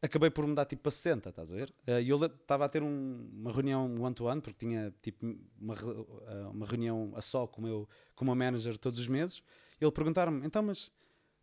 acabei 0.00 0.30
por 0.30 0.46
mudar 0.46 0.64
tipo 0.64 0.84
para 0.84 0.90
60, 0.90 1.28
estás 1.28 1.52
a 1.52 1.54
ver? 1.54 1.70
Eh, 1.86 2.00
e 2.04 2.08
eu 2.08 2.24
estava 2.24 2.64
a 2.64 2.68
ter 2.70 2.82
um, 2.82 3.28
uma 3.34 3.52
reunião 3.52 4.00
one-to-one, 4.00 4.40
porque 4.40 4.66
tinha 4.66 4.94
tipo 5.02 5.26
uma, 5.60 5.74
eh, 5.74 6.46
uma 6.50 6.64
reunião 6.64 7.12
a 7.14 7.20
só 7.20 7.46
com 7.46 7.60
o 7.60 7.64
meu, 7.64 7.88
com 8.14 8.24
o 8.24 8.26
meu 8.28 8.34
manager 8.34 8.78
todos 8.78 8.98
os 8.98 9.08
meses, 9.08 9.42
e 9.78 9.84
ele 9.84 9.92
perguntaram-me, 9.92 10.46
então, 10.46 10.62
mas 10.62 10.86
o 10.86 10.90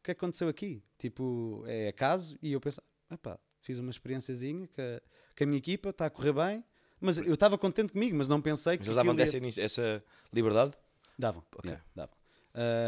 que 0.01 0.09
é 0.09 0.15
que 0.15 0.19
aconteceu 0.19 0.47
aqui? 0.47 0.81
Tipo, 0.97 1.63
é 1.67 1.89
acaso? 1.89 2.35
E 2.41 2.53
eu 2.53 2.59
pensei, 2.59 2.83
pá, 3.21 3.37
fiz 3.61 3.77
uma 3.77 3.91
experiênciazinha 3.91 4.67
com 4.67 4.81
a, 4.81 5.01
com 5.37 5.43
a 5.43 5.45
minha 5.45 5.59
equipa, 5.59 5.89
está 5.89 6.07
a 6.07 6.09
correr 6.09 6.33
bem, 6.33 6.63
mas 6.99 7.19
eu 7.19 7.35
estava 7.35 7.59
contente 7.59 7.93
comigo, 7.93 8.17
mas 8.17 8.27
não 8.27 8.41
pensei 8.41 8.73
que. 8.75 8.87
Mas 8.87 8.87
eles 8.87 8.95
davam 8.95 9.45
ia... 9.45 9.63
essa 9.63 10.03
liberdade? 10.33 10.73
Davam, 11.15 11.43
okay. 11.55 11.69
yeah, 11.69 11.85
davam. 11.95 12.15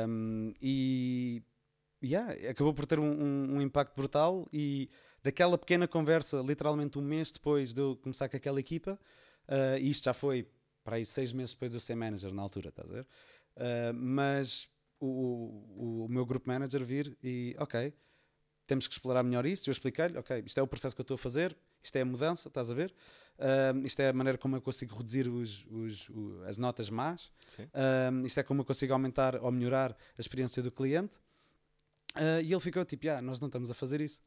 Um, 0.09 0.53
e 0.59 1.43
yeah, 2.05 2.49
acabou 2.49 2.73
por 2.73 2.85
ter 2.85 2.99
um, 2.99 3.11
um, 3.11 3.55
um 3.55 3.61
impacto 3.61 3.95
brutal 3.95 4.47
e 4.51 4.89
daquela 5.23 5.57
pequena 5.57 5.87
conversa, 5.87 6.41
literalmente 6.41 6.99
um 6.99 7.01
mês 7.01 7.31
depois 7.31 7.73
de 7.73 7.81
eu 7.81 7.95
começar 7.97 8.29
com 8.29 8.37
aquela 8.37 8.59
equipa, 8.59 8.99
uh, 9.47 9.77
e 9.79 9.89
isto 9.89 10.05
já 10.05 10.13
foi 10.13 10.47
para 10.83 10.97
aí 10.97 11.05
seis 11.05 11.33
meses 11.33 11.53
depois 11.53 11.71
de 11.71 11.77
eu 11.77 11.81
ser 11.81 11.95
manager 11.95 12.31
na 12.31 12.43
altura, 12.43 12.69
estás 12.69 12.91
a 12.91 12.93
ver? 12.93 13.07
Uh, 13.57 13.93
mas 13.93 14.69
o, 14.99 15.07
o, 15.07 16.05
o, 16.05 16.09
meu 16.09 16.25
grupo 16.25 16.47
manager 16.47 16.83
vir 16.85 17.17
e, 17.23 17.55
ok, 17.57 17.91
temos 18.67 18.87
que 18.87 18.93
explorar 18.93 19.23
melhor 19.23 19.45
isso. 19.45 19.69
Eu 19.69 19.71
expliquei-lhe, 19.71 20.17
ok, 20.17 20.43
isto 20.45 20.59
é 20.59 20.63
o 20.63 20.67
processo 20.67 20.95
que 20.95 21.01
eu 21.01 21.03
estou 21.03 21.15
a 21.15 21.17
fazer, 21.17 21.57
isto 21.81 21.95
é 21.95 22.01
a 22.01 22.05
mudança, 22.05 22.47
estás 22.47 22.69
a 22.69 22.73
ver? 22.73 22.93
Uh, 23.37 23.85
isto 23.85 23.99
é 23.99 24.09
a 24.09 24.13
maneira 24.13 24.37
como 24.37 24.55
eu 24.55 24.61
consigo 24.61 24.95
reduzir 24.95 25.27
os, 25.27 25.65
os, 25.69 26.07
as 26.45 26.57
notas 26.57 26.89
más, 26.89 27.31
uh, 27.59 28.25
isto 28.25 28.39
é 28.39 28.43
como 28.43 28.61
eu 28.61 28.65
consigo 28.65 28.93
aumentar 28.93 29.35
ou 29.37 29.51
melhorar 29.51 29.97
a 30.17 30.21
experiência 30.21 30.61
do 30.61 30.71
cliente. 30.71 31.19
Uh, 32.15 32.41
e 32.43 32.51
ele 32.51 32.59
ficou 32.59 32.83
tipo, 32.85 33.09
ah, 33.09 33.21
nós 33.21 33.39
não 33.39 33.47
estamos 33.47 33.69
a 33.69 33.73
fazer 33.73 34.01
isso. 34.01 34.21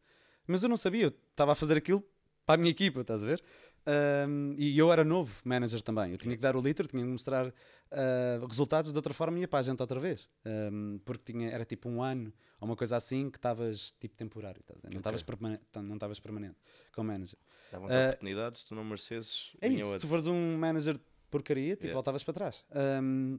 Mas 0.47 0.63
eu 0.63 0.69
não 0.69 0.77
sabia, 0.77 1.05
eu 1.05 1.09
estava 1.31 1.53
a 1.53 1.55
fazer 1.55 1.77
aquilo 1.77 2.03
para 2.47 2.55
a 2.55 2.59
minha 2.59 2.71
equipa, 2.71 3.03
estás 3.03 3.23
a 3.23 3.27
ver? 3.27 3.43
Um, 3.89 4.55
e 4.59 4.77
eu 4.77 4.93
era 4.93 5.03
novo 5.03 5.35
manager 5.45 5.81
também. 5.81 6.13
Eu 6.13 6.19
tinha 6.19 6.35
que 6.35 6.41
dar 6.41 6.57
o 6.57 6.61
litro, 6.61 6.87
tinha 6.87 7.03
que 7.03 7.09
mostrar 7.09 7.47
uh, 7.47 8.47
resultados 8.47 8.93
de 8.93 8.97
outra 8.99 9.15
forma 9.15 9.39
e 9.39 9.43
ia 9.43 9.49
para 9.49 9.61
a 9.61 9.63
gente 9.63 9.81
outra 9.81 9.99
vez. 9.99 10.29
Um, 10.45 11.01
porque 11.05 11.33
tinha, 11.33 11.51
era 11.51 11.65
tipo 11.65 11.89
um 11.89 12.03
ano 12.03 12.33
ou 12.61 12.69
uma 12.69 12.77
coisa 12.77 12.97
assim 12.97 13.31
que 13.31 13.39
estavas 13.39 13.93
tipo 13.99 14.15
temporário. 14.17 14.63
Não 14.91 14.99
estavas 14.99 15.23
okay. 15.23 15.37
permanente, 15.37 15.65
não 15.75 15.99
permanente 16.23 16.57
como 16.93 17.11
manager. 17.11 17.39
Davam-te 17.73 17.95
uh, 17.95 18.09
oportunidades, 18.09 18.65
tu 18.65 18.75
não 18.75 18.85
merecesses. 18.85 19.57
É 19.61 19.69
isso, 19.69 19.93
se 19.95 20.01
tu 20.01 20.09
fores 20.09 20.27
um 20.27 20.59
manager 20.59 20.95
de 20.95 21.05
porcaria, 21.31 21.75
tipo, 21.75 21.85
yeah. 21.85 21.95
voltavas 21.95 22.23
para 22.23 22.35
trás. 22.35 22.65
Um, 23.03 23.39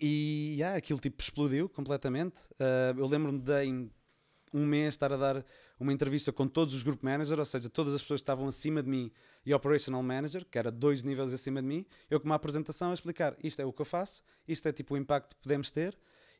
e 0.00 0.56
yeah, 0.58 0.76
aquilo 0.76 0.98
tipo 0.98 1.22
explodiu 1.22 1.68
completamente. 1.68 2.36
Uh, 2.52 2.98
eu 2.98 3.06
lembro-me 3.06 3.38
de 3.38 3.64
em 3.64 3.90
um 4.52 4.64
mês 4.64 4.94
estar 4.94 5.12
a 5.12 5.16
dar 5.16 5.44
uma 5.78 5.92
entrevista 5.92 6.32
com 6.32 6.46
todos 6.46 6.72
os 6.74 6.82
group 6.82 7.02
managers, 7.02 7.38
ou 7.38 7.44
seja, 7.44 7.68
todas 7.68 7.92
as 7.92 8.02
pessoas 8.02 8.20
que 8.20 8.22
estavam 8.22 8.46
acima 8.46 8.82
de 8.82 8.88
mim 8.88 9.10
e 9.44 9.52
operational 9.52 10.02
manager, 10.02 10.46
que 10.46 10.56
era 10.56 10.70
dois 10.70 11.02
níveis 11.02 11.32
acima 11.32 11.60
de 11.60 11.66
mim, 11.66 11.84
eu 12.08 12.20
com 12.20 12.26
uma 12.26 12.36
apresentação 12.36 12.90
a 12.90 12.94
explicar 12.94 13.36
isto 13.42 13.60
é 13.60 13.64
o 13.64 13.72
que 13.72 13.82
eu 13.82 13.86
faço, 13.86 14.22
isto 14.46 14.66
é 14.68 14.72
tipo 14.72 14.94
o 14.94 14.96
impacto 14.96 15.34
que 15.34 15.42
podemos 15.42 15.70
ter, 15.72 15.98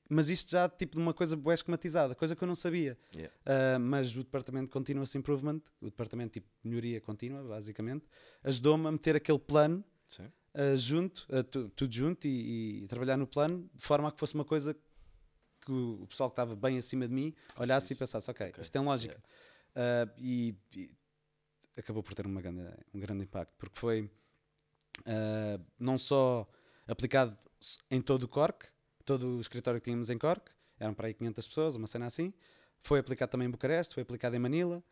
mas 0.08 0.28
isto 0.28 0.50
já 0.50 0.68
tipo 0.68 0.96
de 0.96 1.02
uma 1.02 1.12
coisa 1.12 1.36
bué 1.36 1.54
esquematizada, 1.54 2.14
coisa 2.14 2.36
que 2.36 2.44
eu 2.44 2.48
não 2.48 2.54
sabia. 2.54 2.96
Yeah. 3.12 3.34
Uh, 3.44 3.80
mas 3.80 4.14
o 4.14 4.22
departamento 4.22 4.70
Continuous 4.70 5.14
Improvement, 5.14 5.60
o 5.80 5.86
departamento 5.86 6.34
tipo 6.34 6.46
melhoria 6.62 7.00
contínua, 7.00 7.42
basicamente, 7.42 8.06
ajudou-me 8.44 8.86
a 8.86 8.92
meter 8.92 9.16
aquele 9.16 9.38
plano 9.38 9.84
uh, 10.54 10.76
junto, 10.76 11.26
uh, 11.30 11.42
tudo 11.42 11.94
junto 11.94 12.26
e, 12.26 12.82
e, 12.82 12.86
trabalhar 12.86 13.16
no 13.16 13.26
plano 13.26 13.68
de 13.74 13.82
forma 13.82 14.08
a 14.08 14.12
que 14.12 14.18
fosse 14.18 14.34
uma 14.34 14.44
coisa 14.44 14.74
que 15.60 15.72
o 15.72 16.06
pessoal 16.08 16.30
que 16.30 16.34
estava 16.34 16.54
bem 16.54 16.78
acima 16.78 17.08
de 17.08 17.14
mim 17.14 17.34
olhasse 17.56 17.94
e 17.94 17.96
pensasse, 17.96 18.30
ok, 18.30 18.48
okay. 18.48 18.62
isto 18.62 18.72
tem 18.72 18.82
lógica. 18.82 19.20
Yeah. 19.76 20.10
Uh, 20.10 20.14
e, 20.18 20.54
e, 20.76 20.90
acabou 21.76 22.02
por 22.02 22.14
ter 22.14 22.26
uma 22.26 22.40
grande, 22.40 22.62
um 22.92 23.00
grande 23.00 23.24
impacto, 23.24 23.52
porque 23.58 23.78
foi 23.78 24.10
não 25.78 25.98
só 25.98 26.48
aplicado 26.86 27.36
em 27.90 28.00
todo 28.00 28.24
o 28.24 28.28
Cork, 28.28 28.68
todo 29.04 29.36
o 29.36 29.40
escritório 29.40 29.80
que 29.80 29.84
tínhamos 29.84 30.08
em 30.08 30.16
Cork, 30.16 30.52
eram 30.78 30.94
para 30.94 31.08
aí 31.08 31.14
500 31.14 31.46
pessoas, 31.46 31.74
uma 31.74 31.86
cena 31.86 32.06
assim. 32.06 32.32
Foi 32.80 32.98
aplicado 33.00 33.30
também 33.30 33.48
em 33.48 33.50
Bucareste, 33.50 33.94
foi 33.94 34.02
aplicado 34.02 34.36
em 34.36 34.38
Manila. 34.38 34.82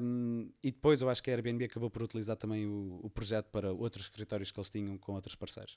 Um, 0.00 0.48
e 0.62 0.70
depois 0.70 1.02
eu 1.02 1.08
acho 1.10 1.20
que 1.22 1.30
a 1.30 1.34
Airbnb 1.34 1.64
acabou 1.64 1.90
por 1.90 2.02
utilizar 2.02 2.36
também 2.36 2.66
o, 2.66 3.00
o 3.02 3.10
projeto 3.10 3.46
para 3.50 3.72
outros 3.72 4.04
escritórios 4.04 4.50
que 4.52 4.58
eles 4.60 4.70
tinham 4.70 4.96
com 4.96 5.12
outros 5.12 5.34
parceiros. 5.34 5.76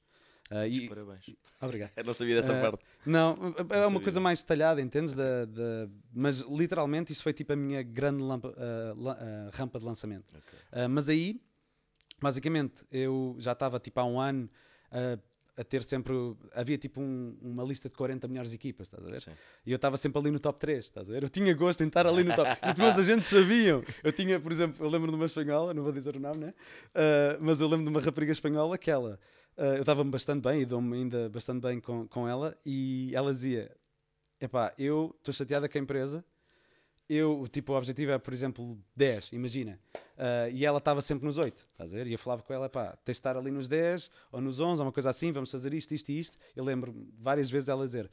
Uh, 0.51 0.65
e, 0.67 0.88
Parabéns. 0.89 1.25
obrigado. 1.59 1.91
Eu 1.95 2.03
não 2.03 2.13
sabia 2.13 2.36
dessa 2.36 2.53
Eh, 2.53 2.62
parte. 2.62 2.83
Não, 3.05 3.31
é 3.71 3.77
uma 3.77 3.83
sabia. 3.86 4.01
coisa 4.01 4.19
mais 4.19 4.41
detalhada, 4.43 4.79
entendes? 4.81 5.13
Da, 5.13 5.45
da- 5.45 5.89
mas 6.13 6.41
literalmente 6.41 7.12
isso 7.12 7.23
foi 7.23 7.33
tipo 7.33 7.51
a 7.53 7.55
minha 7.55 7.81
grande 7.81 8.21
lampa- 8.21 8.53
la- 8.95 9.17
ah, 9.19 9.49
rampa 9.53 9.79
de 9.79 9.86
lançamento. 9.86 10.25
Ok. 10.36 10.59
Ah, 10.71 10.88
mas 10.88 11.09
aí, 11.09 11.41
basicamente, 12.21 12.86
eu 12.91 13.36
já 13.39 13.53
estava 13.53 13.79
tipo 13.79 13.99
há 13.99 14.05
um 14.05 14.19
ano 14.19 14.49
a 15.55 15.63
ter 15.63 15.83
sempre. 15.83 16.13
Havia 16.53 16.77
tipo 16.77 16.99
um- 17.01 17.37
uma 17.41 17.63
lista 17.63 17.87
de 17.89 17.95
40 17.95 18.27
melhores 18.27 18.53
equipas, 18.53 18.87
estás 18.87 19.05
a 19.05 19.09
ver? 19.09 19.21
Sim. 19.21 19.31
E 19.65 19.71
eu 19.71 19.75
estava 19.75 19.97
sempre 19.97 20.19
ali 20.19 20.31
no 20.31 20.39
top 20.39 20.59
3, 20.59 20.85
estás 20.85 21.09
a 21.09 21.13
ver? 21.13 21.23
Eu 21.23 21.29
tinha 21.29 21.53
gosto 21.53 21.83
em 21.83 21.87
estar 21.87 22.07
ali 22.07 22.23
no 22.23 22.35
top. 22.35 22.49
Os 22.69 22.75
meus 22.75 22.95
agentes 22.99 23.27
sabiam. 23.27 23.83
Eu 24.03 24.11
tinha, 24.11 24.39
por 24.39 24.51
exemplo, 24.51 24.85
eu 24.85 24.89
lembro 24.89 25.09
de 25.11 25.15
uma 25.15 25.25
espanhola, 25.25 25.73
não 25.73 25.83
vou 25.83 25.91
dizer 25.91 26.15
o 26.15 26.19
nome, 26.19 26.37
né? 26.37 26.53
Ah, 26.95 27.37
mas 27.39 27.59
eu 27.61 27.67
lembro 27.67 27.85
de 27.85 27.89
uma 27.89 28.01
rapariga 28.01 28.31
espanhola 28.31 28.77
que 28.77 28.89
ela. 28.89 29.19
ah, 29.57 29.63
eu 29.75 29.81
estava-me 29.81 30.09
bastante 30.09 30.41
bem 30.43 30.61
e 30.61 30.65
dou-me 30.65 30.95
ainda 30.97 31.29
bastante 31.29 31.61
bem 31.61 31.79
com, 31.79 32.07
com 32.07 32.27
ela. 32.27 32.57
E 32.65 33.11
ela 33.13 33.31
dizia: 33.31 33.71
Epá, 34.41 34.73
eu 34.77 35.15
estou 35.19 35.33
chateada 35.33 35.69
com 35.69 35.77
a 35.77 35.81
empresa. 35.81 36.25
Eu, 37.09 37.47
tipo, 37.51 37.73
o 37.73 37.77
objetivo 37.77 38.11
é, 38.11 38.17
por 38.17 38.33
exemplo, 38.33 38.77
10, 38.95 39.33
imagina. 39.33 39.79
Ah, 40.17 40.47
e 40.49 40.65
ela 40.65 40.77
estava 40.77 41.01
sempre 41.01 41.25
nos 41.25 41.37
8, 41.37 41.65
estás 41.71 41.93
a 41.93 41.97
ver? 41.97 42.07
E 42.07 42.13
eu 42.13 42.17
falava 42.19 42.41
com 42.43 42.53
ela, 42.53 42.69
pá, 42.69 42.95
tens 43.03 43.15
de 43.15 43.19
estar 43.19 43.35
ali 43.35 43.51
nos 43.51 43.67
10 43.67 44.09
ou 44.31 44.39
nos 44.39 44.59
11, 44.59 44.79
ou 44.81 44.85
uma 44.87 44.91
coisa 44.91 45.09
assim, 45.09 45.31
vamos 45.31 45.51
fazer 45.51 45.73
isto, 45.73 45.93
isto 45.93 46.09
e 46.09 46.19
isto. 46.19 46.37
Eu 46.55 46.63
lembro 46.63 46.95
várias 47.19 47.49
vezes 47.49 47.67
ela 47.69 47.85
dizer: 47.85 48.09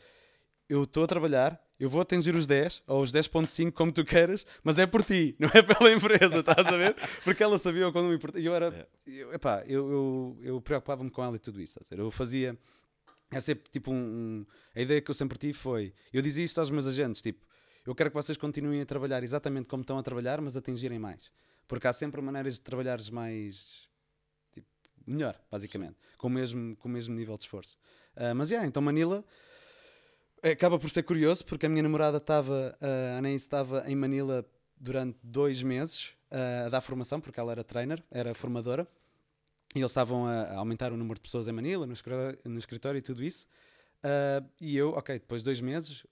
Eu 0.68 0.84
estou 0.84 1.04
a 1.04 1.06
trabalhar, 1.06 1.62
eu 1.78 1.88
vou 1.88 2.00
atingir 2.00 2.34
os 2.34 2.46
10 2.46 2.82
ou 2.86 3.00
os 3.02 3.12
10.5, 3.12 3.70
como 3.72 3.92
tu 3.92 4.04
queiras, 4.04 4.44
mas 4.64 4.78
é 4.78 4.86
por 4.86 5.04
ti, 5.04 5.36
não 5.38 5.48
é 5.54 5.62
pela 5.62 5.92
empresa, 5.92 6.40
estás 6.40 6.66
a 6.66 6.76
ver? 6.76 6.96
Porque 7.22 7.42
ela 7.42 7.58
sabia 7.58 7.90
quando 7.92 8.08
me 8.08 8.16
importava. 8.16 8.40
E 8.42 8.46
eu 8.46 8.54
era, 8.54 8.66
É. 8.74 8.86
eu, 9.06 9.32
epá, 9.32 9.62
eu, 9.66 9.90
eu, 9.92 10.38
eu 10.42 10.60
preocupava-me 10.60 11.10
com 11.10 11.22
ela 11.22 11.36
e 11.36 11.38
tudo 11.38 11.60
isso, 11.60 11.78
estás 11.78 11.92
a 11.92 11.96
ver? 11.96 12.02
Eu 12.02 12.10
fazia. 12.10 12.58
É 13.32 13.38
sempre 13.38 13.70
tipo 13.70 13.92
um, 13.92 13.94
um- 13.94 14.46
A 14.74 14.80
ideia 14.80 15.00
que 15.00 15.08
eu 15.10 15.14
sempre 15.14 15.38
tive 15.38 15.52
foi. 15.52 15.92
Eu 16.12 16.20
dizia 16.20 16.44
isto 16.44 16.58
aos 16.58 16.68
meus 16.70 16.86
agentes: 16.88 17.22
tipo, 17.22 17.46
eu 17.86 17.94
quero 17.94 18.10
que 18.10 18.14
vocês 18.14 18.36
continuem 18.36 18.80
a 18.80 18.86
trabalhar 18.86 19.22
exatamente 19.22 19.68
como 19.68 19.80
estão 19.82 19.98
a 19.98 20.02
trabalhar, 20.02 20.40
mas 20.40 20.56
atingirem 20.56 20.98
mais. 20.98 21.30
Porque 21.66 21.86
há 21.86 21.92
sempre 21.92 22.20
maneiras 22.20 22.54
de 22.54 22.60
trabalhares 22.60 23.10
mais. 23.10 23.88
Tipo, 24.52 24.66
melhor, 25.06 25.40
basicamente. 25.50 25.96
Com 26.18 26.26
o 26.26 26.30
mesmo, 26.30 26.76
com 26.76 26.88
o 26.88 26.90
mesmo 26.90 27.14
nível 27.14 27.36
de 27.36 27.44
esforço. 27.44 27.78
Ah, 28.16 28.34
mas, 28.34 28.50
yeah, 28.50 28.66
então 28.66 28.82
Manila. 28.82 29.24
Acaba 30.42 30.78
por 30.78 30.88
ser 30.88 31.02
curioso 31.02 31.44
porque 31.44 31.66
a 31.66 31.68
minha 31.68 31.82
namorada 31.82 32.16
estava, 32.16 32.74
a 32.80 33.18
Anaís 33.18 33.42
estava 33.42 33.84
em 33.86 33.94
Manila 33.94 34.42
durante 34.74 35.18
dois 35.22 35.62
meses 35.62 36.14
ah, 36.30 36.64
a 36.66 36.68
dar 36.70 36.80
formação, 36.80 37.20
porque 37.20 37.38
ela 37.38 37.52
era 37.52 37.62
trainer, 37.62 38.02
era 38.10 38.34
formadora, 38.34 38.88
e 39.74 39.80
eles 39.80 39.90
estavam 39.90 40.26
a, 40.26 40.54
aumentar 40.54 40.92
o 40.92 40.96
número 40.96 41.16
de 41.16 41.20
pessoas 41.20 41.46
em 41.46 41.52
Manila, 41.52 41.86
no 41.86 41.92
escritório, 41.92 42.38
no 42.44 42.58
escritório 42.58 42.98
e 42.98 43.02
tudo 43.02 43.22
isso. 43.22 43.46
Ah, 44.02 44.42
e 44.58 44.76
eu, 44.76 44.90
ok, 44.90 45.18
depois 45.18 45.42
de 45.42 45.44
dois 45.44 45.60
meses, 45.60 46.06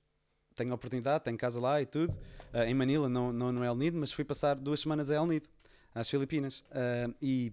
tenho 0.59 0.73
a 0.73 0.75
oportunidade, 0.75 1.25
tenho 1.25 1.38
casa 1.38 1.61
lá 1.61 1.81
e 1.81 1.87
tudo, 1.87 2.14
ah, 2.53 2.66
em 2.66 2.75
Manila, 2.75 3.09
não, 3.09 3.33
não 3.33 3.53
no 3.53 3.64
El 3.64 3.77
Nido, 3.77 3.97
mas 3.97 4.12
fui 4.12 4.25
passar 4.25 4.57
duas 4.57 4.81
semanas 4.81 5.11
a 5.11 5.14
El 5.14 5.27
Nido, 5.27 5.49
às 5.94 6.11
Filipinas. 6.11 6.64
Ah, 6.71 7.11
e 7.23 7.53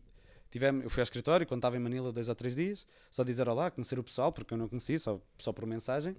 tivemos, 0.52 0.84
eu 0.84 0.90
fui 0.90 1.02
ao 1.02 1.04
escritório 1.04 1.46
quando 1.46 1.60
estava 1.60 1.78
em 1.78 1.80
Manila 1.80 2.12
dois 2.12 2.28
ou 2.28 2.36
três 2.36 2.56
dias, 2.56 2.86
só 3.12 3.24
dizer 3.24 3.48
olá, 3.48 3.72
conhecer 3.72 3.98
o 4.00 4.04
pessoal, 4.04 4.32
porque 4.32 4.54
eu 4.54 4.58
não 4.58 4.68
conhecia, 4.68 5.00
só, 5.00 5.22
só 5.38 5.54
por 5.54 5.66
mensagem. 5.66 6.16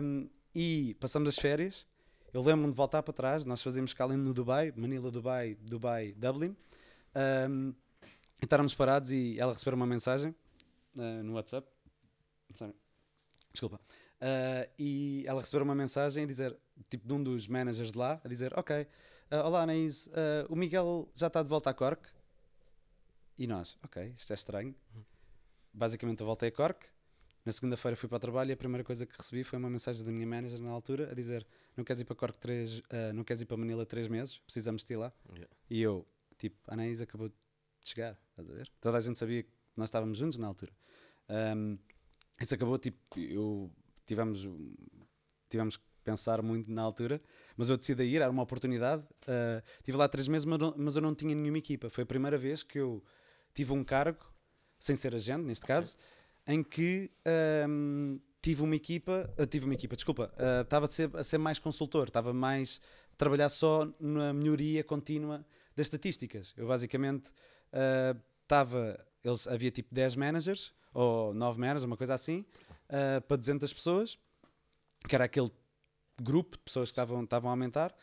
Um, 0.00 0.28
e 0.54 0.94
passamos 1.00 1.28
as 1.28 1.36
férias. 1.36 1.86
Eu 2.32 2.42
lembro-me 2.42 2.70
de 2.70 2.76
voltar 2.76 3.02
para 3.02 3.12
trás. 3.12 3.44
Nós 3.44 3.62
fazíamos 3.62 3.90
escala 3.90 4.16
no 4.16 4.32
Dubai, 4.32 4.72
Manila, 4.76 5.10
Dubai, 5.10 5.56
Dubai, 5.60 6.12
Dublin. 6.16 6.56
Um, 7.48 7.74
e 8.40 8.44
estarmos 8.44 8.74
parados 8.74 9.10
e 9.10 9.36
ela 9.38 9.52
receber 9.52 9.74
uma 9.74 9.86
mensagem 9.86 10.34
uh, 10.96 11.22
no 11.22 11.34
WhatsApp. 11.34 11.66
Desculpa. 13.52 13.80
Uh, 14.20 14.68
e 14.78 15.24
ela 15.26 15.40
receber 15.40 15.62
uma 15.62 15.74
mensagem 15.74 16.24
a 16.24 16.26
dizer, 16.26 16.54
tipo 16.90 17.08
de 17.08 17.14
um 17.14 17.22
dos 17.22 17.48
managers 17.48 17.90
de 17.90 17.98
lá, 17.98 18.20
a 18.22 18.28
dizer: 18.28 18.52
Ok, 18.58 18.82
uh, 18.82 19.36
olá 19.46 19.62
Anaís, 19.62 20.08
uh, 20.08 20.46
o 20.50 20.56
Miguel 20.56 21.08
já 21.14 21.28
está 21.28 21.42
de 21.42 21.48
volta 21.48 21.70
a 21.70 21.74
Cork. 21.74 22.06
E 23.38 23.46
nós, 23.46 23.78
ok, 23.82 24.12
isto 24.14 24.30
é 24.30 24.34
estranho. 24.34 24.74
Basicamente, 25.72 26.20
eu 26.20 26.26
voltei 26.26 26.50
a 26.50 26.52
Cork. 26.52 26.86
Na 27.42 27.52
segunda-feira 27.52 27.96
fui 27.96 28.06
para 28.06 28.16
o 28.16 28.18
trabalho 28.18 28.50
e 28.50 28.52
a 28.52 28.56
primeira 28.56 28.84
coisa 28.84 29.06
que 29.06 29.16
recebi 29.16 29.42
foi 29.42 29.58
uma 29.58 29.70
mensagem 29.70 30.04
da 30.04 30.12
minha 30.12 30.26
manager 30.26 30.60
na 30.60 30.70
altura 30.70 31.10
a 31.10 31.14
dizer: 31.14 31.46
Não 31.74 31.82
queres 31.82 32.00
ir 32.00 32.04
para 32.04 32.14
Cork 32.14 32.38
três, 32.38 32.82
não 33.14 33.24
queres 33.24 33.40
ir 33.40 33.46
para 33.46 33.56
Manila 33.56 33.86
três 33.86 34.06
meses, 34.06 34.38
precisamos 34.40 34.82
de 34.82 34.88
ti 34.88 34.96
lá. 34.96 35.10
Yeah. 35.30 35.50
E 35.70 35.80
eu, 35.80 36.06
tipo, 36.36 36.58
a 36.68 36.74
Anaís 36.74 37.00
acabou 37.00 37.30
de 37.30 37.34
chegar, 37.82 38.20
estás 38.28 38.50
a 38.50 38.52
ver? 38.52 38.70
Toda 38.82 38.98
a 38.98 39.00
gente 39.00 39.18
sabia 39.18 39.42
que 39.42 39.50
nós 39.74 39.88
estávamos 39.88 40.18
juntos 40.18 40.38
na 40.38 40.46
altura. 40.46 40.72
Ahm, 41.30 41.78
isso 42.38 42.54
acabou, 42.54 42.78
tipo, 42.78 42.98
eu 43.18 43.70
tivemos, 44.10 44.44
tivemos 45.48 45.76
que 45.76 45.84
pensar 46.02 46.42
muito 46.42 46.68
na 46.70 46.82
altura, 46.82 47.20
mas 47.56 47.68
eu 47.70 47.76
decidi 47.76 48.02
ir, 48.04 48.16
era 48.16 48.30
uma 48.30 48.42
oportunidade. 48.42 49.04
Ah, 49.28 49.62
tive 49.84 49.96
lá 49.96 50.08
três 50.08 50.26
meses, 50.26 50.44
mas 50.44 50.58
não- 50.58 50.74
mas 50.76 50.96
eu 50.96 51.02
não 51.02 51.14
tinha 51.14 51.34
nenhuma 51.34 51.58
equipa. 51.58 51.88
Foi 51.88 52.02
a 52.02 52.06
primeira 52.06 52.36
vez 52.36 52.62
que 52.64 52.78
eu 52.78 53.02
tive 53.54 53.72
um 53.72 53.84
cargo, 53.84 54.24
sem 54.80 54.96
ser 54.96 55.14
agente, 55.14 55.42
neste 55.44 55.64
caso, 55.66 55.96
em 56.46 56.62
que 56.64 57.10
ahm, 57.24 58.18
tive 58.42 58.62
uma 58.62 58.74
equipa, 58.74 59.32
ah, 59.38 59.46
tive 59.46 59.64
uma 59.66 59.74
equipa, 59.74 59.94
desculpa, 59.94 60.32
ah, 60.36 60.62
estava 60.62 60.86
a, 60.86 60.88
ser, 60.88 61.10
a 61.16 61.22
ser 61.22 61.38
mais 61.38 61.58
consultor, 61.60 62.08
estava 62.08 62.32
mais 62.32 62.80
a 63.12 63.16
trabalhar 63.16 63.48
só 63.48 63.86
na 64.00 64.32
melhoria 64.32 64.82
contínua 64.82 65.44
das 65.76 65.86
estatísticas. 65.86 66.52
Eu 66.56 66.66
basicamente 66.66 67.30
estava, 68.42 68.98
eles, 69.22 69.46
havia 69.46 69.70
tipo 69.70 69.94
10 69.94 70.16
managers, 70.16 70.72
ou 70.92 71.32
9 71.34 71.60
managers, 71.60 71.84
uma 71.84 71.96
coisa 71.96 72.14
assim, 72.14 72.44
ah, 72.90 73.20
para 73.22 73.36
200 73.36 73.72
pessoas, 73.72 74.18
que 75.08 75.14
era 75.14 75.24
aquele 75.24 75.50
grupo 76.20 76.56
de 76.58 76.62
pessoas 76.62 76.90
que 76.90 76.92
estavam, 76.92 77.22
estavam 77.24 77.50
a 77.50 77.52
aumentar, 77.54 77.94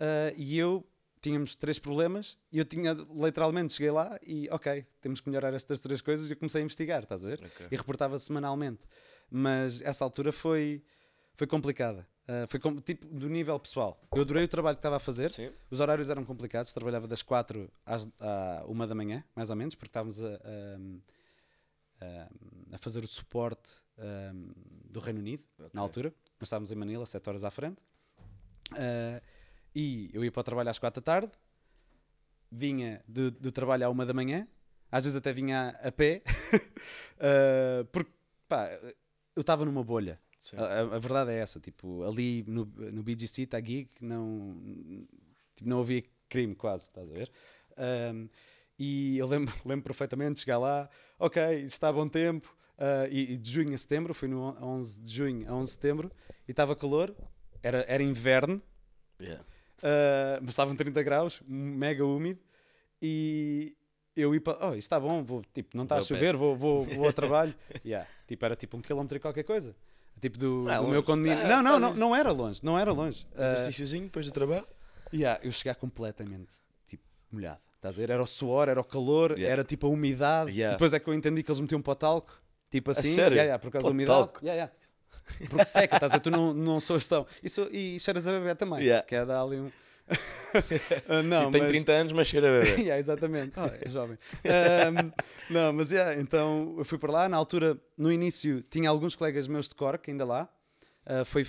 ah, 0.00 0.32
e 0.36 0.58
eu 0.58 0.86
tínhamos 1.20 1.56
três 1.56 1.78
problemas 1.78 2.38
e 2.52 2.58
eu 2.58 2.64
tinha 2.64 2.92
literalmente 2.92 3.72
cheguei 3.72 3.90
lá 3.90 4.18
e 4.24 4.48
ok, 4.50 4.86
temos 5.00 5.20
que 5.20 5.28
melhorar 5.28 5.52
estas 5.54 5.80
três 5.80 6.00
coisas 6.00 6.28
e 6.30 6.34
eu 6.34 6.36
comecei 6.36 6.60
a 6.62 6.64
investigar, 6.64 7.02
estás 7.02 7.24
a 7.24 7.28
ver? 7.28 7.42
Ok. 7.44 7.66
E 7.70 7.76
reportava 7.76 8.18
semanalmente. 8.18 8.80
Mas 9.28 9.80
essa 9.82 10.04
altura 10.04 10.30
foi, 10.30 10.84
foi 11.34 11.46
complicada. 11.48 12.06
Ah, 12.28 12.46
foi 12.48 12.60
com- 12.60 12.80
tipo 12.80 13.06
do 13.08 13.28
nível 13.28 13.58
pessoal. 13.58 14.00
Eu 14.14 14.22
adorei 14.22 14.44
o 14.44 14.48
trabalho 14.48 14.76
que 14.76 14.80
estava 14.80 14.96
a 14.96 15.00
fazer. 15.00 15.28
Sim. 15.30 15.50
Os 15.68 15.80
horários 15.80 16.08
eram 16.10 16.24
complicados, 16.24 16.72
trabalhava 16.72 17.08
das 17.08 17.22
4 17.22 17.68
às 17.84 18.06
à 18.20 18.64
1 18.68 18.86
da 18.86 18.94
manhã, 18.94 19.24
mais 19.34 19.50
ou 19.50 19.56
menos, 19.56 19.74
porque 19.74 19.88
estávamos 19.90 20.22
a- 20.22 20.38
a- 22.00 22.28
a 22.72 22.78
fazer 22.78 23.02
o 23.02 23.08
suporte 23.08 23.82
ah, 23.98 24.32
do 24.90 25.00
Reino 25.00 25.20
Unido, 25.20 25.42
Ok. 25.58 25.70
na 25.72 25.80
altura. 25.80 26.14
Nós 26.40 26.48
estávamos 26.48 26.70
em 26.70 26.74
Manila, 26.74 27.04
7 27.06 27.28
horas 27.28 27.44
à 27.44 27.50
frente. 27.50 27.78
Ah, 28.72 29.20
e 29.74 30.10
eu 30.12 30.24
ia 30.24 30.32
para 30.32 30.40
o 30.40 30.44
trabalho 30.44 30.70
às 30.70 30.78
4 30.78 31.00
da 31.00 31.04
tarde, 31.04 31.32
vinha 32.50 33.02
do, 33.06 33.30
do 33.30 33.52
trabalho 33.52 33.86
à 33.86 33.90
1 33.90 33.96
da 34.06 34.14
manhã, 34.14 34.46
às 34.90 35.04
vezes 35.04 35.16
até 35.16 35.32
vinha 35.32 35.76
a, 35.82 35.88
a 35.88 35.92
pé, 35.92 36.22
Ah, 37.18 37.84
porque 37.92 38.10
pá, 38.48 38.68
eu 39.34 39.40
estava 39.40 39.64
numa 39.64 39.82
bolha. 39.82 40.20
A, 40.56 40.80
a- 40.94 40.98
verdade 40.98 41.30
é 41.32 41.38
essa, 41.38 41.58
tipo, 41.58 42.04
ali 42.04 42.44
no, 42.46 42.64
no 42.66 43.02
BGC, 43.02 43.42
está 43.42 43.58
gig, 43.60 43.88
não, 44.00 44.60
tipo, 45.56 45.68
não 45.68 45.80
havia 45.80 46.04
crime 46.28 46.54
quase, 46.54 46.84
estás 46.84 47.10
a 47.10 47.12
ver? 47.12 47.30
Ahm, 47.76 48.28
e 48.78 49.16
eu 49.18 49.26
lembro, 49.26 49.52
lembro 49.66 49.82
perfeitamente 49.84 50.34
de 50.34 50.40
chegar 50.40 50.58
lá, 50.58 50.88
ok, 51.18 51.42
está 51.64 51.88
a 51.88 51.92
bom 51.92 52.06
tempo, 52.06 52.54
ah, 52.78 53.06
e, 53.10 53.32
e 53.34 53.36
de 53.36 53.50
junho 53.50 53.74
a 53.74 53.78
setembro, 53.78 54.12
fui 54.14 54.28
no 54.28 54.40
11 54.62 55.00
de 55.00 55.10
junho 55.10 55.48
a 55.48 55.54
11 55.54 55.66
de 55.68 55.72
setembro, 55.72 56.12
e 56.46 56.50
estava 56.50 56.74
calor, 56.76 57.14
era, 57.62 57.84
era 57.88 58.02
inverno, 58.02 58.60
Yeah. 59.18 59.42
Uh, 59.78 60.40
mas 60.42 60.50
estavam 60.50 60.76
30 60.76 61.02
graus, 61.02 61.42
mega 61.46 62.04
úmido, 62.04 62.40
e 63.00 63.76
eu 64.14 64.34
ia 64.34 64.40
para, 64.40 64.58
oh, 64.68 64.70
isto 64.70 64.78
está 64.78 64.98
bom, 64.98 65.22
vou, 65.22 65.42
tipo, 65.52 65.76
não 65.76 65.84
está 65.84 65.96
a 65.96 66.00
chover, 66.02 66.36
vou, 66.36 66.56
vou, 66.56 66.82
vou 66.82 67.06
ao 67.06 67.12
trabalho. 67.12 67.54
Yeah, 67.84 68.06
tipo, 68.26 68.44
era 68.44 68.56
tipo 68.56 68.76
um 68.76 68.80
quilómetro 68.80 69.16
e 69.16 69.20
qualquer 69.20 69.44
coisa. 69.44 69.76
Tipo 70.20 70.38
do, 70.38 70.62
Não 70.64 70.84
do 70.84 70.90
meu 70.90 71.02
condomínio. 71.02 71.38
Ah, 71.44 71.48
não, 71.48 71.62
não, 71.62 71.78
não, 71.80 71.88
fazes- 71.88 72.00
não 72.00 72.16
era 72.16 72.32
longe, 72.32 72.60
não 72.62 72.78
era 72.78 72.90
longe. 72.92 73.26
Uh, 73.34 73.42
Exercíciozinho 73.42 74.04
depois 74.04 74.24
do 74.26 74.32
trabalho. 74.32 74.66
yeah, 75.12 75.38
eu 75.44 75.52
chegar 75.52 75.74
completamente 75.74 76.56
tipo, 76.86 77.04
molhado. 77.30 77.60
Estás 77.74 77.96
a 77.96 77.98
ver? 78.00 78.10
Era 78.10 78.22
o 78.22 78.26
suor, 78.26 78.68
era 78.68 78.80
o 78.80 78.84
calor, 78.84 79.32
Yeah. 79.32 79.52
era 79.52 79.62
tipo 79.64 79.86
a 79.86 79.90
umidade. 79.90 80.50
Yeah. 80.52 80.74
Depois 80.74 80.92
é 80.94 80.98
que 80.98 81.06
eu 81.08 81.14
entendi 81.14 81.42
que 81.42 81.50
eles 81.50 81.60
metiam 81.60 81.82
pó 81.82 81.94
talco. 81.94 82.40
Tipo 82.70 82.90
assim, 82.90 83.12
sério? 83.12 83.34
Yeah, 83.36 83.42
yeah, 83.44 83.58
por 83.58 83.70
causa 83.70 83.84
Pó 83.84 83.88
da 83.88 83.94
umidade. 83.94 84.18
talco? 84.18 84.44
Yeah, 84.44 84.54
yeah. 84.54 84.72
Porque 85.48 85.64
seca, 85.64 85.96
estás 85.96 86.12
a? 86.12 86.20
Tu 86.20 86.30
não, 86.30 86.54
não 86.54 86.80
soas 86.80 87.06
tão. 87.08 87.26
Isso, 87.42 87.68
e 87.72 87.98
cheiras 87.98 88.26
a 88.26 88.32
bebê 88.32 88.54
também. 88.54 88.80
Yeah. 88.80 89.06
Que 89.06 89.16
é 89.16 89.24
dar 89.24 89.42
ali 89.42 89.56
um. 89.58 89.70
Ah, 91.08 91.22
não, 91.22 91.48
e 91.48 91.52
tem 91.52 91.62
mas... 91.62 91.70
30 91.70 91.92
anos, 91.92 92.12
mas 92.14 92.26
cheira 92.28 92.48
a 92.48 92.60
bebê. 92.60 92.80
yeah, 92.80 92.98
exatamente. 92.98 93.52
Oh, 93.58 93.66
é 93.66 93.88
jovem. 93.88 94.16
Ahm, 94.44 95.12
não, 95.50 95.72
mas 95.72 95.90
yeah, 95.92 96.18
então 96.18 96.74
eu 96.78 96.84
fui 96.84 96.96
para 96.96 97.12
lá. 97.12 97.28
Na 97.28 97.36
altura, 97.36 97.76
no 97.98 98.10
início, 98.10 98.62
tinha 98.62 98.88
alguns 98.88 99.14
colegas 99.14 99.46
meus 99.46 99.68
de 99.68 99.74
Cork 99.74 100.10
ainda 100.10 100.24
lá. 100.24 100.48
Ah, 101.04 101.24
foi 101.24 101.46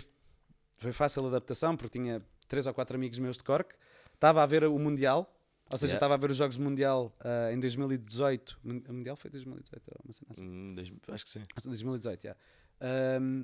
foi 0.78 0.92
fácil 0.92 1.26
a 1.26 1.28
adaptação, 1.30 1.76
porque 1.76 1.98
tinha 2.00 2.22
três 2.48 2.68
ou 2.68 2.74
quatro 2.74 2.96
amigos 2.96 3.18
meus 3.20 3.38
de 3.38 3.44
Cork. 3.44 3.74
Estava 4.14 4.44
a 4.44 4.46
ver 4.46 4.64
o 4.64 4.78
Mundial, 4.78 5.32
ou 5.72 5.78
seja, 5.78 5.92
Yeah. 5.94 5.96
estava 5.98 6.14
a 6.14 6.18
ver 6.18 6.32
os 6.32 6.38
Jogos 6.38 6.58
Mundial 6.58 7.14
ah, 7.20 7.52
em 7.52 7.60
2018. 7.60 8.60
Mun- 8.64 8.84
O 8.90 8.94
Mundial 8.94 9.16
foi 9.16 9.30
2018, 9.32 9.84
ou 9.88 9.96
uma 10.06 10.14
cena 10.14 10.28
assim. 10.32 10.46
Hum, 10.48 10.76
acho 11.10 11.24
que 11.26 11.30
sim. 11.32 11.44
2018, 11.66 12.24
já. 12.24 12.36
Ahm, 12.82 13.44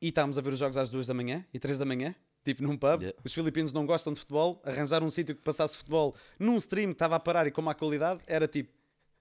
e 0.00 0.08
estávamos 0.08 0.38
a 0.38 0.40
ver 0.40 0.52
os 0.52 0.58
jogos 0.58 0.76
às 0.76 0.90
duas 0.90 1.06
da 1.06 1.14
manhã 1.14 1.44
e 1.54 1.58
três 1.58 1.78
da 1.78 1.84
manhã, 1.84 2.14
tipo 2.44 2.62
num 2.62 2.76
pub. 2.76 3.02
Yeah. 3.02 3.18
Os 3.24 3.32
filipinos 3.32 3.72
não 3.72 3.86
gostam 3.86 4.12
de 4.12 4.18
futebol, 4.20 4.60
arranjar 4.64 5.02
um 5.02 5.10
sítio 5.10 5.34
que 5.34 5.42
passasse 5.42 5.76
futebol 5.76 6.14
num 6.38 6.56
stream 6.56 6.88
que 6.88 6.94
estava 6.94 7.16
a 7.16 7.20
parar 7.20 7.46
e 7.46 7.50
com 7.50 7.62
má 7.62 7.74
qualidade 7.74 8.20
era 8.26 8.48
tipo. 8.48 8.72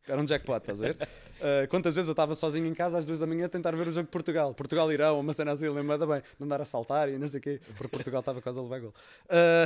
Era 0.08 0.22
um 0.22 0.26
jackpot, 0.26 0.58
estás 0.58 0.82
a 0.82 0.88
ver? 0.88 0.98
Ah, 1.40 1.68
quantas 1.70 1.96
vezes 1.96 2.08
eu 2.08 2.14
estava 2.14 2.34
sozinho 2.36 2.66
em 2.66 2.74
casa 2.74 2.98
às 2.98 3.06
duas 3.06 3.20
da 3.20 3.28
manhã 3.28 3.46
a 3.46 3.50
tentar 3.50 3.76
ver 3.76 3.88
o 3.88 3.92
jogo 3.92 4.06
de 4.06 4.12
Portugal? 4.12 4.54
Portugal-Irão, 4.54 5.20
uma 5.20 5.34
cena 5.34 5.52
assim, 5.52 5.70
lembra 5.70 5.98
bem, 6.06 6.22
de 6.22 6.44
andar 6.44 6.62
a 6.62 6.66
saltar 6.66 7.10
e 7.10 7.18
não 7.18 7.28
sei 7.28 7.40
o 7.40 7.44
quê, 7.44 7.62
porque 7.78 7.88
Portugal 7.90 8.20
estava 8.22 8.42
quase 8.42 8.60
a 8.60 8.62
levar 8.62 8.80
gol. 8.80 8.94
Ah, 9.30 9.66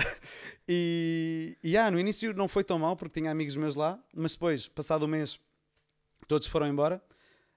e, 0.68 1.58
e 1.64 1.78
ah, 1.78 1.90
no 1.90 2.00
início 2.00 2.34
não 2.34 2.48
foi 2.48 2.64
tão 2.64 2.78
mal 2.78 2.96
porque 2.96 3.20
tinha 3.20 3.32
amigos 3.32 3.56
meus 3.56 3.76
lá, 3.76 4.00
mas 4.14 4.34
depois, 4.34 4.68
passado 4.68 5.06
um 5.06 5.08
mês, 5.08 5.40
todos 6.28 6.48
foram 6.48 6.68
embora 6.68 7.02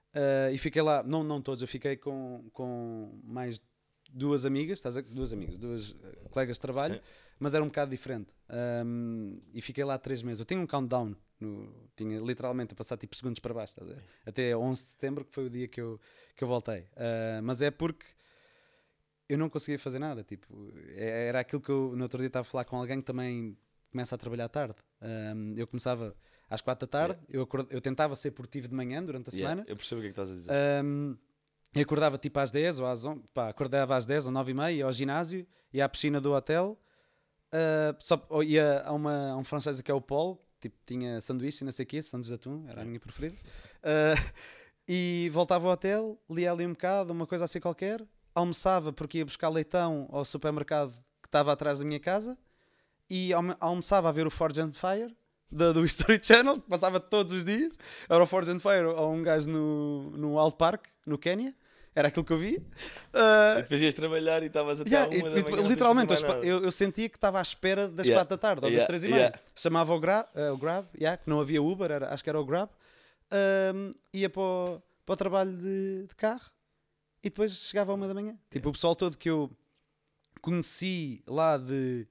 Uh, 0.09 0.51
e 0.51 0.57
fiquei 0.57 0.81
lá, 0.81 1.03
não, 1.03 1.23
não 1.23 1.39
todos, 1.39 1.61
eu 1.61 1.67
fiquei 1.67 1.95
com, 1.95 2.43
com 2.51 3.19
mais 3.23 3.61
duas 4.11 4.43
amigas, 4.43 4.79
estás 4.79 4.97
a, 4.97 5.01
duas 5.01 5.31
amigas, 5.31 5.57
duas 5.57 5.91
uh, 5.91 6.29
colegas 6.31 6.55
de 6.55 6.61
trabalho, 6.61 6.95
Sim. 6.95 7.01
mas 7.39 7.53
era 7.53 7.63
um 7.63 7.67
bocado 7.67 7.91
diferente. 7.91 8.33
Um, 8.85 9.39
e 9.53 9.61
fiquei 9.61 9.83
lá 9.83 9.99
três 9.99 10.23
meses. 10.23 10.39
Eu 10.39 10.45
tinha 10.45 10.59
um 10.59 10.65
countdown, 10.65 11.15
no, 11.39 11.73
tinha 11.95 12.19
literalmente 12.19 12.73
a 12.73 12.75
passar 12.75 12.97
tipo 12.97 13.15
segundos 13.15 13.39
para 13.39 13.53
baixo, 13.53 13.71
estás 13.73 13.89
a 13.89 13.93
ver? 13.95 14.03
até 14.25 14.55
11 14.55 14.81
de 14.83 14.89
setembro, 14.89 15.25
que 15.25 15.33
foi 15.33 15.45
o 15.45 15.49
dia 15.49 15.67
que 15.67 15.79
eu, 15.81 15.99
que 16.35 16.43
eu 16.43 16.47
voltei. 16.47 16.81
Uh, 16.81 17.41
mas 17.43 17.61
é 17.61 17.71
porque 17.71 18.05
eu 19.27 19.37
não 19.37 19.49
conseguia 19.49 19.77
fazer 19.77 19.99
nada. 19.99 20.23
Tipo, 20.23 20.71
é- 20.95 21.27
era 21.27 21.39
aquilo 21.41 21.61
que 21.61 21.69
eu 21.69 21.93
no 21.95 22.03
outro 22.03 22.17
dia 22.19 22.27
estava 22.27 22.41
a 22.41 22.49
falar 22.49 22.65
com 22.65 22.77
alguém 22.77 22.99
que 22.99 23.05
também 23.05 23.57
começa 23.91 24.15
a 24.15 24.17
trabalhar 24.17 24.49
tarde. 24.49 24.75
Um, 25.01 25.53
eu 25.55 25.67
começava 25.67 26.15
às 26.49 26.61
quatro 26.61 26.87
da 26.87 26.91
tarde, 26.91 27.19
eu, 27.29 27.43
acord- 27.43 27.67
eu 27.71 27.79
tentava 27.81 28.15
ser 28.15 28.31
produtivo 28.31 28.67
de 28.67 28.75
manhã 28.75 29.03
durante 29.03 29.29
a 29.29 29.31
Yeah, 29.33 29.49
semana. 29.51 29.65
Eu 29.69 29.75
percebo 29.75 29.99
o 29.99 30.01
que 30.01 30.07
é 30.07 30.11
que 30.11 30.19
estás 30.19 30.31
a 30.31 30.33
dizer. 30.33 30.51
Um, 30.83 31.15
eu 31.75 31.81
acordava 31.83 32.17
tipo 32.17 32.39
às 32.39 32.49
10 32.49 32.79
ou 32.79 32.87
às 32.87 33.05
11, 33.05 33.21
pá, 33.33 33.49
acordava 33.49 33.95
às 33.95 34.05
10 34.05 34.25
ou 34.25 34.31
9 34.31 34.51
e 34.51 34.53
meia, 34.55 34.71
ia 34.71 34.85
ao 34.85 34.91
ginásio, 34.91 35.45
ia 35.71 35.85
à 35.85 35.89
piscina 35.89 36.19
do 36.19 36.33
hotel, 36.33 36.79
uh, 37.53 37.95
só, 37.99 38.25
ou 38.29 38.41
ia 38.43 38.81
a, 38.81 38.91
uma, 38.91 39.31
a 39.31 39.37
um 39.37 39.43
francês 39.43 39.79
que 39.81 39.91
é 39.91 39.93
o 39.93 40.01
Paul, 40.01 40.43
tipo, 40.59 40.75
tinha 40.85 41.19
sanduíche 41.21 41.63
e 41.63 41.65
não 41.65 41.71
sei 41.71 41.83
o 41.83 41.87
quê, 41.87 42.01
sanduíche 42.03 42.29
de 42.29 42.35
atum, 42.35 42.59
era 42.67 42.81
a 42.81 42.85
minha 42.85 42.99
preferida, 42.99 43.35
Uh, 43.79 44.31
e 44.87 45.29
voltava 45.31 45.67
ao 45.67 45.73
hotel, 45.73 46.19
lia 46.29 46.51
ali 46.51 46.65
um 46.65 46.71
bocado, 46.71 47.13
uma 47.13 47.27
coisa 47.27 47.45
assim 47.45 47.59
qualquer, 47.59 48.03
almoçava 48.33 48.91
porque 48.91 49.19
ia 49.19 49.25
buscar 49.25 49.47
leitão 49.49 50.07
ao 50.11 50.25
supermercado 50.25 50.91
que 51.21 51.27
estava 51.27 51.53
atrás 51.53 51.79
da 51.79 51.85
minha 51.85 51.99
casa, 51.99 52.37
e 53.09 53.31
almo- 53.33 53.55
almoçava 53.59 54.09
a 54.09 54.11
ver 54.11 54.25
o 54.27 54.31
Forge 54.31 54.61
and 54.61 54.71
Fire, 54.71 55.15
do, 55.51 55.73
do 55.73 55.83
History 55.85 56.19
Channel, 56.21 56.59
que 56.61 56.67
passava 56.69 56.99
todos 56.99 57.33
os 57.33 57.45
dias. 57.45 57.77
Era 58.07 58.23
o 58.23 58.27
Forge 58.27 58.51
and 58.51 58.59
Fire 58.59 58.85
ou 58.85 59.13
um 59.13 59.23
gajo 59.23 59.49
no, 59.49 60.11
no 60.11 60.37
Alt 60.39 60.55
Park, 60.57 60.87
no 61.05 61.17
Quénia. 61.17 61.55
Era 61.95 62.07
aquilo 62.09 62.23
que 62.23 62.31
eu 62.31 62.37
via. 62.37 62.61
Ah, 63.13 63.55
E 63.59 63.61
depois 63.63 63.81
ias 63.81 63.93
trabalhar 63.95 64.43
e 64.43 64.45
estavas 64.45 64.79
até 64.79 64.89
yeah, 64.89 65.07
uma 65.09 65.17
e- 65.29 65.43
manhã, 65.43 65.67
literalmente, 65.67 66.13
eu, 66.43 66.63
eu, 66.63 66.71
sentia 66.71 67.09
que 67.09 67.17
estava 67.17 67.39
à 67.39 67.41
espera 67.41 67.87
das 67.87 68.05
Yeah. 68.07 68.23
4 68.25 68.37
da 68.37 68.39
tarde 68.39 68.59
ou 68.65 68.69
das 68.69 68.71
Yeah, 68.71 68.87
3 68.87 69.03
e 69.03 69.07
meia. 69.09 69.19
yeah. 69.19 69.39
Chamava 69.55 69.93
o, 69.93 69.99
gra, 69.99 70.27
eh, 70.35 70.51
o 70.51 70.57
Grab, 70.57 70.85
yeah, 70.95 71.17
que 71.17 71.29
não 71.29 71.39
havia 71.41 71.61
Uber, 71.61 71.89
era- 71.91 72.13
acho 72.13 72.23
que 72.23 72.29
era 72.29 72.39
o 72.39 72.45
Grab. 72.45 72.69
Ahm, 73.31 73.93
ia 74.13 74.29
para 74.29 74.41
o, 74.41 74.81
para 75.05 75.13
o 75.13 75.17
trabalho 75.17 75.51
de, 75.57 76.05
de 76.07 76.15
carro 76.15 76.45
e 77.23 77.29
depois 77.29 77.51
chegava 77.53 77.91
à 77.91 77.95
uma 77.95 78.07
da 78.07 78.13
manhã. 78.13 78.37
Tipo, 78.49 78.69
o 78.69 78.71
pessoal 78.71 78.95
todo 78.95 79.17
que 79.17 79.29
eu 79.29 79.51
conheci 80.41 81.21
lá 81.27 81.57
de 81.57 82.07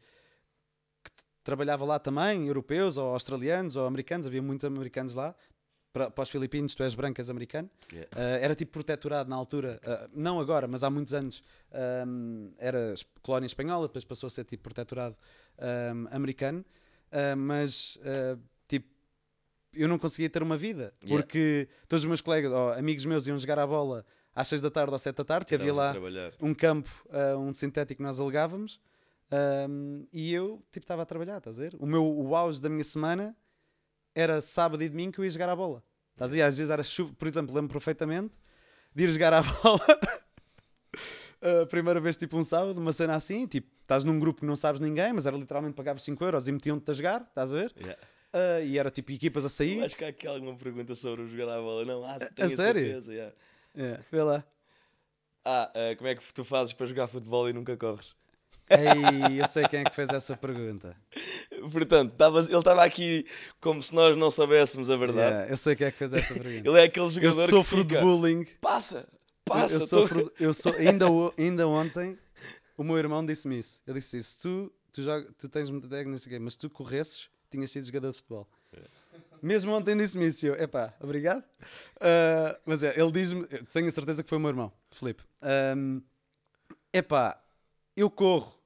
trabalhava 1.42 1.84
lá 1.84 1.98
também, 1.98 2.46
europeus 2.48 2.96
ou 2.98 3.12
australianos 3.14 3.74
ou 3.76 3.86
americanos, 3.86 4.26
havia 4.26 4.42
muitos 4.42 4.64
americanos 4.66 5.14
lá. 5.14 5.34
Para, 5.98 6.10
para 6.12 6.22
os 6.22 6.30
filipinos, 6.30 6.74
tu 6.76 6.82
és 6.84 6.94
branco, 6.94 7.20
és 7.20 7.28
americano. 7.28 7.68
Yeah. 7.92 8.08
Uh, 8.14 8.44
era 8.44 8.54
tipo 8.54 8.70
protetorado 8.72 9.28
na 9.28 9.34
altura, 9.34 9.80
uh, 9.84 10.08
não 10.14 10.38
agora, 10.38 10.68
mas 10.68 10.84
há 10.84 10.90
muitos 10.90 11.12
anos 11.12 11.42
um, 12.06 12.52
era 12.56 12.92
es- 12.92 13.04
colónia 13.20 13.46
espanhola, 13.46 13.88
depois 13.88 14.04
passou 14.04 14.28
a 14.28 14.30
ser 14.30 14.44
tipo 14.44 14.62
protetorado 14.62 15.16
um, 15.58 16.06
americano, 16.14 16.64
Uh, 17.10 17.34
mas 17.34 17.98
tipo 18.68 18.86
eu 19.72 19.88
não 19.88 19.98
conseguia 19.98 20.28
ter 20.28 20.42
uma 20.42 20.58
vida 20.58 20.92
Yeah. 21.02 21.16
porque 21.22 21.66
todos 21.88 22.02
os 22.04 22.06
meus 22.06 22.20
colegas, 22.20 22.52
amigos 22.76 23.04
meus, 23.06 23.26
iam 23.26 23.38
jogar 23.38 23.58
a 23.58 23.66
bola 23.66 24.04
às 24.34 24.46
6 24.48 24.60
da 24.60 24.70
tarde 24.70 24.92
ou 24.92 24.98
7 24.98 25.16
da 25.16 25.24
tarde, 25.24 25.46
que 25.46 25.54
havia 25.54 25.72
lá 25.72 25.94
um 26.38 26.52
campo, 26.52 26.90
um 27.38 27.50
sintético 27.54 27.96
que 27.98 28.02
nós 28.02 28.20
alugávamos, 28.20 28.78
um, 29.70 30.06
e 30.12 30.32
eu 30.34 30.62
tipo 30.70 30.84
estava 30.84 31.00
a 31.00 31.06
trabalhar, 31.06 31.38
estás 31.38 31.58
a 31.58 31.62
ver? 31.62 31.74
O 31.80 31.86
meu 31.86 32.04
o 32.06 32.36
auge 32.36 32.60
da 32.60 32.68
minha 32.68 32.84
semana 32.84 33.34
era 34.14 34.42
sábado 34.42 34.82
e 34.82 34.88
domingo 34.90 35.12
que 35.14 35.20
eu 35.20 35.24
ia 35.24 35.30
jogar 35.30 35.48
a 35.48 35.56
bola. 35.56 35.82
Estás 36.18 36.32
a 36.32 36.34
ver? 36.34 36.42
Às 36.42 36.58
vezes 36.58 36.70
era 36.70 36.82
chuva, 36.82 37.14
por 37.16 37.28
exemplo, 37.28 37.54
lembro 37.54 37.72
perfeitamente 37.72 38.34
de 38.92 39.04
ir 39.04 39.10
jogar 39.12 39.32
a 39.34 39.40
bola. 39.62 39.80
A 41.62 41.66
primeira 41.66 42.00
vez, 42.00 42.16
tipo 42.16 42.36
um 42.36 42.42
sábado, 42.42 42.78
uma 42.80 42.92
cena 42.92 43.14
assim, 43.14 43.46
tipo, 43.46 43.68
estás 43.82 44.02
num 44.02 44.18
grupo 44.18 44.40
que 44.40 44.46
não 44.46 44.56
sabes 44.56 44.80
ninguém, 44.80 45.12
mas 45.12 45.26
era 45.26 45.36
literalmente 45.36 45.74
pagavas 45.76 46.02
5 46.02 46.24
euros 46.24 46.48
e 46.48 46.52
metiam-te 46.52 46.90
a 46.90 46.94
jogar, 46.94 47.22
estás 47.22 47.52
a 47.54 47.56
ver? 47.56 47.72
Yeah. 47.78 48.00
Ah, 48.32 48.60
e 48.60 48.76
era 48.76 48.90
tipo 48.90 49.12
equipas 49.12 49.44
a 49.44 49.46
Eu 49.46 49.50
sair. 49.50 49.84
acho 49.84 49.96
que 49.96 50.04
há 50.04 50.08
aqui 50.08 50.26
alguma 50.26 50.56
pergunta 50.56 50.94
sobre 50.96 51.22
o 51.22 51.28
jogar 51.28 51.56
à 51.56 51.60
bola. 51.60 51.84
Não, 51.84 52.02
ah, 52.04 52.16
A- 52.16 52.18
tenho 52.18 52.52
a 52.52 52.56
sério? 52.56 52.82
certeza. 52.82 53.14
yeah. 53.14 53.34
É, 53.76 54.00
vê 54.10 54.22
lá. 54.22 54.44
Ah, 55.44 55.70
ah, 55.72 55.96
como 55.96 56.08
é 56.08 56.16
que 56.16 56.34
tu 56.34 56.44
fazes 56.44 56.72
para 56.74 56.86
jogar 56.86 57.06
futebol 57.06 57.48
e 57.48 57.52
nunca 57.52 57.76
corres? 57.76 58.16
Ei, 58.70 59.40
eu 59.40 59.46
sei 59.48 59.66
quem 59.68 59.80
é 59.80 59.84
que 59.84 59.94
fez 59.94 60.08
essa 60.10 60.36
pergunta. 60.36 60.96
Portanto, 61.72 62.14
tava- 62.14 62.40
ele 62.40 62.56
estava 62.56 62.84
aqui 62.84 63.26
como 63.60 63.80
se 63.82 63.94
nós 63.94 64.16
não 64.16 64.30
soubéssemos 64.30 64.90
a 64.90 64.96
verdade. 64.96 65.30
Yeah, 65.34 65.50
eu 65.50 65.56
sei 65.56 65.74
quem 65.76 65.86
é 65.86 65.90
que 65.90 65.98
fez 65.98 66.12
essa 66.12 66.34
pergunta. 66.34 66.68
Ele 66.68 66.78
é 66.80 66.84
aquele 66.84 67.06
Eu 67.06 67.10
jogador 67.10 67.48
sofro 67.48 67.76
que 67.78 67.82
fica, 67.84 67.96
de 67.98 68.02
bullying. 68.04 68.44
passa, 68.60 69.08
Eu- 69.08 69.18
passa. 69.44 69.74
eu, 69.74 69.80
tô- 69.80 69.86
sofro, 69.86 70.32
eu 70.38 70.54
sou, 70.54 70.72
ainda, 70.74 71.06
ainda 71.38 71.66
ontem 71.68 72.18
o 72.76 72.84
meu 72.84 72.98
irmão 72.98 73.24
disse-me 73.24 73.58
isso. 73.58 73.80
Ele 73.86 73.98
disse: 73.98 74.22
se 74.22 74.38
tu, 74.38 74.72
tu, 74.92 75.02
joga, 75.02 75.28
tu 75.38 75.48
tens 75.48 75.70
muita 75.70 75.88
técnica, 75.88 76.10
não 76.10 76.18
sei 76.18 76.28
o 76.28 76.34
quê, 76.34 76.38
mas 76.38 76.52
se 76.54 76.58
tu 76.58 76.70
corresses, 76.70 77.28
tinhas 77.50 77.70
sido 77.70 77.86
jogador 77.86 78.10
de 78.10 78.16
futebol. 78.18 78.46
Mesmo 79.40 79.72
ontem 79.72 79.96
disse-me 79.96 80.26
isso. 80.26 80.44
Eu, 80.46 80.54
epá, 80.56 80.92
obrigado. 81.00 81.44
Ah, 82.00 82.58
mas 82.66 82.82
é, 82.82 82.98
ele 83.00 83.10
diz-me, 83.12 83.46
eu 83.50 83.64
tenho 83.66 83.86
a 83.88 83.90
certeza 83.92 84.22
que 84.22 84.28
foi 84.28 84.36
o 84.36 84.40
meu 84.40 84.50
irmão, 84.50 84.72
Filipe. 84.90 85.22
Ahm, 85.40 86.00
epá, 86.92 87.40
eu 87.96 88.10
corro. 88.10 88.57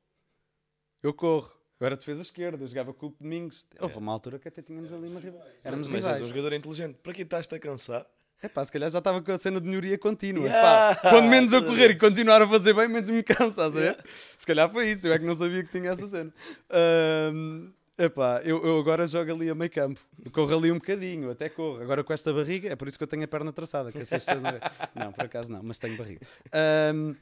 Eu 1.03 1.13
corro. 1.13 1.51
Eu 1.81 1.87
era 1.87 1.97
defesa 1.97 2.23
esquerda, 2.23 2.63
eu 2.63 2.69
jogava 2.69 2.95
com 2.95 3.07
o 3.07 3.15
Domingos. 3.21 3.67
Houve 3.81 3.99
uma 3.99 4.13
altura 4.13 4.39
que 4.39 4.47
até 4.47 4.63
tínhamos 4.63 4.93
ali 4.93 5.09
uma 5.09 5.19
rival. 5.19 5.43
Éramos 5.65 5.89
Mas 5.89 5.97
és 5.97 6.05
rivais. 6.07 6.23
um 6.23 6.29
jogador 6.29 6.53
inteligente. 6.53 6.99
Para 7.03 7.13
que 7.13 7.23
estás-te 7.23 7.55
a 7.57 7.59
cansar? 7.59 8.07
É 8.41 8.49
pá, 8.49 8.65
se 8.65 8.71
calhar 8.71 8.91
já 8.91 8.99
estava 8.99 9.21
com 9.21 9.33
a 9.33 9.39
cena 9.39 9.61
de 9.61 9.67
melhoria 9.67 9.99
contínua. 9.99 10.47
Yeah! 10.47 10.97
Pá, 10.97 11.11
quando 11.11 11.29
menos 11.29 11.53
eu 11.53 11.63
correr 11.67 11.91
e 11.91 11.97
continuar 11.97 12.43
a 12.43 12.49
fazer 12.49 12.75
bem, 12.75 12.89
menos 12.89 13.09
me 13.09 13.23
cansa, 13.23 13.69
ver? 13.69 13.99
Se 14.37 14.47
calhar 14.47 14.69
foi 14.71 14.91
isso, 14.91 15.07
eu 15.09 15.13
é 15.13 15.19
que 15.19 15.25
não 15.25 15.35
sabia 15.35 15.65
que 15.65 15.71
tinha 15.71 15.91
essa 15.91 16.07
cena. 16.07 16.33
Ahm, 16.71 17.73
epá, 17.99 18.43
eu, 18.45 18.65
eu 18.65 18.79
agora 18.79 19.05
jogo 19.07 19.33
ali 19.33 19.49
a 19.51 19.55
meio 19.55 19.71
campo. 19.71 20.01
Corro 20.33 20.57
ali 20.57 20.73
um 20.73 20.77
bocadinho, 20.77 21.31
até 21.31 21.49
corro. 21.49 21.81
Agora 21.83 22.03
com 22.03 22.13
esta 22.13 22.33
barriga, 22.33 22.69
é 22.69 22.77
por 22.77 22.87
isso 22.87 22.99
que 22.99 23.03
eu 23.05 23.09
tenho 23.09 23.25
a 23.25 23.29
perna 23.29 23.53
traçada. 23.53 23.93
Que 23.93 23.99
não, 23.99 24.05
veem. 24.05 24.61
não, 24.95 25.13
por 25.13 25.25
acaso 25.25 25.51
não, 25.51 25.63
mas 25.63 25.79
tenho 25.79 25.97
barriga. 25.97 26.21
Ahm, 26.53 27.15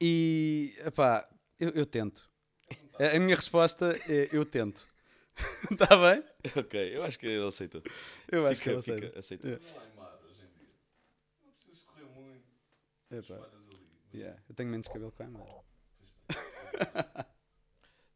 e, 0.00 0.74
epá, 0.84 1.28
eu, 1.58 1.70
eu 1.70 1.86
tento. 1.86 2.31
A 3.16 3.18
minha 3.20 3.36
resposta 3.36 3.98
é 4.08 4.28
eu 4.32 4.44
tento. 4.44 4.86
Está 5.70 5.86
bem? 5.96 6.22
Ok, 6.56 6.96
eu 6.96 7.02
acho 7.02 7.18
que 7.18 7.26
ele 7.26 7.46
aceitou. 7.46 7.82
Eu 8.30 8.46
acho 8.46 8.62
que 8.62 8.68
Fica- 8.68 8.70
ele 8.70 8.78
aceita. 8.80 9.06
fica- 9.06 9.18
aceitou. 9.18 9.50
É. 9.50 9.58
Não 11.44 11.52
precisas 11.52 11.82
correr 11.84 12.04
muito. 12.04 12.44
Ali. 13.10 13.48
yeah, 14.14 14.38
eu 14.48 14.54
tenho 14.54 14.68
menos 14.70 14.88
cabelo 14.88 15.12
que 15.12 15.22
a 15.22 15.26
Amar. 15.26 15.46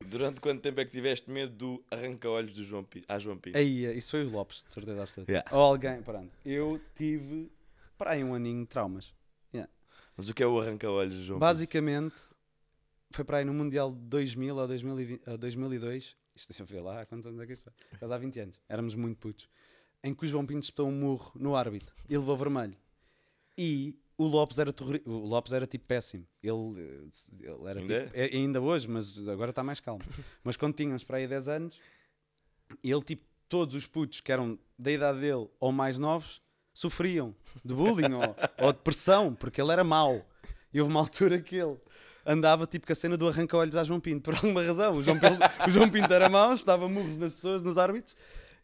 Durante 0.04 0.40
quanto 0.40 0.60
tempo 0.62 0.80
é 0.80 0.84
que 0.84 0.92
tiveste 0.92 1.30
medo 1.30 1.52
do 1.52 1.84
arranca-olhos 1.90 2.54
do 2.54 2.62
João 2.62 2.84
Pinto? 2.84 3.06
Ah, 3.08 3.18
João 3.18 3.36
Pinto. 3.38 3.58
Aí, 3.58 3.84
isso 3.96 4.12
foi 4.12 4.24
o 4.24 4.30
Lopes, 4.30 4.62
de 4.64 4.72
certeza 4.72 5.02
absoluta. 5.02 5.32
Yeah. 5.32 5.50
Ou 5.56 5.62
alguém, 5.62 6.00
pronto. 6.02 6.30
Eu 6.44 6.80
tive, 6.94 7.50
para 7.98 8.12
aí 8.12 8.22
um 8.22 8.34
aninho 8.34 8.60
de 8.62 8.66
traumas. 8.68 9.14
Mas 10.18 10.30
o 10.30 10.34
que 10.34 10.42
é 10.42 10.46
o 10.46 10.58
arranca-olhos 10.58 11.14
do 11.14 11.22
João 11.24 11.38
Basicamente, 11.38 12.14
foi 13.10 13.24
para 13.24 13.38
aí 13.38 13.44
no 13.44 13.54
Mundial 13.54 13.92
de 13.92 13.98
2000 14.00 14.56
ou 14.56 14.66
2020, 14.66 15.22
ou 15.30 15.38
2002. 15.38 16.16
Isto 16.34 16.48
deixa 16.50 16.62
eu 16.62 16.66
ver 16.66 16.80
lá, 16.80 17.00
há 17.00 17.06
quantos 17.06 17.26
anos 17.26 17.40
é 17.40 17.46
que 17.46 17.52
isto 17.52 17.64
foi? 17.64 17.98
Quase 17.98 18.12
há 18.14 18.18
20 18.18 18.40
anos. 18.40 18.60
Éramos 18.68 18.94
muito 18.94 19.18
putos. 19.18 19.48
Em 20.04 20.12
que 20.14 20.24
o 20.24 20.28
João 20.28 20.44
Pinto 20.46 20.64
espetou 20.64 20.88
um 20.88 20.92
murro 20.92 21.32
no 21.34 21.56
árbitro 21.56 21.94
e 22.08 22.16
levou 22.16 22.36
vermelho. 22.36 22.76
E 23.56 23.98
o 24.18 24.24
Lopes 24.26 24.58
era, 24.58 24.72
terri- 24.72 25.02
o 25.06 25.12
Lopes 25.26 25.52
era 25.52 25.66
tipo 25.66 25.86
péssimo. 25.86 26.26
Ele, 26.42 26.52
eh, 26.78 27.08
ele 27.40 27.68
era 27.70 27.80
Ainda 27.80 28.04
tipo, 28.04 28.16
é- 28.16 28.24
ainda 28.36 28.60
hoje, 28.60 28.86
mas 28.88 29.26
agora 29.28 29.50
está 29.50 29.64
mais 29.64 29.80
calmo. 29.80 30.02
mas 30.44 30.56
quando 30.56 30.74
tínhamos 30.74 31.02
para 31.04 31.16
aí 31.18 31.26
10 31.26 31.48
anos, 31.48 31.80
ele 32.82 33.02
tipo, 33.02 33.24
todos 33.48 33.74
os 33.74 33.86
putos 33.86 34.20
que 34.20 34.30
eram 34.30 34.58
da 34.78 34.90
idade 34.92 35.20
dele 35.20 35.48
ou 35.58 35.72
mais 35.72 35.98
novos 35.98 36.42
sofriam 36.74 37.34
de 37.64 37.72
bullying 37.72 38.12
ou, 38.12 38.36
ou 38.58 38.72
de 38.72 38.78
pressão, 38.80 39.34
porque 39.34 39.60
ele 39.60 39.72
era 39.72 39.82
mau. 39.84 40.24
E 40.72 40.80
houve 40.80 40.92
uma 40.92 41.00
altura 41.00 41.40
que 41.40 41.56
ele 41.56 41.78
andava 42.26 42.66
tipo 42.66 42.86
com 42.86 42.92
a 42.92 42.96
cena 42.96 43.16
do 43.16 43.28
arranca-olhos 43.28 43.76
a 43.76 43.84
João 43.84 44.00
Pinto, 44.00 44.22
por 44.22 44.34
alguma 44.34 44.62
razão. 44.62 44.94
O 44.94 45.02
João 45.02 45.18
Pinto, 45.18 45.38
o 45.66 45.70
João 45.70 45.88
Pinto 45.88 46.12
era 46.12 46.28
mau, 46.28 46.52
estava 46.52 46.88
murros 46.88 47.16
nas 47.16 47.32
pessoas, 47.32 47.62
nos 47.62 47.78
árbitros, 47.78 48.16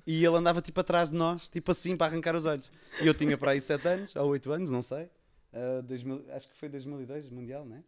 e 0.06 0.24
ele 0.24 0.36
andava 0.36 0.60
tipo 0.60 0.80
atrás 0.80 1.10
de 1.10 1.16
nós, 1.16 1.48
tipo 1.48 1.70
assim, 1.70 1.96
para 1.96 2.08
arrancar 2.08 2.34
os 2.34 2.44
olhos. 2.44 2.70
E 3.00 3.06
eu 3.06 3.14
tinha 3.14 3.38
para 3.38 3.52
aí 3.52 3.60
7 3.60 3.86
anos, 3.86 4.16
ou 4.16 4.26
8 4.30 4.52
anos, 4.52 4.70
não 4.70 4.82
sei. 4.82 5.08
Ah, 5.52 5.80
2000 5.82 6.24
acho 6.30 6.48
que 6.48 6.56
foi 6.56 6.68
2002, 6.68 7.28
Mundial, 7.28 7.64
não 7.64 7.76
é? 7.76 7.82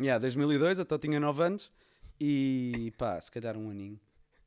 Yeah, 0.00 0.20
2002, 0.20 0.78
então 0.78 0.98
tinha 0.98 1.18
9 1.18 1.42
anos, 1.42 1.72
e 2.20 2.92
pá, 2.96 3.20
se 3.20 3.30
calhar 3.30 3.56
um 3.56 3.70
aninho. 3.70 3.98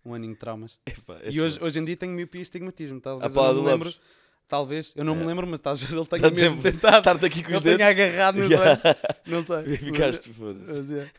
Um 0.03 0.13
aninho 0.15 0.33
de 0.33 0.39
traumas. 0.39 0.79
Epá, 0.85 1.19
E 1.29 1.39
hoje, 1.39 1.59
hoje 1.61 1.77
em 1.77 1.85
dia 1.85 1.95
tenho 1.95 2.13
miopia 2.13 2.39
e 2.39 2.41
estigmatismo. 2.41 2.99
Talvez 2.99 3.37
A 3.37 3.39
eu 3.39 3.53
não 3.53 3.61
me 3.61 3.69
lembro. 3.69 3.89
Lopes. 3.89 4.01
Talvez, 4.51 4.91
eu 4.97 5.05
não 5.05 5.15
me 5.15 5.23
É. 5.23 5.27
lembro, 5.27 5.47
mas 5.47 5.61
talvez 5.61 5.89
ele 5.89 6.05
tenha 6.05 6.21
Tá 6.23 6.29
mesmo 6.29 6.61
tentado. 6.61 6.97
Estar-te 6.97 7.25
aqui 7.25 7.41
com 7.41 7.55
os 7.55 7.61
dedos. 7.61 7.85
agarrado 7.87 8.35
nos 8.37 8.49
Yeah. 8.51 8.69
olhos. 8.71 8.97
Não 9.25 9.43
sei. 9.43 9.77
Ficaste, 9.79 10.33
foda-se. 10.33 10.73
Mas, 10.73 10.91
é. 10.91 11.09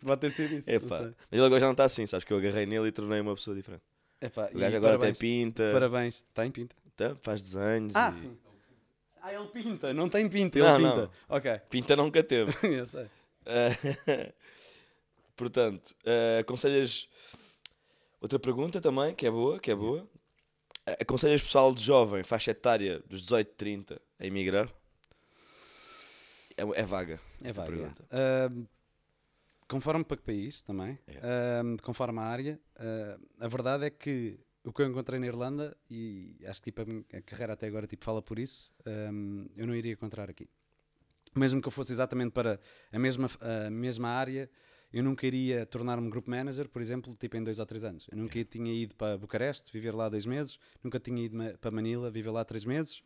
Pode 0.00 0.20
ter 0.20 0.30
sido 0.30 0.54
isso. 0.54 0.70
Epá. 0.70 1.00
Mas 1.00 1.14
ele 1.32 1.44
agora 1.44 1.58
já 1.58 1.66
não 1.66 1.72
está 1.72 1.84
assim, 1.84 2.06
sabes 2.06 2.24
que 2.24 2.32
eu 2.32 2.36
agarrei 2.38 2.64
nele 2.64 2.86
e 2.86 2.92
tornei 2.92 3.20
uma 3.20 3.34
pessoa 3.34 3.56
diferente. 3.56 3.82
Epá, 4.20 4.48
O 4.54 4.56
gajo 4.56 4.76
agora 4.76 4.92
parabéns. 4.96 5.18
tem 5.18 5.28
pinta, 5.46 5.70
Parabéns. 5.72 6.14
Está 6.28 6.46
em 6.46 6.50
pinta. 6.52 6.76
tá, 6.96 7.16
faz 7.24 7.42
desenhos. 7.42 7.92
Ah, 7.96 8.10
e- 8.16 8.20
sim. 8.20 8.38
Ah, 9.20 9.34
ele 9.34 9.46
pinta. 9.48 9.92
Não 9.92 10.08
tem 10.08 10.28
pinta, 10.28 10.58
ele 10.60 10.68
Não, 10.68 10.76
pinta. 10.76 10.96
não. 10.96 11.36
Ok. 11.36 11.60
Pinta 11.68 11.96
nunca 11.96 12.22
teve. 12.22 12.52
Eu 12.62 12.86
sei. 12.86 13.06
Portanto, 15.36 15.94
eh, 16.04 16.38
aconselhas. 16.40 17.08
Outra 18.20 18.38
pergunta 18.38 18.80
também, 18.80 19.14
que 19.14 19.26
é 19.26 19.30
boa, 19.30 19.58
que 19.58 19.70
é 19.70 19.74
boa. 19.74 20.06
Aconselhas 21.00 21.42
pessoal 21.42 21.74
de 21.74 21.82
jovem, 21.82 22.22
faixa 22.24 22.50
etária 22.50 23.00
dos 23.08 23.22
18 23.22 23.52
30 23.56 24.00
a 24.18 24.26
emigrar? 24.26 24.68
É, 26.56 26.62
é 26.80 26.84
vaga. 26.84 27.20
É 27.42 27.50
a 27.50 27.52
vaga. 27.52 27.70
pergunta. 27.70 28.04
é. 28.10 28.46
Ahm, 28.46 28.64
conforme 29.68 30.04
para 30.04 30.16
que 30.16 30.22
país 30.22 30.62
também, 30.62 30.98
É. 31.06 31.20
ahm, 31.60 31.76
conforme 31.82 32.18
a 32.18 32.22
área, 32.22 32.60
ah, 32.76 33.18
a 33.40 33.48
verdade 33.48 33.84
é 33.86 33.90
que 33.90 34.38
o 34.64 34.72
que 34.72 34.82
eu 34.82 34.86
encontrei 34.86 35.18
na 35.18 35.26
Irlanda, 35.26 35.76
e 35.88 36.36
acho 36.46 36.60
que 36.60 36.70
tipo, 36.70 36.82
a, 36.82 36.84
minha- 36.84 37.04
a 37.14 37.22
carreira 37.22 37.52
até 37.54 37.66
agora 37.66 37.86
tipo, 37.86 38.04
fala 38.04 38.20
por 38.20 38.38
isso, 38.38 38.72
ahm, 38.84 39.46
eu 39.56 39.66
não 39.66 39.74
iria 39.74 39.92
encontrar 39.92 40.28
aqui. 40.28 40.48
Mesmo 41.34 41.60
que 41.60 41.68
eu 41.68 41.72
fosse 41.72 41.92
exatamente 41.92 42.32
para 42.32 42.58
a 42.90 42.98
mesma, 42.98 43.28
a 43.66 43.70
mesma 43.70 44.08
área, 44.08 44.50
eu 44.92 45.02
nunca 45.02 45.26
iria 45.26 45.66
tornar-me 45.66 46.08
group 46.10 46.26
manager, 46.28 46.68
por 46.68 46.80
exemplo, 46.80 47.14
tipo 47.18 47.36
em 47.36 47.42
dois 47.42 47.58
ou 47.58 47.66
três 47.66 47.84
anos. 47.84 48.06
Eu 48.10 48.16
nunca 48.18 48.42
tinha 48.44 48.72
ido 48.72 48.94
para 48.94 49.18
Bucareste, 49.18 49.70
viver 49.72 49.94
lá 49.94 50.08
dois 50.08 50.24
meses, 50.26 50.58
nunca 50.82 50.98
tinha 50.98 51.22
ido 51.24 51.36
ma- 51.36 51.54
para 51.60 51.70
Manila, 51.70 52.10
viver 52.10 52.30
lá 52.30 52.44
três 52.44 52.64
meses. 52.64 53.02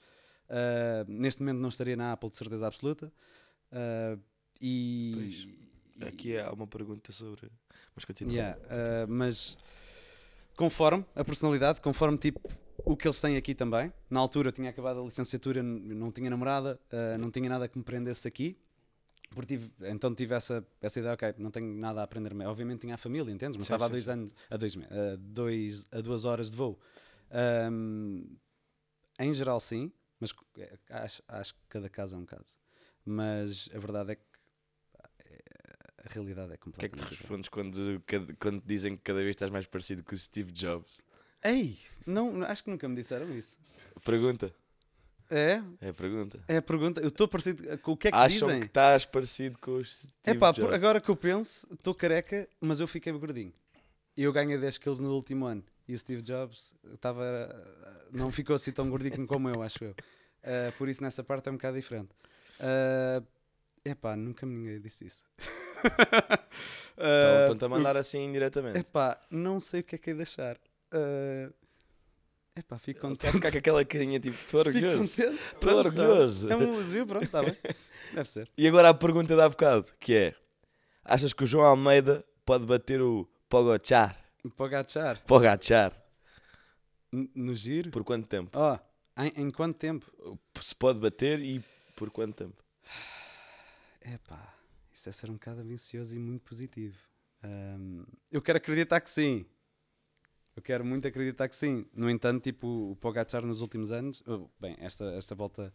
Ah, 0.48 1.04
neste 1.08 1.40
momento 1.40 1.58
não 1.58 1.68
estaria 1.68 1.96
na 1.96 2.12
Apple 2.12 2.28
de 2.30 2.36
certeza 2.36 2.66
absoluta. 2.66 3.12
Ah, 3.70 4.18
e, 4.60 5.12
Pois. 5.14 6.08
Aqui 6.08 6.36
há 6.36 6.50
uma 6.52 6.66
pergunta 6.66 7.12
sobre. 7.12 7.48
Mas 7.94 8.04
continua. 8.04 8.32
Yeah, 8.32 8.58
uh, 8.58 9.06
mas 9.08 9.56
conforme 10.56 11.04
a 11.14 11.24
personalidade, 11.24 11.80
conforme 11.80 12.18
tipo 12.18 12.40
o 12.84 12.96
que 12.96 13.06
eles 13.06 13.20
têm 13.20 13.36
aqui 13.36 13.54
também. 13.54 13.92
Na 14.10 14.18
altura 14.18 14.48
eu 14.48 14.52
tinha 14.52 14.70
acabado 14.70 15.00
a 15.00 15.04
licenciatura, 15.04 15.62
não 15.62 16.10
tinha 16.10 16.28
namorada, 16.28 16.80
uh, 16.92 17.18
não 17.18 17.30
tinha 17.30 17.48
nada 17.48 17.68
que 17.68 17.78
me 17.78 17.84
prendesse 17.84 18.26
aqui. 18.26 18.58
Porque 19.34 19.56
tive- 19.56 19.70
então 19.88 20.14
tive 20.14 20.34
essa, 20.34 20.66
essa 20.80 20.98
ideia, 21.00 21.14
ok, 21.14 21.34
não 21.38 21.50
tenho 21.50 21.74
nada 21.74 22.00
a 22.00 22.04
aprender. 22.04 22.32
Obviamente 22.46 22.80
tinha 22.80 22.94
a 22.94 22.98
família, 22.98 23.30
entendes? 23.32 23.56
Mas 23.56 23.66
Sim, 23.66 23.74
estava 23.74 23.84
a 23.84 23.88
sim, 23.88 23.92
dois 23.92 24.04
sim. 24.04 24.10
anos, 24.10 24.34
a 24.50 24.56
dois, 24.56 24.76
a 24.76 25.16
dois, 25.18 25.84
a 25.92 26.00
duas 26.00 26.24
horas 26.24 26.50
de 26.50 26.56
voo. 26.56 26.78
Um, 27.70 28.36
em 29.18 29.32
geral, 29.32 29.60
sim, 29.60 29.92
mas 30.20 30.32
é, 30.58 30.78
acho, 30.90 31.22
acho 31.28 31.54
que 31.54 31.60
cada 31.68 31.88
caso 31.88 32.14
é 32.16 32.18
um 32.18 32.26
caso. 32.26 32.54
Mas 33.04 33.68
a 33.74 33.78
verdade 33.78 34.12
é 34.12 34.14
que 34.16 34.22
eh, 35.24 35.42
a 36.04 36.12
realidade 36.12 36.52
é 36.52 36.54
O 36.54 36.58
que 36.58 36.86
é 36.86 36.88
que 36.88 36.96
completamente 36.96 37.04
te 37.04 37.10
diferente. 37.10 37.20
respondes 37.20 37.48
quando, 37.48 38.02
quando 38.38 38.60
te 38.60 38.66
dizem 38.66 38.96
que 38.96 39.02
cada 39.02 39.18
vez 39.20 39.30
estás 39.30 39.50
mais 39.50 39.66
parecido 39.66 40.02
com 40.02 40.14
o 40.14 40.18
Steve 40.18 40.52
Jobs? 40.52 41.02
Ei, 41.42 41.76
não- 42.06 42.42
acho 42.44 42.62
que 42.64 42.70
nunca 42.70 42.88
me 42.88 42.94
disseram 42.96 43.32
isso. 43.36 43.56
Pergunta. 44.04 44.54
É? 45.34 45.62
É 45.80 45.88
a 45.88 45.94
pergunta. 45.94 46.40
É 46.46 46.56
a 46.58 46.62
pergunta. 46.62 47.00
Eu 47.00 47.08
estou 47.08 47.26
parecido 47.26 47.78
com 47.78 47.92
o 47.92 47.96
que 47.96 48.08
é 48.08 48.10
que 48.10 48.16
Acham 48.16 48.48
dizem? 48.48 48.60
que 48.60 48.66
estás 48.66 49.06
parecido 49.06 49.58
com 49.58 49.72
o 49.72 49.84
Steve 49.84 50.12
É 50.24 50.34
pá, 50.34 50.52
Jobs? 50.52 50.72
agora 50.74 51.00
que 51.00 51.08
eu 51.08 51.16
penso, 51.16 51.66
estou 51.72 51.94
careca, 51.94 52.46
mas 52.60 52.80
eu 52.80 52.86
fiquei 52.86 53.10
gordinho. 53.12 53.52
Eu 54.14 54.30
ganhei 54.32 54.58
10 54.58 54.76
quilos 54.76 55.00
no 55.00 55.10
último 55.14 55.46
ano. 55.46 55.64
E 55.88 55.94
o 55.94 55.98
Steve 55.98 56.20
Jobs 56.22 56.74
estava. 56.92 57.24
Não 58.12 58.30
ficou 58.30 58.54
assim 58.56 58.72
tão 58.72 58.90
gordinho 58.90 59.26
como 59.26 59.48
eu, 59.48 59.62
acho 59.62 59.82
eu. 59.84 59.94
Ah, 60.44 60.72
por 60.76 60.88
isso 60.88 61.02
nessa 61.02 61.24
parte 61.24 61.48
é 61.48 61.50
um 61.52 61.54
bocado 61.54 61.76
diferente. 61.76 62.10
É 63.84 63.94
pá, 63.94 64.14
nunca 64.14 64.44
me 64.44 64.54
ninguém 64.54 64.80
disse 64.80 65.06
isso. 65.06 65.24
Então, 65.82 66.36
Ah, 66.98 67.40
Estão-te 67.42 67.64
a 67.64 67.68
mandar 67.68 67.96
assim 67.96 68.22
indiretamente. 68.26 68.78
Epá, 68.80 69.18
não 69.30 69.58
sei 69.58 69.80
o 69.80 69.84
que 69.84 69.94
é 69.94 69.98
que 69.98 70.10
é 70.10 70.14
deixar. 70.14 70.56
Uh, 70.92 71.52
epá, 72.56 72.78
fico 72.78 73.00
contente. 73.00 73.32
ficar 73.32 73.50
com 73.52 73.58
aquela 73.58 73.84
carinha 73.84 74.20
tipo, 74.20 74.36
estou 74.36 74.64
Fico 74.64 74.76
orgulhoso. 74.76 75.16
contente. 75.16 75.42
Estou 75.54 75.70
tá. 75.70 75.76
orgulhoso. 75.76 76.50
É 76.50 76.56
um 76.56 76.62
elogio, 76.62 77.06
pronto, 77.06 77.24
está 77.24 77.42
bem. 77.42 77.56
Deve 78.14 78.28
ser. 78.28 78.50
E 78.56 78.66
agora 78.68 78.90
a 78.90 78.94
pergunta 78.94 79.34
de 79.34 79.40
há 79.40 79.48
bocado, 79.48 79.90
que 79.98 80.14
é... 80.14 80.34
Achas 81.04 81.32
que 81.32 81.42
o 81.44 81.46
João 81.46 81.64
Almeida 81.66 82.24
pode 82.44 82.64
bater 82.66 83.00
o 83.02 83.28
Pogochar? 83.48 84.16
Pogachar? 84.56 85.92
N- 87.12 87.30
No 87.34 87.54
giro. 87.54 87.90
Por 87.90 88.04
quanto 88.04 88.28
tempo? 88.28 88.50
Ó, 88.56 88.78
em, 89.18 89.32
em 89.42 89.50
quanto 89.50 89.76
tempo? 89.78 90.38
Se 90.60 90.74
pode 90.74 90.98
bater 91.00 91.40
e 91.40 91.62
por 91.96 92.10
quanto 92.10 92.34
tempo? 92.44 92.62
Epá, 94.04 94.54
isso 94.92 95.08
é 95.08 95.12
ser 95.12 95.30
um 95.30 95.34
bocado 95.34 95.60
ambicioso 95.60 96.14
e 96.14 96.18
muito 96.18 96.42
positivo. 96.42 96.96
Ahm, 97.42 98.04
eu 98.30 98.40
quero 98.42 98.58
acreditar 98.58 99.00
que 99.00 99.10
sim. 99.10 99.44
Eu 100.54 100.62
quero 100.62 100.84
muito 100.84 101.06
acreditar 101.08 101.48
que 101.48 101.56
sim. 101.56 101.86
No 101.94 102.10
entanto, 102.10 102.42
tipo, 102.42 102.90
o 102.92 102.96
Pogacar 102.96 103.44
nos 103.44 103.60
últimos 103.62 103.90
anos, 103.90 104.22
oh, 104.26 104.48
bem, 104.60 104.76
esta, 104.78 105.04
esta 105.14 105.34
volta 105.34 105.72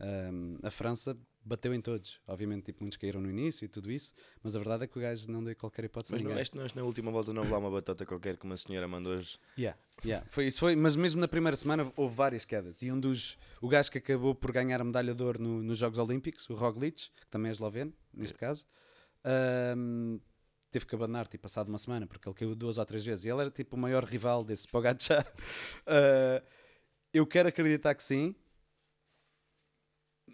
ahm, 0.00 0.56
a 0.62 0.70
França 0.70 1.16
bateu 1.44 1.72
em 1.72 1.80
todos. 1.80 2.20
Obviamente, 2.26 2.64
tipo, 2.64 2.82
muitos 2.82 2.96
caíram 2.96 3.20
no 3.20 3.30
início 3.30 3.64
e 3.64 3.68
tudo 3.68 3.88
isso, 3.90 4.12
mas 4.42 4.56
a 4.56 4.58
verdade 4.58 4.82
é 4.82 4.86
que 4.88 4.98
o 4.98 5.00
gajo 5.00 5.30
não 5.30 5.44
deu 5.44 5.54
qualquer 5.54 5.84
hipótese 5.84 6.12
Mas 6.12 6.20
a 6.20 6.24
não, 6.24 6.30
ninguém. 6.30 6.42
este, 6.42 6.56
nós 6.56 6.74
na 6.74 6.82
última 6.82 7.12
volta 7.12 7.32
não 7.32 7.42
houve 7.42 7.52
lá 7.52 7.58
uma 7.58 7.70
batota 7.70 8.04
qualquer 8.04 8.36
que 8.36 8.44
uma 8.44 8.56
senhora 8.56 8.88
mandou 8.88 9.12
hoje. 9.12 9.38
Yeah, 9.56 9.78
yeah. 10.04 10.26
Foi, 10.28 10.48
isso 10.48 10.58
foi, 10.58 10.74
mas 10.74 10.96
mesmo 10.96 11.20
na 11.20 11.28
primeira 11.28 11.56
semana 11.56 11.90
houve 11.96 12.16
várias 12.16 12.44
quedas. 12.44 12.82
E 12.82 12.90
um 12.90 12.98
dos, 12.98 13.38
o 13.60 13.68
gajo 13.68 13.92
que 13.92 13.98
acabou 13.98 14.34
por 14.34 14.50
ganhar 14.50 14.80
a 14.80 14.84
medalha 14.84 15.14
de 15.14 15.22
ouro 15.22 15.40
no- 15.40 15.62
nos 15.62 15.78
Jogos 15.78 15.98
Olímpicos, 16.00 16.50
o 16.50 16.54
Roglic, 16.54 17.10
que 17.14 17.26
também 17.30 17.50
é 17.50 17.52
esloveno, 17.52 17.92
neste 18.12 18.36
caso, 18.36 18.66
ahm, 19.24 20.18
teve 20.76 20.84
que 20.86 20.94
abandonar, 20.94 21.26
tipo, 21.26 21.42
passado 21.42 21.68
uma 21.68 21.78
semana, 21.78 22.06
porque 22.06 22.28
ele 22.28 22.34
caiu 22.34 22.54
duas 22.54 22.76
ou 22.76 22.84
três 22.84 23.02
vezes. 23.04 23.24
E 23.24 23.30
ele 23.30 23.40
era, 23.40 23.50
tipo, 23.50 23.76
o 23.76 23.78
maior 23.78 24.04
rival 24.04 24.44
desse 24.44 24.68
Pogacar. 24.68 25.26
Ah, 25.86 26.42
eu 27.14 27.26
quero 27.26 27.48
acreditar 27.48 27.94
que 27.94 28.02
sim, 28.02 28.34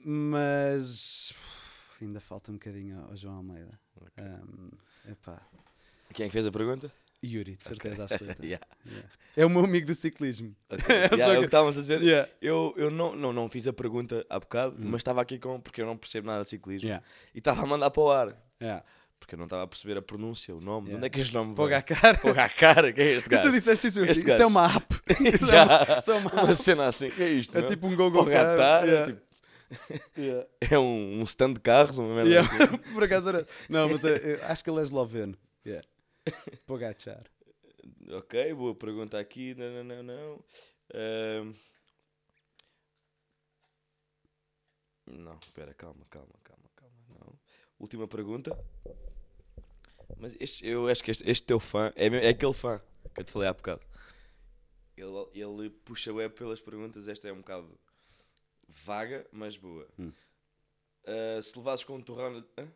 mas 0.04 1.30
uf, 1.30 2.04
ainda 2.04 2.20
falta 2.20 2.50
um 2.50 2.54
bocadinho 2.54 3.00
ao 3.08 3.16
João 3.16 3.36
Almeida. 3.36 3.78
Ahm, 4.18 4.70
epá, 5.08 5.40
Quem 6.12 6.24
é 6.26 6.28
que 6.28 6.32
fez 6.32 6.46
a 6.46 6.50
pergunta? 6.50 6.92
Yuri, 7.24 7.56
de 7.56 7.64
certeza 7.64 8.02
absoluta. 8.02 8.36
Yeah. 8.44 8.66
Yeah. 8.84 9.08
É 9.36 9.46
o 9.46 9.50
meu 9.50 9.64
amigo 9.64 9.86
do 9.86 9.94
ciclismo. 9.94 10.56
Ok. 10.68 10.84
É 10.88 11.02
Yeah, 11.14 11.34
é 11.34 11.36
o 11.36 11.40
que- 11.40 11.44
estávamos 11.46 11.78
a 11.78 11.80
dizer. 11.80 12.02
Yeah. 12.02 12.28
Eu, 12.40 12.74
eu 12.76 12.90
não, 12.90 13.14
não, 13.14 13.32
não 13.32 13.48
fiz 13.48 13.68
a 13.68 13.72
pergunta 13.72 14.26
há 14.28 14.40
bocado, 14.40 14.74
Hum. 14.76 14.90
mas 14.90 15.00
estava 15.02 15.22
aqui 15.22 15.38
com. 15.38 15.60
porque 15.60 15.80
eu 15.80 15.86
não 15.86 15.96
percebo 15.96 16.26
nada 16.26 16.42
de 16.42 16.48
ciclismo. 16.50 16.88
E 17.32 17.38
estava 17.38 17.62
a 17.62 17.66
mandar 17.66 17.90
para 17.92 18.02
o 18.02 18.10
ar. 18.10 18.36
Porque 19.22 19.36
eu 19.36 19.38
não 19.38 19.44
estava 19.46 19.62
a 19.62 19.66
perceber 19.68 19.96
a 19.96 20.02
pronúncia, 20.02 20.52
o 20.52 20.60
nome. 20.60 20.86
De 20.86 20.90
Yeah. 20.94 20.96
onde 20.98 21.06
é 21.06 21.10
que 21.10 21.20
este 21.20 21.32
nome 21.32 21.52
à 21.52 21.54
vem? 21.54 21.76
à 21.76 22.48
cara, 22.48 22.92
que 22.92 23.00
é 23.00 23.04
este 23.12 23.26
E 23.26 23.30
tu 23.38 23.42
gajo? 23.42 23.52
disseste 23.52 23.86
isso, 23.86 24.00
eu 24.00 24.04
Este 24.04 24.18
isso 24.18 24.30
é 24.30 24.32
gajo. 24.32 24.46
uma 24.48 24.66
app. 24.66 24.94
Isso 25.32 25.44
é 25.44 25.48
Já. 25.48 25.98
isso 26.00 26.10
é 26.10 26.14
uma 26.16 26.30
Uma 26.42 26.54
cena 26.56 26.86
assim, 26.88 27.08
que 27.08 27.22
é 27.22 27.28
isto? 27.30 27.56
É 27.56 27.60
meu? 27.60 27.68
tipo 27.68 27.86
um 27.86 27.94
go-go 27.94 28.18
Fogo 28.24 28.30
à 28.30 28.34
car. 28.34 28.56
cara, 28.56 28.86
Yeah. 28.86 29.06
tipo, 29.12 29.22
Yeah. 30.18 30.46
é 30.60 30.76
um, 30.78 31.20
um 31.20 31.22
stand 31.22 31.52
de 31.54 31.60
carros, 31.60 31.98
uma 31.98 32.12
merda 32.16 32.30
Yeah. 32.30 32.48
assim. 32.66 32.76
Por 32.92 33.04
acaso 33.04 33.28
era. 33.28 33.46
Não, 33.68 33.88
mas 33.88 34.04
é- 34.04 34.34
eu 34.34 34.44
acho 34.46 34.64
que 34.64 34.70
ele 34.70 34.80
é 34.80 34.82
esloveno. 34.82 35.38
Yeah. 35.64 35.86
Pogachar. 36.66 37.22
Ok, 38.10 38.52
boa 38.54 38.74
pergunta 38.74 39.20
aqui. 39.20 39.54
Não, 39.54 39.84
não, 39.84 39.84
não, 39.84 40.02
não. 40.02 40.44
Ahm. 40.94 41.52
Não, 45.06 45.36
espera, 45.40 45.72
calma, 45.74 46.04
calma, 46.10 46.34
calma, 46.42 46.64
calma. 46.74 46.94
Não. 47.20 47.32
Última 47.78 48.06
pergunta. 48.08 48.56
Mas 50.18 50.34
este, 50.38 50.66
eu 50.66 50.88
acho 50.88 51.02
que 51.02 51.10
este, 51.10 51.28
este 51.28 51.44
teu 51.44 51.60
fã 51.60 51.92
é, 51.96 52.06
é 52.06 52.28
aquele 52.28 52.52
fã 52.52 52.80
que 53.14 53.20
eu 53.20 53.24
te 53.24 53.32
falei 53.32 53.48
há 53.48 53.52
bocado. 53.52 53.82
Ele, 54.96 55.26
ele 55.34 55.70
puxa 55.70 56.12
web 56.12 56.34
pelas 56.34 56.60
perguntas. 56.60 57.08
Esta 57.08 57.28
é 57.28 57.32
um 57.32 57.38
bocado 57.38 57.78
vaga, 58.68 59.26
mas 59.32 59.56
boa. 59.56 59.88
Hum. 59.98 60.12
Ah, 61.04 61.40
se 61.42 61.56
levasses 61.56 61.84
com 61.84 61.96
um 61.96 62.02
torrão. 62.02 62.44
hã? 62.58 62.68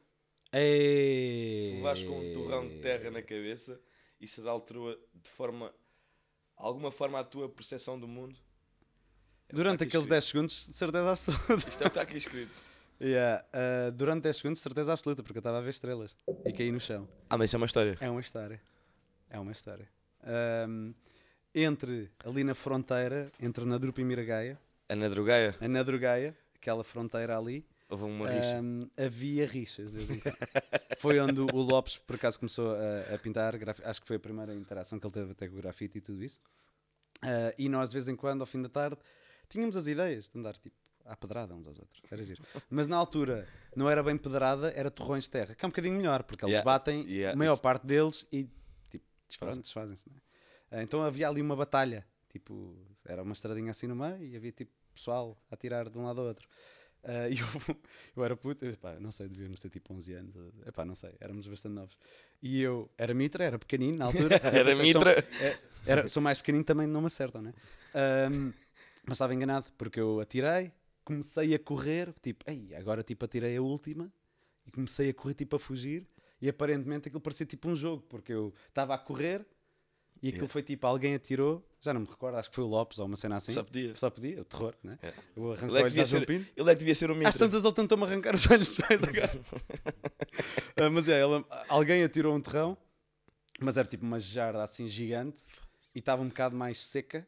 Se 0.52 1.72
levares 1.76 2.02
com 2.02 2.18
um 2.18 2.34
torrão 2.34 2.68
de 2.68 2.78
terra 2.78 3.10
na 3.10 3.22
cabeça, 3.22 3.80
isso 4.20 4.46
altura 4.48 4.98
de 5.14 5.30
forma. 5.30 5.72
alguma 6.56 6.90
forma 6.90 7.18
a 7.18 7.24
tua 7.24 7.48
percepção 7.48 7.98
do 7.98 8.08
mundo? 8.08 8.38
É 9.48 9.54
Durante 9.54 9.84
aqueles 9.84 10.06
escrito. 10.06 10.10
10 10.10 10.24
segundos, 10.24 10.66
de 10.66 10.72
certeza 10.72 11.10
absoluta. 11.10 11.68
Isto 11.68 11.68
é 11.68 11.70
o 11.70 11.76
que 11.76 11.84
está 11.86 12.02
aqui 12.02 12.16
escrito. 12.16 12.75
Yeah, 13.00 13.44
ah, 13.52 13.90
durante 13.90 14.22
10 14.22 14.36
segundos, 14.36 14.60
certeza 14.62 14.92
absoluta, 14.92 15.22
porque 15.22 15.38
eu 15.38 15.40
estava 15.40 15.58
a 15.58 15.60
ver 15.60 15.70
estrelas 15.70 16.16
e 16.44 16.52
caí 16.52 16.72
no 16.72 16.80
chão. 16.80 17.08
Ah, 17.28 17.36
mas 17.36 17.50
isso 17.50 17.56
é 17.56 17.58
uma 17.58 17.66
história. 17.66 17.96
É 18.00 18.08
uma 18.10 18.20
história. 18.20 18.60
É 19.28 19.38
uma 19.38 19.52
história. 19.52 19.88
Ahm, 20.22 20.92
entre 21.54 22.10
ali 22.24 22.42
na 22.44 22.54
fronteira, 22.54 23.30
entre 23.40 23.64
Nadrupa 23.64 24.00
e 24.00 24.04
Miragaia, 24.04 24.58
A 24.88 24.94
Drogaia, 24.94 25.54
a 25.60 25.68
Nadrugaia, 25.68 26.36
aquela 26.54 26.82
fronteira 26.84 27.36
ali, 27.36 27.66
houve 27.88 28.04
uma 28.04 28.26
rixa. 28.28 28.56
ahm, 28.58 28.86
havia 28.96 29.46
rixas 29.46 29.92
foi 30.98 31.18
onde 31.20 31.40
o 31.40 31.46
Lopes, 31.46 31.98
por 31.98 32.16
acaso, 32.16 32.38
começou 32.38 32.74
a, 32.74 33.14
a 33.14 33.18
pintar. 33.18 33.56
grafi- 33.58 33.82
Acho 33.84 34.00
que 34.00 34.06
foi 34.06 34.16
a 34.16 34.20
primeira 34.20 34.54
interação 34.54 34.98
que 34.98 35.06
ele 35.06 35.12
teve 35.12 35.32
até 35.32 35.46
com 35.48 35.54
o 35.54 35.58
grafite 35.58 35.98
e 35.98 36.00
tudo 36.00 36.22
isso. 36.24 36.40
Ah, 37.22 37.52
e 37.58 37.68
nós, 37.68 37.90
de 37.90 37.94
vez 37.96 38.08
em 38.08 38.16
quando, 38.16 38.40
ao 38.40 38.46
fim 38.46 38.62
da 38.62 38.68
tarde, 38.68 38.96
tínhamos 39.48 39.76
as 39.76 39.86
ideias 39.86 40.28
de 40.30 40.38
andar 40.38 40.56
tipo 40.56 40.76
à 41.06 41.16
pedrada 41.16 41.54
uns 41.54 41.66
aos 41.66 41.78
outros. 41.78 42.02
Era 42.10 42.22
giro. 42.24 42.42
Mas 42.70 42.86
na 42.86 42.96
altura 42.96 43.46
não 43.74 43.88
era 43.88 44.02
bem 44.02 44.16
pedrada, 44.16 44.72
era 44.74 44.90
torrões 44.90 45.24
de 45.24 45.30
terra, 45.30 45.54
que 45.54 45.64
é 45.64 45.66
um 45.66 45.70
bocadinho 45.70 45.94
melhor, 45.96 46.22
porque 46.24 46.44
eles 46.44 46.52
Yeah, 46.54 46.64
batem 46.64 47.04
yeah, 47.08 47.32
a 47.34 47.36
maior 47.36 47.56
parte 47.58 47.86
deles 47.86 48.26
e 48.32 48.48
tipo, 48.90 49.04
Desfazem. 49.28 49.60
desfazem-se. 49.62 50.08
não 50.08 50.16
é? 50.16 50.20
Ah, 50.78 50.82
então 50.82 51.02
havia 51.02 51.28
ali 51.28 51.40
uma 51.40 51.54
batalha, 51.56 52.06
tipo, 52.28 52.76
era 53.04 53.22
uma 53.22 53.32
estradinha 53.32 53.70
assim 53.70 53.86
no 53.86 53.94
meio 53.96 54.22
e 54.24 54.36
havia 54.36 54.52
tipo 54.52 54.72
pessoal 54.94 55.36
a 55.50 55.56
tirar 55.56 55.88
de 55.88 55.98
um 55.98 56.04
lado 56.04 56.20
ao 56.20 56.26
outro. 56.28 56.48
Ah, 57.04 57.28
e 57.30 57.38
eu, 57.38 57.46
eu 58.16 58.24
era 58.24 58.36
puto, 58.36 58.64
eu, 58.64 58.76
pá, 58.76 58.98
não 58.98 59.10
sei, 59.12 59.28
devíamos 59.28 59.60
ter 59.60 59.68
tipo 59.70 59.94
11 59.94 60.12
anos, 60.14 60.34
epá, 60.66 60.84
não 60.84 60.94
sei, 60.94 61.14
éramos 61.20 61.46
bastante 61.46 61.74
novos. 61.74 61.96
E 62.42 62.60
eu 62.62 62.90
era 62.98 63.14
mitra, 63.14 63.44
era 63.44 63.58
pequenino 63.58 63.98
na 63.98 64.06
altura. 64.06 64.38
Era 64.42 64.64
pensei, 64.64 64.92
sou- 64.92 65.02
mitra. 65.02 65.28
é, 65.40 65.56
era, 65.84 66.08
sou 66.08 66.22
mais 66.22 66.38
pequenino 66.38 66.64
também, 66.64 66.86
não 66.86 67.00
me 67.00 67.06
acertam, 67.06 67.40
né? 67.42 67.54
Ahm, 67.94 68.52
mas 69.06 69.12
estava 69.16 69.34
enganado, 69.34 69.66
porque 69.78 70.00
eu 70.00 70.20
atirei, 70.20 70.72
comecei 71.06 71.54
a 71.54 71.58
correr, 71.58 72.12
tipo, 72.20 72.44
ei, 72.50 72.74
agora 72.74 73.02
tipo 73.04 73.24
atirei 73.24 73.56
a 73.56 73.62
última 73.62 74.12
e 74.66 74.70
comecei 74.72 75.08
a 75.10 75.14
correr 75.14 75.34
tipo 75.34 75.54
a 75.54 75.58
fugir 75.58 76.04
e 76.42 76.48
aparentemente 76.48 77.06
aquilo 77.08 77.20
parecia 77.20 77.46
tipo 77.46 77.68
um 77.68 77.76
jogo, 77.76 78.02
porque 78.08 78.32
eu 78.32 78.52
estava 78.68 78.92
a 78.94 78.98
correr 78.98 79.46
e 80.22 80.28
aquilo 80.28 80.44
Yeah. 80.44 80.52
foi 80.52 80.62
tipo, 80.62 80.86
alguém 80.86 81.14
atirou, 81.14 81.62
já 81.80 81.92
não 81.94 82.00
me 82.00 82.06
recordo, 82.06 82.36
acho 82.38 82.48
que 82.48 82.56
foi 82.56 82.64
o 82.64 82.66
Lopes 82.66 82.98
ou 82.98 83.04
uma 83.06 83.16
cena 83.16 83.36
assim. 83.36 83.52
Só 83.52 83.62
podia. 83.62 83.94
Só 83.94 84.08
podia, 84.10 84.40
o 84.40 84.44
terror, 84.46 84.74
né? 84.82 84.98
É. 85.02 85.12
Eu 85.36 85.52
Ele 85.54 85.78
é, 85.78 85.82
que 85.84 85.88
devia 85.90 86.06
ser, 86.06 86.26
Pinto. 86.26 86.50
ele 86.56 86.70
é 86.70 86.74
que 86.74 86.78
devia 86.80 86.94
ser 86.94 87.10
o 87.10 87.12
Às 87.12 87.18
mitra. 87.18 87.38
tantas 87.38 87.64
ele 87.64 87.74
tentou-me 87.74 88.04
arrancar 88.04 88.34
os 88.34 88.50
olhos 88.50 88.68
de 88.68 88.74
trás 88.76 89.02
agora. 89.04 89.30
Ah, 90.78 90.90
mas 90.90 91.08
é, 91.08 91.20
alguém 91.68 92.02
atirou 92.02 92.34
um 92.34 92.40
terrão, 92.40 92.76
mas 93.60 93.76
era 93.78 93.86
tipo 93.88 94.04
uma 94.04 94.18
jarda 94.20 94.62
assim 94.62 94.86
gigante 94.88 95.40
e 95.94 95.98
estava 96.00 96.22
um 96.22 96.28
bocado 96.28 96.54
mais 96.56 96.78
seca, 96.78 97.26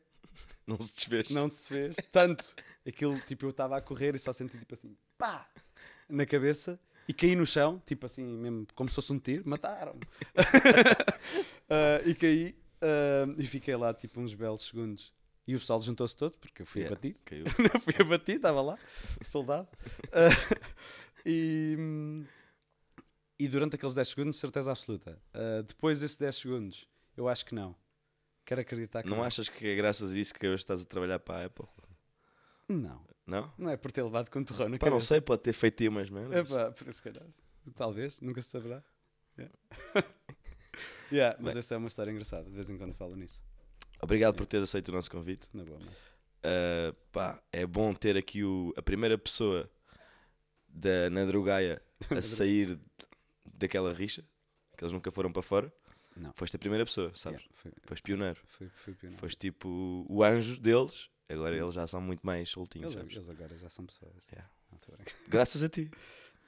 Não 0.68 0.78
se 0.80 0.92
desfez. 0.94 1.30
não 1.30 1.48
se 1.50 1.68
fez. 1.68 1.96
Tanto 2.12 2.54
aquilo, 2.86 3.18
tipo, 3.20 3.46
eu 3.46 3.50
estava 3.50 3.76
a 3.76 3.80
correr 3.80 4.14
e 4.14 4.18
só 4.18 4.32
senti 4.32 4.58
tipo 4.58 4.74
assim, 4.74 4.94
pá, 5.16 5.48
na 6.08 6.26
cabeça 6.26 6.78
e 7.08 7.14
caí 7.14 7.34
no 7.34 7.46
chão, 7.46 7.82
tipo 7.86 8.04
assim, 8.04 8.22
mesmo 8.24 8.66
como 8.74 8.88
se 8.88 8.94
fosse 8.96 9.10
um 9.12 9.18
tiro, 9.18 9.48
mataram-me. 9.48 10.00
Ah, 11.70 12.00
e 12.06 12.14
caí 12.14 12.54
ah, 12.80 13.26
e 13.36 13.46
fiquei 13.46 13.76
lá 13.76 13.92
tipo 13.92 14.20
uns 14.20 14.32
belos 14.34 14.62
segundos. 14.62 15.12
E 15.46 15.54
o 15.54 15.58
pessoal 15.58 15.80
juntou-se 15.80 16.16
todo 16.16 16.32
porque 16.32 16.62
eu 16.62 16.66
fui 16.66 16.82
Yeah, 16.82 16.94
abatido. 16.94 17.18
caiu. 17.24 17.44
Não 17.58 17.80
fui 17.80 17.94
abatido, 17.98 18.36
estava 18.38 18.60
lá, 18.62 18.78
soldado. 19.22 19.68
Ah, 20.12 20.28
e, 21.26 21.76
e 23.38 23.48
durante 23.48 23.76
aqueles 23.76 23.94
10 23.94 24.08
segundos, 24.08 24.36
certeza 24.38 24.70
absoluta. 24.70 25.18
Depois 25.66 26.00
desses 26.00 26.16
10 26.16 26.36
segundos, 26.36 26.88
eu 27.16 27.28
acho 27.28 27.44
que 27.44 27.54
não. 27.54 27.74
Quero 28.48 28.62
acreditar 28.62 29.02
que 29.02 29.10
não. 29.10 29.18
Não 29.18 29.24
achas 29.24 29.46
que 29.50 29.66
é 29.66 29.74
graças 29.76 30.10
a 30.10 30.18
isso 30.18 30.32
que 30.32 30.46
hoje 30.46 30.62
estás 30.62 30.80
a 30.80 30.84
trabalhar 30.86 31.18
para 31.18 31.42
a 31.42 31.44
Apple? 31.44 31.66
Não. 32.66 33.04
Não? 33.26 33.52
Não 33.58 33.68
é 33.68 33.76
por 33.76 33.92
ter 33.92 34.02
levado 34.02 34.30
com 34.30 34.42
torrão 34.42 34.70
na 34.70 34.78
Pá, 34.78 34.88
não 34.88 35.02
sei, 35.02 35.20
pode 35.20 35.42
ter 35.42 35.52
feito 35.52 35.86
umas 35.86 36.08
merdas. 36.08 36.50
Epá, 36.50 36.70
por 36.70 36.88
isso, 36.88 36.96
se 36.96 37.02
calhar. 37.02 37.26
Talvez, 37.76 38.22
nunca 38.22 38.40
se 38.40 38.48
saberá. 38.48 38.82
Yeah. 39.38 39.54
Yeah, 41.10 41.38
mas 41.40 41.54
Bem. 41.54 41.60
essa 41.60 41.74
é 41.74 41.78
uma 41.78 41.88
história 41.88 42.10
engraçada, 42.10 42.44
de 42.44 42.54
vez 42.54 42.68
em 42.68 42.76
quando 42.76 42.92
falo 42.92 43.16
nisso. 43.16 43.42
Obrigado 44.02 44.34
por 44.34 44.44
teres 44.44 44.68
aceito 44.68 44.88
o 44.88 44.92
nosso 44.92 45.10
convite. 45.10 45.48
Na 45.54 45.64
boa, 45.64 45.78
mano. 45.78 45.90
Uh, 45.90 46.94
pá, 47.10 47.42
é 47.50 47.66
bom 47.66 47.94
ter 47.94 48.14
aqui 48.14 48.44
o, 48.44 48.74
a 48.76 48.82
primeira 48.82 49.16
pessoa 49.16 49.70
da 50.68 51.08
Nadrugaia 51.08 51.80
a 52.14 52.20
sair 52.20 52.78
daquela 53.46 53.90
rixa, 53.94 54.22
que 54.76 54.84
eles 54.84 54.92
nunca 54.92 55.10
foram 55.10 55.32
para 55.32 55.40
fora. 55.40 55.72
Não. 56.18 56.32
Foste 56.34 56.56
a 56.56 56.58
primeira 56.58 56.84
pessoa, 56.84 57.10
sabes? 57.14 57.40
Yeah, 57.40 57.54
foi, 57.54 57.72
Foste 57.84 58.02
pioneiro. 58.02 58.40
foi, 58.46 58.68
foi 58.68 58.94
pioneiro. 58.94 59.20
Foste 59.20 59.38
tipo 59.38 60.04
o 60.08 60.22
anjo 60.24 60.60
deles. 60.60 61.08
Agora 61.28 61.54
eles 61.56 61.74
já 61.74 61.86
são 61.86 62.00
muito 62.00 62.26
mais 62.26 62.48
soltinhos, 62.48 62.94
Eles, 62.94 63.12
sabes? 63.12 63.16
eles 63.16 63.28
agora 63.28 63.56
já 63.58 63.68
são 63.68 63.84
pessoas. 63.84 64.26
Yeah. 64.32 64.50
Graças 65.28 65.62
a 65.62 65.68
ti. 65.68 65.90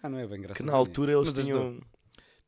ah, 0.03 0.09
não 0.09 0.19
é 0.19 0.27
bem 0.27 0.41
graças 0.41 0.57
que 0.59 0.63
na 0.63 0.73
altura 0.75 1.13
eles 1.13 1.33
Mas 1.35 1.45
tinham, 1.45 1.81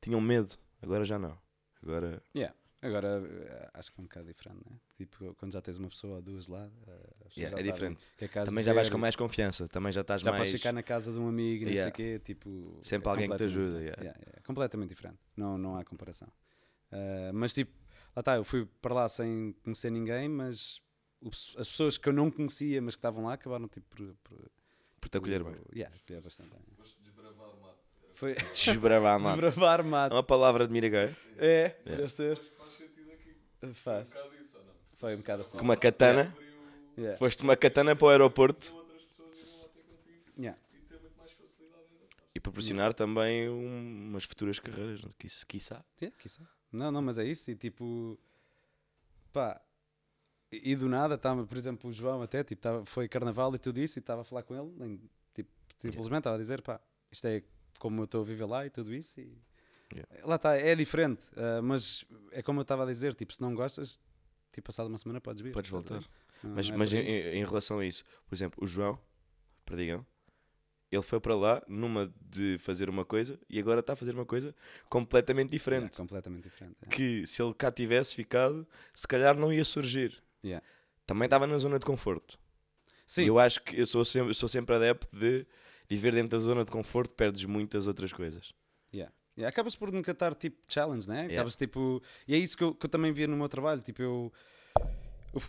tinham 0.00 0.20
medo. 0.20 0.50
Agora 0.80 1.04
já 1.04 1.18
não. 1.18 1.38
Agora. 1.82 2.22
Yeah. 2.34 2.54
Agora 2.80 3.22
eh, 3.24 3.70
acho 3.74 3.92
que 3.92 4.00
é 4.00 4.02
um 4.02 4.04
bocado 4.06 4.26
diferente, 4.26 4.58
né? 4.68 4.76
Tipo, 4.96 5.34
quando 5.36 5.52
já 5.52 5.60
tens 5.62 5.76
uma 5.76 5.88
pessoa 5.88 6.16
ou 6.16 6.22
duas 6.22 6.48
lá, 6.48 6.68
eh, 6.88 7.08
Yeah, 7.36 7.56
já 7.56 7.62
é 7.68 7.72
diferente. 7.72 8.04
é 8.20 8.26
Também 8.44 8.64
já 8.64 8.72
vais 8.74 8.88
com 8.90 8.98
mais 8.98 9.14
confiança. 9.14 9.68
Também 9.68 9.92
já 9.92 10.00
estás 10.00 10.20
Já 10.22 10.30
mais. 10.32 10.42
podes 10.48 10.60
ficar 10.60 10.72
na 10.72 10.82
casa 10.82 11.12
de 11.12 11.18
um 11.18 11.28
amigo, 11.28 11.64
não 11.64 11.70
Yeah. 11.70 11.82
sei 11.82 11.90
o 11.90 12.18
quê, 12.18 12.18
tipo... 12.24 12.78
Sempre 12.82 13.08
alguém 13.08 13.30
que 13.30 13.36
te 13.36 13.44
ajuda, 13.44 13.78
yeah. 13.80 14.02
Yeah, 14.02 14.18
completamente 14.44 14.88
diferente, 14.90 15.18
não, 15.36 15.56
não 15.56 15.76
há 15.76 15.84
comparação. 15.84 16.28
Ah, 16.92 17.30
mas 17.32 17.54
tipo, 17.54 17.72
lá 18.14 18.20
está, 18.20 18.36
eu 18.36 18.44
fui 18.44 18.66
para 18.80 18.94
lá 18.94 19.08
sem 19.08 19.54
conhecer 19.64 19.90
ninguém, 19.90 20.28
mas 20.28 20.80
o 21.20 21.28
as 21.28 21.68
pessoas 21.68 21.96
que 21.98 22.08
eu 22.08 22.12
não 22.12 22.30
conhecia, 22.30 22.80
mas 22.82 22.94
que 22.94 22.98
estavam 22.98 23.24
lá, 23.24 23.34
acabaram 23.34 23.66
tipo 23.68 23.86
por... 23.96 24.14
por 24.24 24.50
Por 25.00 25.08
te 25.08 25.16
acolher 25.18 25.42
bem. 25.42 25.56
Yeah, 25.74 25.94
acolher 25.96 26.20
bastante 26.20 26.50
bem. 26.50 26.60
Foste 26.76 26.96
desbravar 27.02 27.48
o 27.48 27.60
mato. 27.60 27.78
Foi 28.14 28.34
Desbravar, 28.54 29.18
mano. 29.20 29.40
desbravar 29.40 29.80
É 29.80 29.82
mato. 29.82 30.12
uma 30.14 30.22
palavra 30.22 30.66
de 30.66 30.72
Miragaia. 30.72 31.16
É, 31.38 31.76
Yeah. 31.84 31.96
deve 32.02 32.08
ser. 32.12 32.36
Faz 32.58 32.72
sentido 32.74 33.10
aqui. 33.10 33.34
Faz. 33.74 34.08
Um 34.08 34.10
bocado 34.14 34.36
isso 34.42 34.56
ou 34.58 34.64
não? 34.64 34.72
Foi 34.94 35.14
um 35.14 35.18
bocado 35.18 35.42
assim. 35.42 35.56
Com 35.58 35.64
uma 35.64 35.76
katana. 35.76 36.36
Yeah. 36.98 37.16
Foste 37.18 37.42
uma 37.42 37.56
katana 37.56 37.96
para 37.96 38.06
o 38.06 38.10
aeroporto. 38.10 38.72
Yeah. 40.38 40.58
e 40.72 40.78
ter 40.88 40.98
muito 41.00 41.16
mais 41.18 41.32
facilidade 41.32 41.82
ainda. 41.92 42.06
E 42.34 42.40
proporcionar 42.40 42.94
também 42.94 43.48
um- 43.48 44.08
umas 44.10 44.24
futuras 44.24 44.58
carreiras, 44.58 45.02
não? 45.02 45.10
Quiçá- 45.18 45.44
quiçá. 45.46 45.84
Yeah, 46.00 46.16
quiçá. 46.18 46.42
Não, 46.72 46.90
não, 46.90 47.02
mas 47.02 47.18
é 47.18 47.24
isso. 47.24 47.50
E 47.50 47.54
tipo, 47.56 48.18
pá, 49.32 49.60
e 50.50 50.74
do 50.76 50.88
nada, 50.88 51.16
tava, 51.16 51.46
por 51.46 51.56
exemplo, 51.56 51.90
o 51.90 51.92
João 51.92 52.22
até, 52.22 52.42
tipo, 52.44 52.60
tava, 52.62 52.84
foi 52.84 53.08
carnaval 53.08 53.54
e 53.54 53.58
tudo 53.58 53.80
isso, 53.80 53.98
e 53.98 54.00
estava 54.00 54.22
a 54.22 54.24
falar 54.24 54.42
com 54.42 54.54
ele, 54.54 54.72
nem, 54.76 55.00
tipo, 55.34 55.50
simplesmente 55.78 56.18
estava 56.18 56.36
a 56.36 56.38
dizer, 56.38 56.60
pá, 56.62 56.80
isto 57.10 57.26
é 57.26 57.42
como 57.78 58.00
eu 58.00 58.04
estou 58.04 58.22
a 58.22 58.24
viver 58.24 58.44
lá 58.46 58.66
e 58.66 58.70
tudo 58.70 58.94
isso. 58.94 59.20
E 59.20 59.36
Yeah. 59.94 60.26
lá 60.26 60.36
está, 60.36 60.56
é 60.56 60.74
diferente, 60.74 61.20
ah, 61.36 61.60
mas 61.60 62.02
é 62.30 62.40
como 62.42 62.60
eu 62.60 62.62
estava 62.62 62.84
a 62.84 62.86
dizer, 62.86 63.14
tipo, 63.14 63.34
se 63.34 63.42
não 63.42 63.54
gostas, 63.54 64.00
tipo, 64.50 64.64
passado 64.66 64.86
uma 64.86 64.96
semana 64.96 65.20
podes 65.20 65.42
vir. 65.42 65.52
Podes 65.52 65.70
voltar. 65.70 66.00
Não- 66.42 66.54
Mas, 66.54 66.68
não 66.68 66.74
é 66.74 66.78
mas 66.78 66.92
em, 66.94 66.98
em 66.98 67.44
relação 67.44 67.78
a 67.78 67.84
isso, 67.84 68.02
por 68.26 68.34
exemplo, 68.34 68.64
o 68.64 68.66
João, 68.66 68.98
Perdigão, 69.66 70.06
ele 70.92 71.02
foi 71.02 71.18
para 71.18 71.34
lá 71.34 71.62
numa 71.66 72.12
de 72.30 72.58
fazer 72.58 72.88
uma 72.90 73.04
coisa 73.04 73.38
e 73.48 73.58
agora 73.58 73.80
está 73.80 73.94
a 73.94 73.96
fazer 73.96 74.14
uma 74.14 74.26
coisa 74.26 74.54
completamente 74.88 75.48
Yeah, 75.48 75.52
diferente. 75.52 75.96
completamente 75.96 76.44
diferente. 76.44 76.76
Que 76.90 77.26
se 77.26 77.42
ele 77.42 77.54
cá 77.54 77.72
tivesse 77.72 78.14
ficado, 78.14 78.66
se 78.94 79.08
calhar 79.08 79.36
não 79.36 79.52
ia 79.52 79.64
surgir. 79.64 80.22
Yeah. 80.44 80.64
Também 81.06 81.24
estava 81.26 81.46
na 81.46 81.56
zona 81.58 81.78
de 81.78 81.86
conforto. 81.86 82.38
Sim, 83.06 83.24
E 83.24 83.26
eu 83.28 83.38
acho 83.38 83.62
que 83.62 83.80
eu 83.80 83.86
sou 83.86 84.04
sempre, 84.04 84.30
eu 84.30 84.34
sou 84.34 84.48
sempre 84.48 84.74
adepto 84.76 85.08
de 85.16 85.46
viver 85.88 86.12
dentro 86.12 86.30
da 86.30 86.38
zona 86.38 86.64
de 86.64 86.70
conforto, 86.70 87.14
perdes 87.14 87.44
muitas 87.44 87.86
outras 87.86 88.12
coisas. 88.12 88.52
Yeah. 88.94 89.12
Yeah, 89.36 89.48
acabas 89.48 89.74
por 89.74 89.90
nunca 89.90 90.12
estar 90.12 90.34
tipo 90.34 90.58
challenge, 90.68 91.08
né? 91.08 91.26
Acabas 91.26 91.56
tipo. 91.56 92.02
E 92.28 92.34
é 92.34 92.38
isso 92.38 92.54
que 92.56 92.62
eu, 92.64 92.74
que 92.74 92.84
eu 92.84 92.90
também 92.90 93.12
via 93.12 93.26
no 93.26 93.34
meu 93.36 93.48
trabalho. 93.48 93.80
Tipo, 93.80 94.02
eu. 94.02 94.32
Eu, 95.34 95.40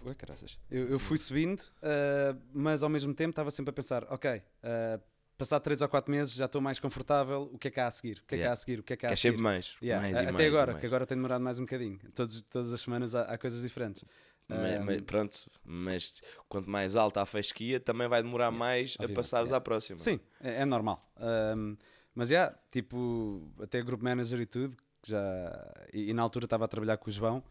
eu, 0.72 0.90
eu 0.92 1.00
fui 1.00 1.18
subindo, 1.18 1.62
ah, 1.82 2.34
mas 2.54 2.82
ao 2.84 2.90
mesmo 2.90 3.14
tempo 3.14 3.32
estava 3.32 3.52
sempre 3.52 3.72
a 3.72 3.74
pensar: 3.74 4.06
ok, 4.10 4.42
ah, 4.64 5.00
passar 5.44 5.60
3 5.60 5.82
ou 5.82 5.90
4 5.90 6.10
meses 6.12 6.34
já 6.34 6.46
estou 6.46 6.62
mais 6.62 6.80
confortável. 6.80 7.50
O 7.54 7.58
que 7.58 7.68
é 7.68 7.72
que 7.72 7.80
há 7.80 7.88
a 7.88 7.92
seguir? 7.92 8.20
O 8.24 8.26
que 8.26 8.36
é 8.36 8.38
que 8.38 8.44
há 8.44 8.48
Yeah. 8.48 8.54
a 8.54 8.56
seguir? 8.56 8.80
O 8.80 8.84
que 8.84 8.94
é 8.94 8.96
que 8.98 9.06
há 9.06 9.10
a 9.10 9.12
Queres 9.12 9.20
seguir? 9.20 9.32
sempre 9.34 9.44
mais. 9.44 9.76
Yeah, 9.84 10.02
mais 10.02 10.18
Até 10.18 10.32
mais 10.32 10.46
agora, 10.48 10.74
que 10.76 10.86
agora 10.86 11.06
tem 11.06 11.18
demorado 11.18 11.44
mais 11.44 11.60
um 11.60 11.64
bocadinho. 11.64 12.00
Todos, 12.16 12.42
todas 12.44 12.72
as 12.72 12.80
semanas 12.82 13.14
há, 13.14 13.24
há 13.24 13.38
coisas 13.38 13.62
diferentes. 13.62 14.04
Mas, 14.48 14.60
Ah, 14.80 14.84
mas 14.86 15.02
pronto, 15.02 15.52
mas 15.66 16.22
quanto 16.50 16.70
mais 16.70 16.96
alta 16.96 17.22
a 17.22 17.26
fasquia, 17.26 17.80
também 17.80 18.08
vai 18.08 18.22
demorar 18.24 18.52
mais 18.52 18.96
a 19.00 19.08
passares 19.10 19.50
yeah. 19.50 19.58
à 19.58 19.62
próxima. 19.62 20.00
Sim, 20.00 20.20
é, 20.42 20.62
é 20.62 20.66
normal. 20.66 21.10
Ahm, 21.18 21.76
mas 22.16 22.30
já, 22.30 22.54
tipo, 22.72 23.52
até 23.62 23.82
group 23.82 24.02
manager 24.02 24.40
e 24.40 24.46
tudo, 24.46 24.76
que 25.02 25.10
já. 25.10 25.74
E, 25.94 26.10
e 26.10 26.14
na 26.14 26.22
altura 26.22 26.46
estava 26.46 26.66
a 26.66 26.68
trabalhar 26.68 26.98
com 26.98 27.10
o 27.10 27.14
João. 27.14 27.42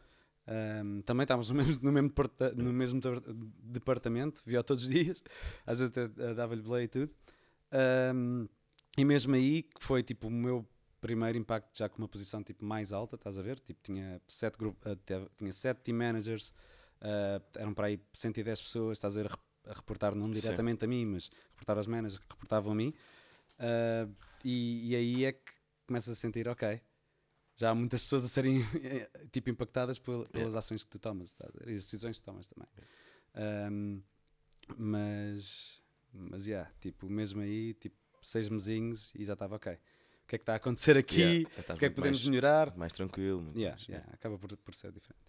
ahm, 0.46 1.00
também 1.02 1.24
estávamos 1.24 1.48
no 1.50 1.54
mesmo, 1.62 1.82
no 1.82 1.92
mesmo, 1.92 2.12
no 2.56 2.72
mesmo 2.72 3.00
depar- 3.00 3.22
departamento, 3.62 4.42
via 4.46 4.62
todos 4.62 4.84
os 4.84 4.88
dias, 4.90 5.22
às 5.66 5.78
vezes 5.78 5.92
até 5.96 6.10
eh, 6.22 6.34
dava-lhe 6.34 6.62
play 6.62 6.84
e 6.84 6.88
tudo. 6.88 7.10
Ahm, 7.72 8.46
e 8.96 9.04
mesmo 9.04 9.34
aí, 9.34 9.62
que 9.62 9.82
foi 9.82 10.02
tipo 10.02 10.28
o 10.28 10.30
meu 10.30 10.66
primeiro 11.00 11.36
impacto 11.38 11.76
já 11.76 11.88
com 11.88 11.98
uma 11.98 12.08
posição 12.08 12.42
tipo 12.44 12.64
mais 12.64 12.92
alta, 12.92 13.16
estás 13.16 13.38
a 13.38 13.42
ver? 13.42 13.58
Tipo, 13.58 13.80
tinha 13.82 14.20
sete, 14.28 14.56
grupo, 14.58 14.88
eh, 14.88 14.94
teve- 15.04 15.28
tinha 15.36 15.52
sete 15.52 15.78
team 15.82 15.96
managers, 15.98 16.52
ah, 17.00 17.40
eram 17.56 17.74
para 17.74 17.86
aí 17.88 18.00
110 18.12 18.60
pessoas, 18.60 18.98
estás 18.98 19.16
a 19.16 19.22
ver, 19.22 19.26
a 19.28 19.30
rep- 19.30 19.68
a 19.68 19.72
reportar 19.72 20.14
não 20.14 20.26
Sim. 20.26 20.40
diretamente 20.40 20.84
a 20.84 20.88
mim, 20.88 21.06
mas 21.06 21.30
reportar 21.50 21.76
aos 21.76 21.86
managers 21.86 22.18
que 22.18 22.26
reportavam 22.30 22.72
a 22.72 22.74
mim. 22.74 22.92
Ah, 23.58 24.08
e, 24.44 24.90
e 24.92 24.96
aí 24.96 25.24
é 25.24 25.32
que 25.32 25.52
começas 25.86 26.16
a 26.16 26.20
sentir, 26.20 26.46
ok, 26.48 26.80
já 27.56 27.70
há 27.70 27.74
muitas 27.74 28.02
pessoas 28.02 28.24
a 28.24 28.28
serem 28.28 28.60
tipo 29.32 29.50
impactadas 29.50 29.98
pel- 29.98 30.26
pelas 30.30 30.54
ações 30.54 30.84
que 30.84 30.90
tu 30.90 30.98
tomas 30.98 31.34
e 31.66 31.70
as 31.70 31.76
decisões 31.76 32.18
que 32.20 32.24
tomas 32.24 32.48
também. 32.48 32.68
Ahm, 33.34 34.02
mas, 34.76 35.81
mas, 36.12 36.46
yeah, 36.46 36.70
tipo, 36.80 37.08
mesmo 37.08 37.40
aí, 37.40 37.74
tipo, 37.74 37.96
seis 38.22 38.48
mesinhos 38.48 39.12
e 39.14 39.24
já 39.24 39.32
estava 39.32 39.56
ok. 39.56 39.72
O 39.72 40.26
que 40.26 40.36
é 40.36 40.38
que 40.38 40.42
está 40.42 40.52
a 40.54 40.56
acontecer 40.56 40.96
aqui? 40.96 41.20
Yeah, 41.20 41.74
o 41.74 41.78
que 41.78 41.86
é 41.86 41.88
que 41.88 41.94
podemos 41.94 42.20
mais, 42.20 42.28
melhorar? 42.28 42.76
mais 42.76 42.92
tranquilo. 42.92 43.42
muito, 43.42 43.58
Yeah, 43.58 43.80
yeah, 43.88 44.08
acaba 44.12 44.38
por, 44.38 44.56
por 44.56 44.74
ser 44.74 44.92
diferente. 44.92 45.20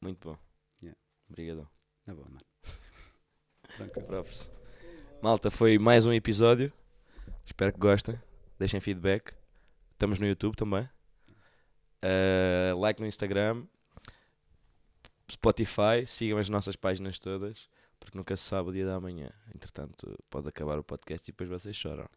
muito 0.00 0.28
bom. 0.28 0.38
Yeah. 0.82 0.98
Obrigadão. 1.28 1.68
Na 2.06 2.14
boa, 2.14 2.28
mano. 2.28 2.40
Tranquilo. 3.76 4.26
Malta, 5.22 5.50
foi 5.50 5.78
mais 5.78 6.06
um 6.06 6.12
episódio. 6.12 6.72
Espero 7.44 7.72
que 7.72 7.78
gostem. 7.78 8.18
Deixem 8.58 8.80
feedback. 8.80 9.34
Estamos 9.92 10.18
no 10.18 10.26
YouTube 10.26 10.56
também. 10.56 10.88
Uh, 12.02 12.78
like 12.78 13.00
no 13.00 13.06
Instagram. 13.06 13.66
Spotify. 15.30 16.06
Sigam 16.06 16.38
as 16.38 16.48
nossas 16.48 16.74
páginas 16.74 17.18
todas. 17.18 17.68
Porque 18.00 18.16
nunca 18.16 18.36
se 18.36 18.44
sabe 18.44 18.70
o 18.70 18.72
dia 18.72 18.86
da 18.86 18.98
manhã. 18.98 19.30
Entretanto, 19.54 20.18
pode 20.28 20.48
acabar 20.48 20.78
o 20.78 20.82
podcast 20.84 21.28
e 21.28 21.32
depois 21.32 21.48
vocês 21.48 21.76
choram. 21.76 22.08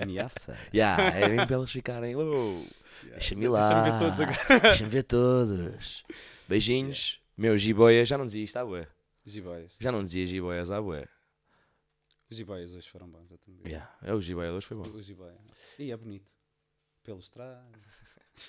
Ameaça. 0.00 0.56
Yeah, 0.74 1.02
é 1.16 1.28
bem 1.28 1.46
para 1.46 1.56
eles 1.56 1.70
ficarem. 1.70 2.16
"Oh, 2.16 2.66
Deixa-me 3.04 3.48
lá. 3.48 3.60
Deixa-me 3.60 3.90
ver 3.90 3.98
todos 3.98 4.20
agora. 4.20 4.60
Deixa-me 4.60 4.90
ver 4.90 5.02
todos. 5.04 6.04
Beijinhos. 6.48 7.20
Meu, 7.36 7.56
Giboia 7.56 8.04
já 8.04 8.18
não 8.18 8.24
dizia 8.24 8.44
isto 8.44 8.56
à 8.56 8.64
bué. 8.64 8.86
Giboias. 9.24 9.72
Já 9.78 9.90
não 9.92 10.02
dizia 10.02 10.26
Giboias 10.26 10.70
à 10.70 10.80
bué. 10.82 11.08
Os 12.30 12.36
giboias 12.36 12.74
hoje 12.74 12.88
foram 12.88 13.08
bons, 13.08 13.28
já. 13.28 13.36
Yeah, 13.68 13.96
é 14.02 14.12
o 14.12 14.20
Giboia 14.20 14.50
hoje 14.52 14.66
foi 14.66 14.76
bom. 14.76 14.88
O 14.88 15.00
giboia. 15.02 15.34
E 15.78 15.92
é 15.92 15.96
bonito. 15.96 16.28
Pelos 17.04 17.30
trás. 17.30 17.60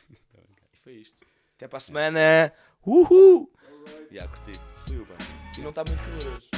E 0.09 0.77
foi 0.77 0.93
isto. 0.93 1.21
Até 1.55 1.67
para 1.67 1.77
a 1.77 1.81
semana. 1.81 2.51
Uhul! 2.86 3.49
Já, 4.11 4.27
curti. 4.27 4.59
Fui 4.86 4.97
o 4.97 5.05
bem. 5.05 5.17
E 5.57 5.61
não 5.61 5.69
está 5.69 5.83
muito 5.83 6.03
calor 6.03 6.36
hoje. 6.36 6.49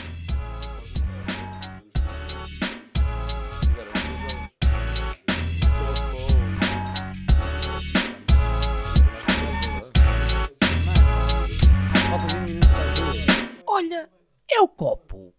Olha, 13.65 14.09
é 14.51 14.61
o 14.61 14.67
copo. 14.67 15.33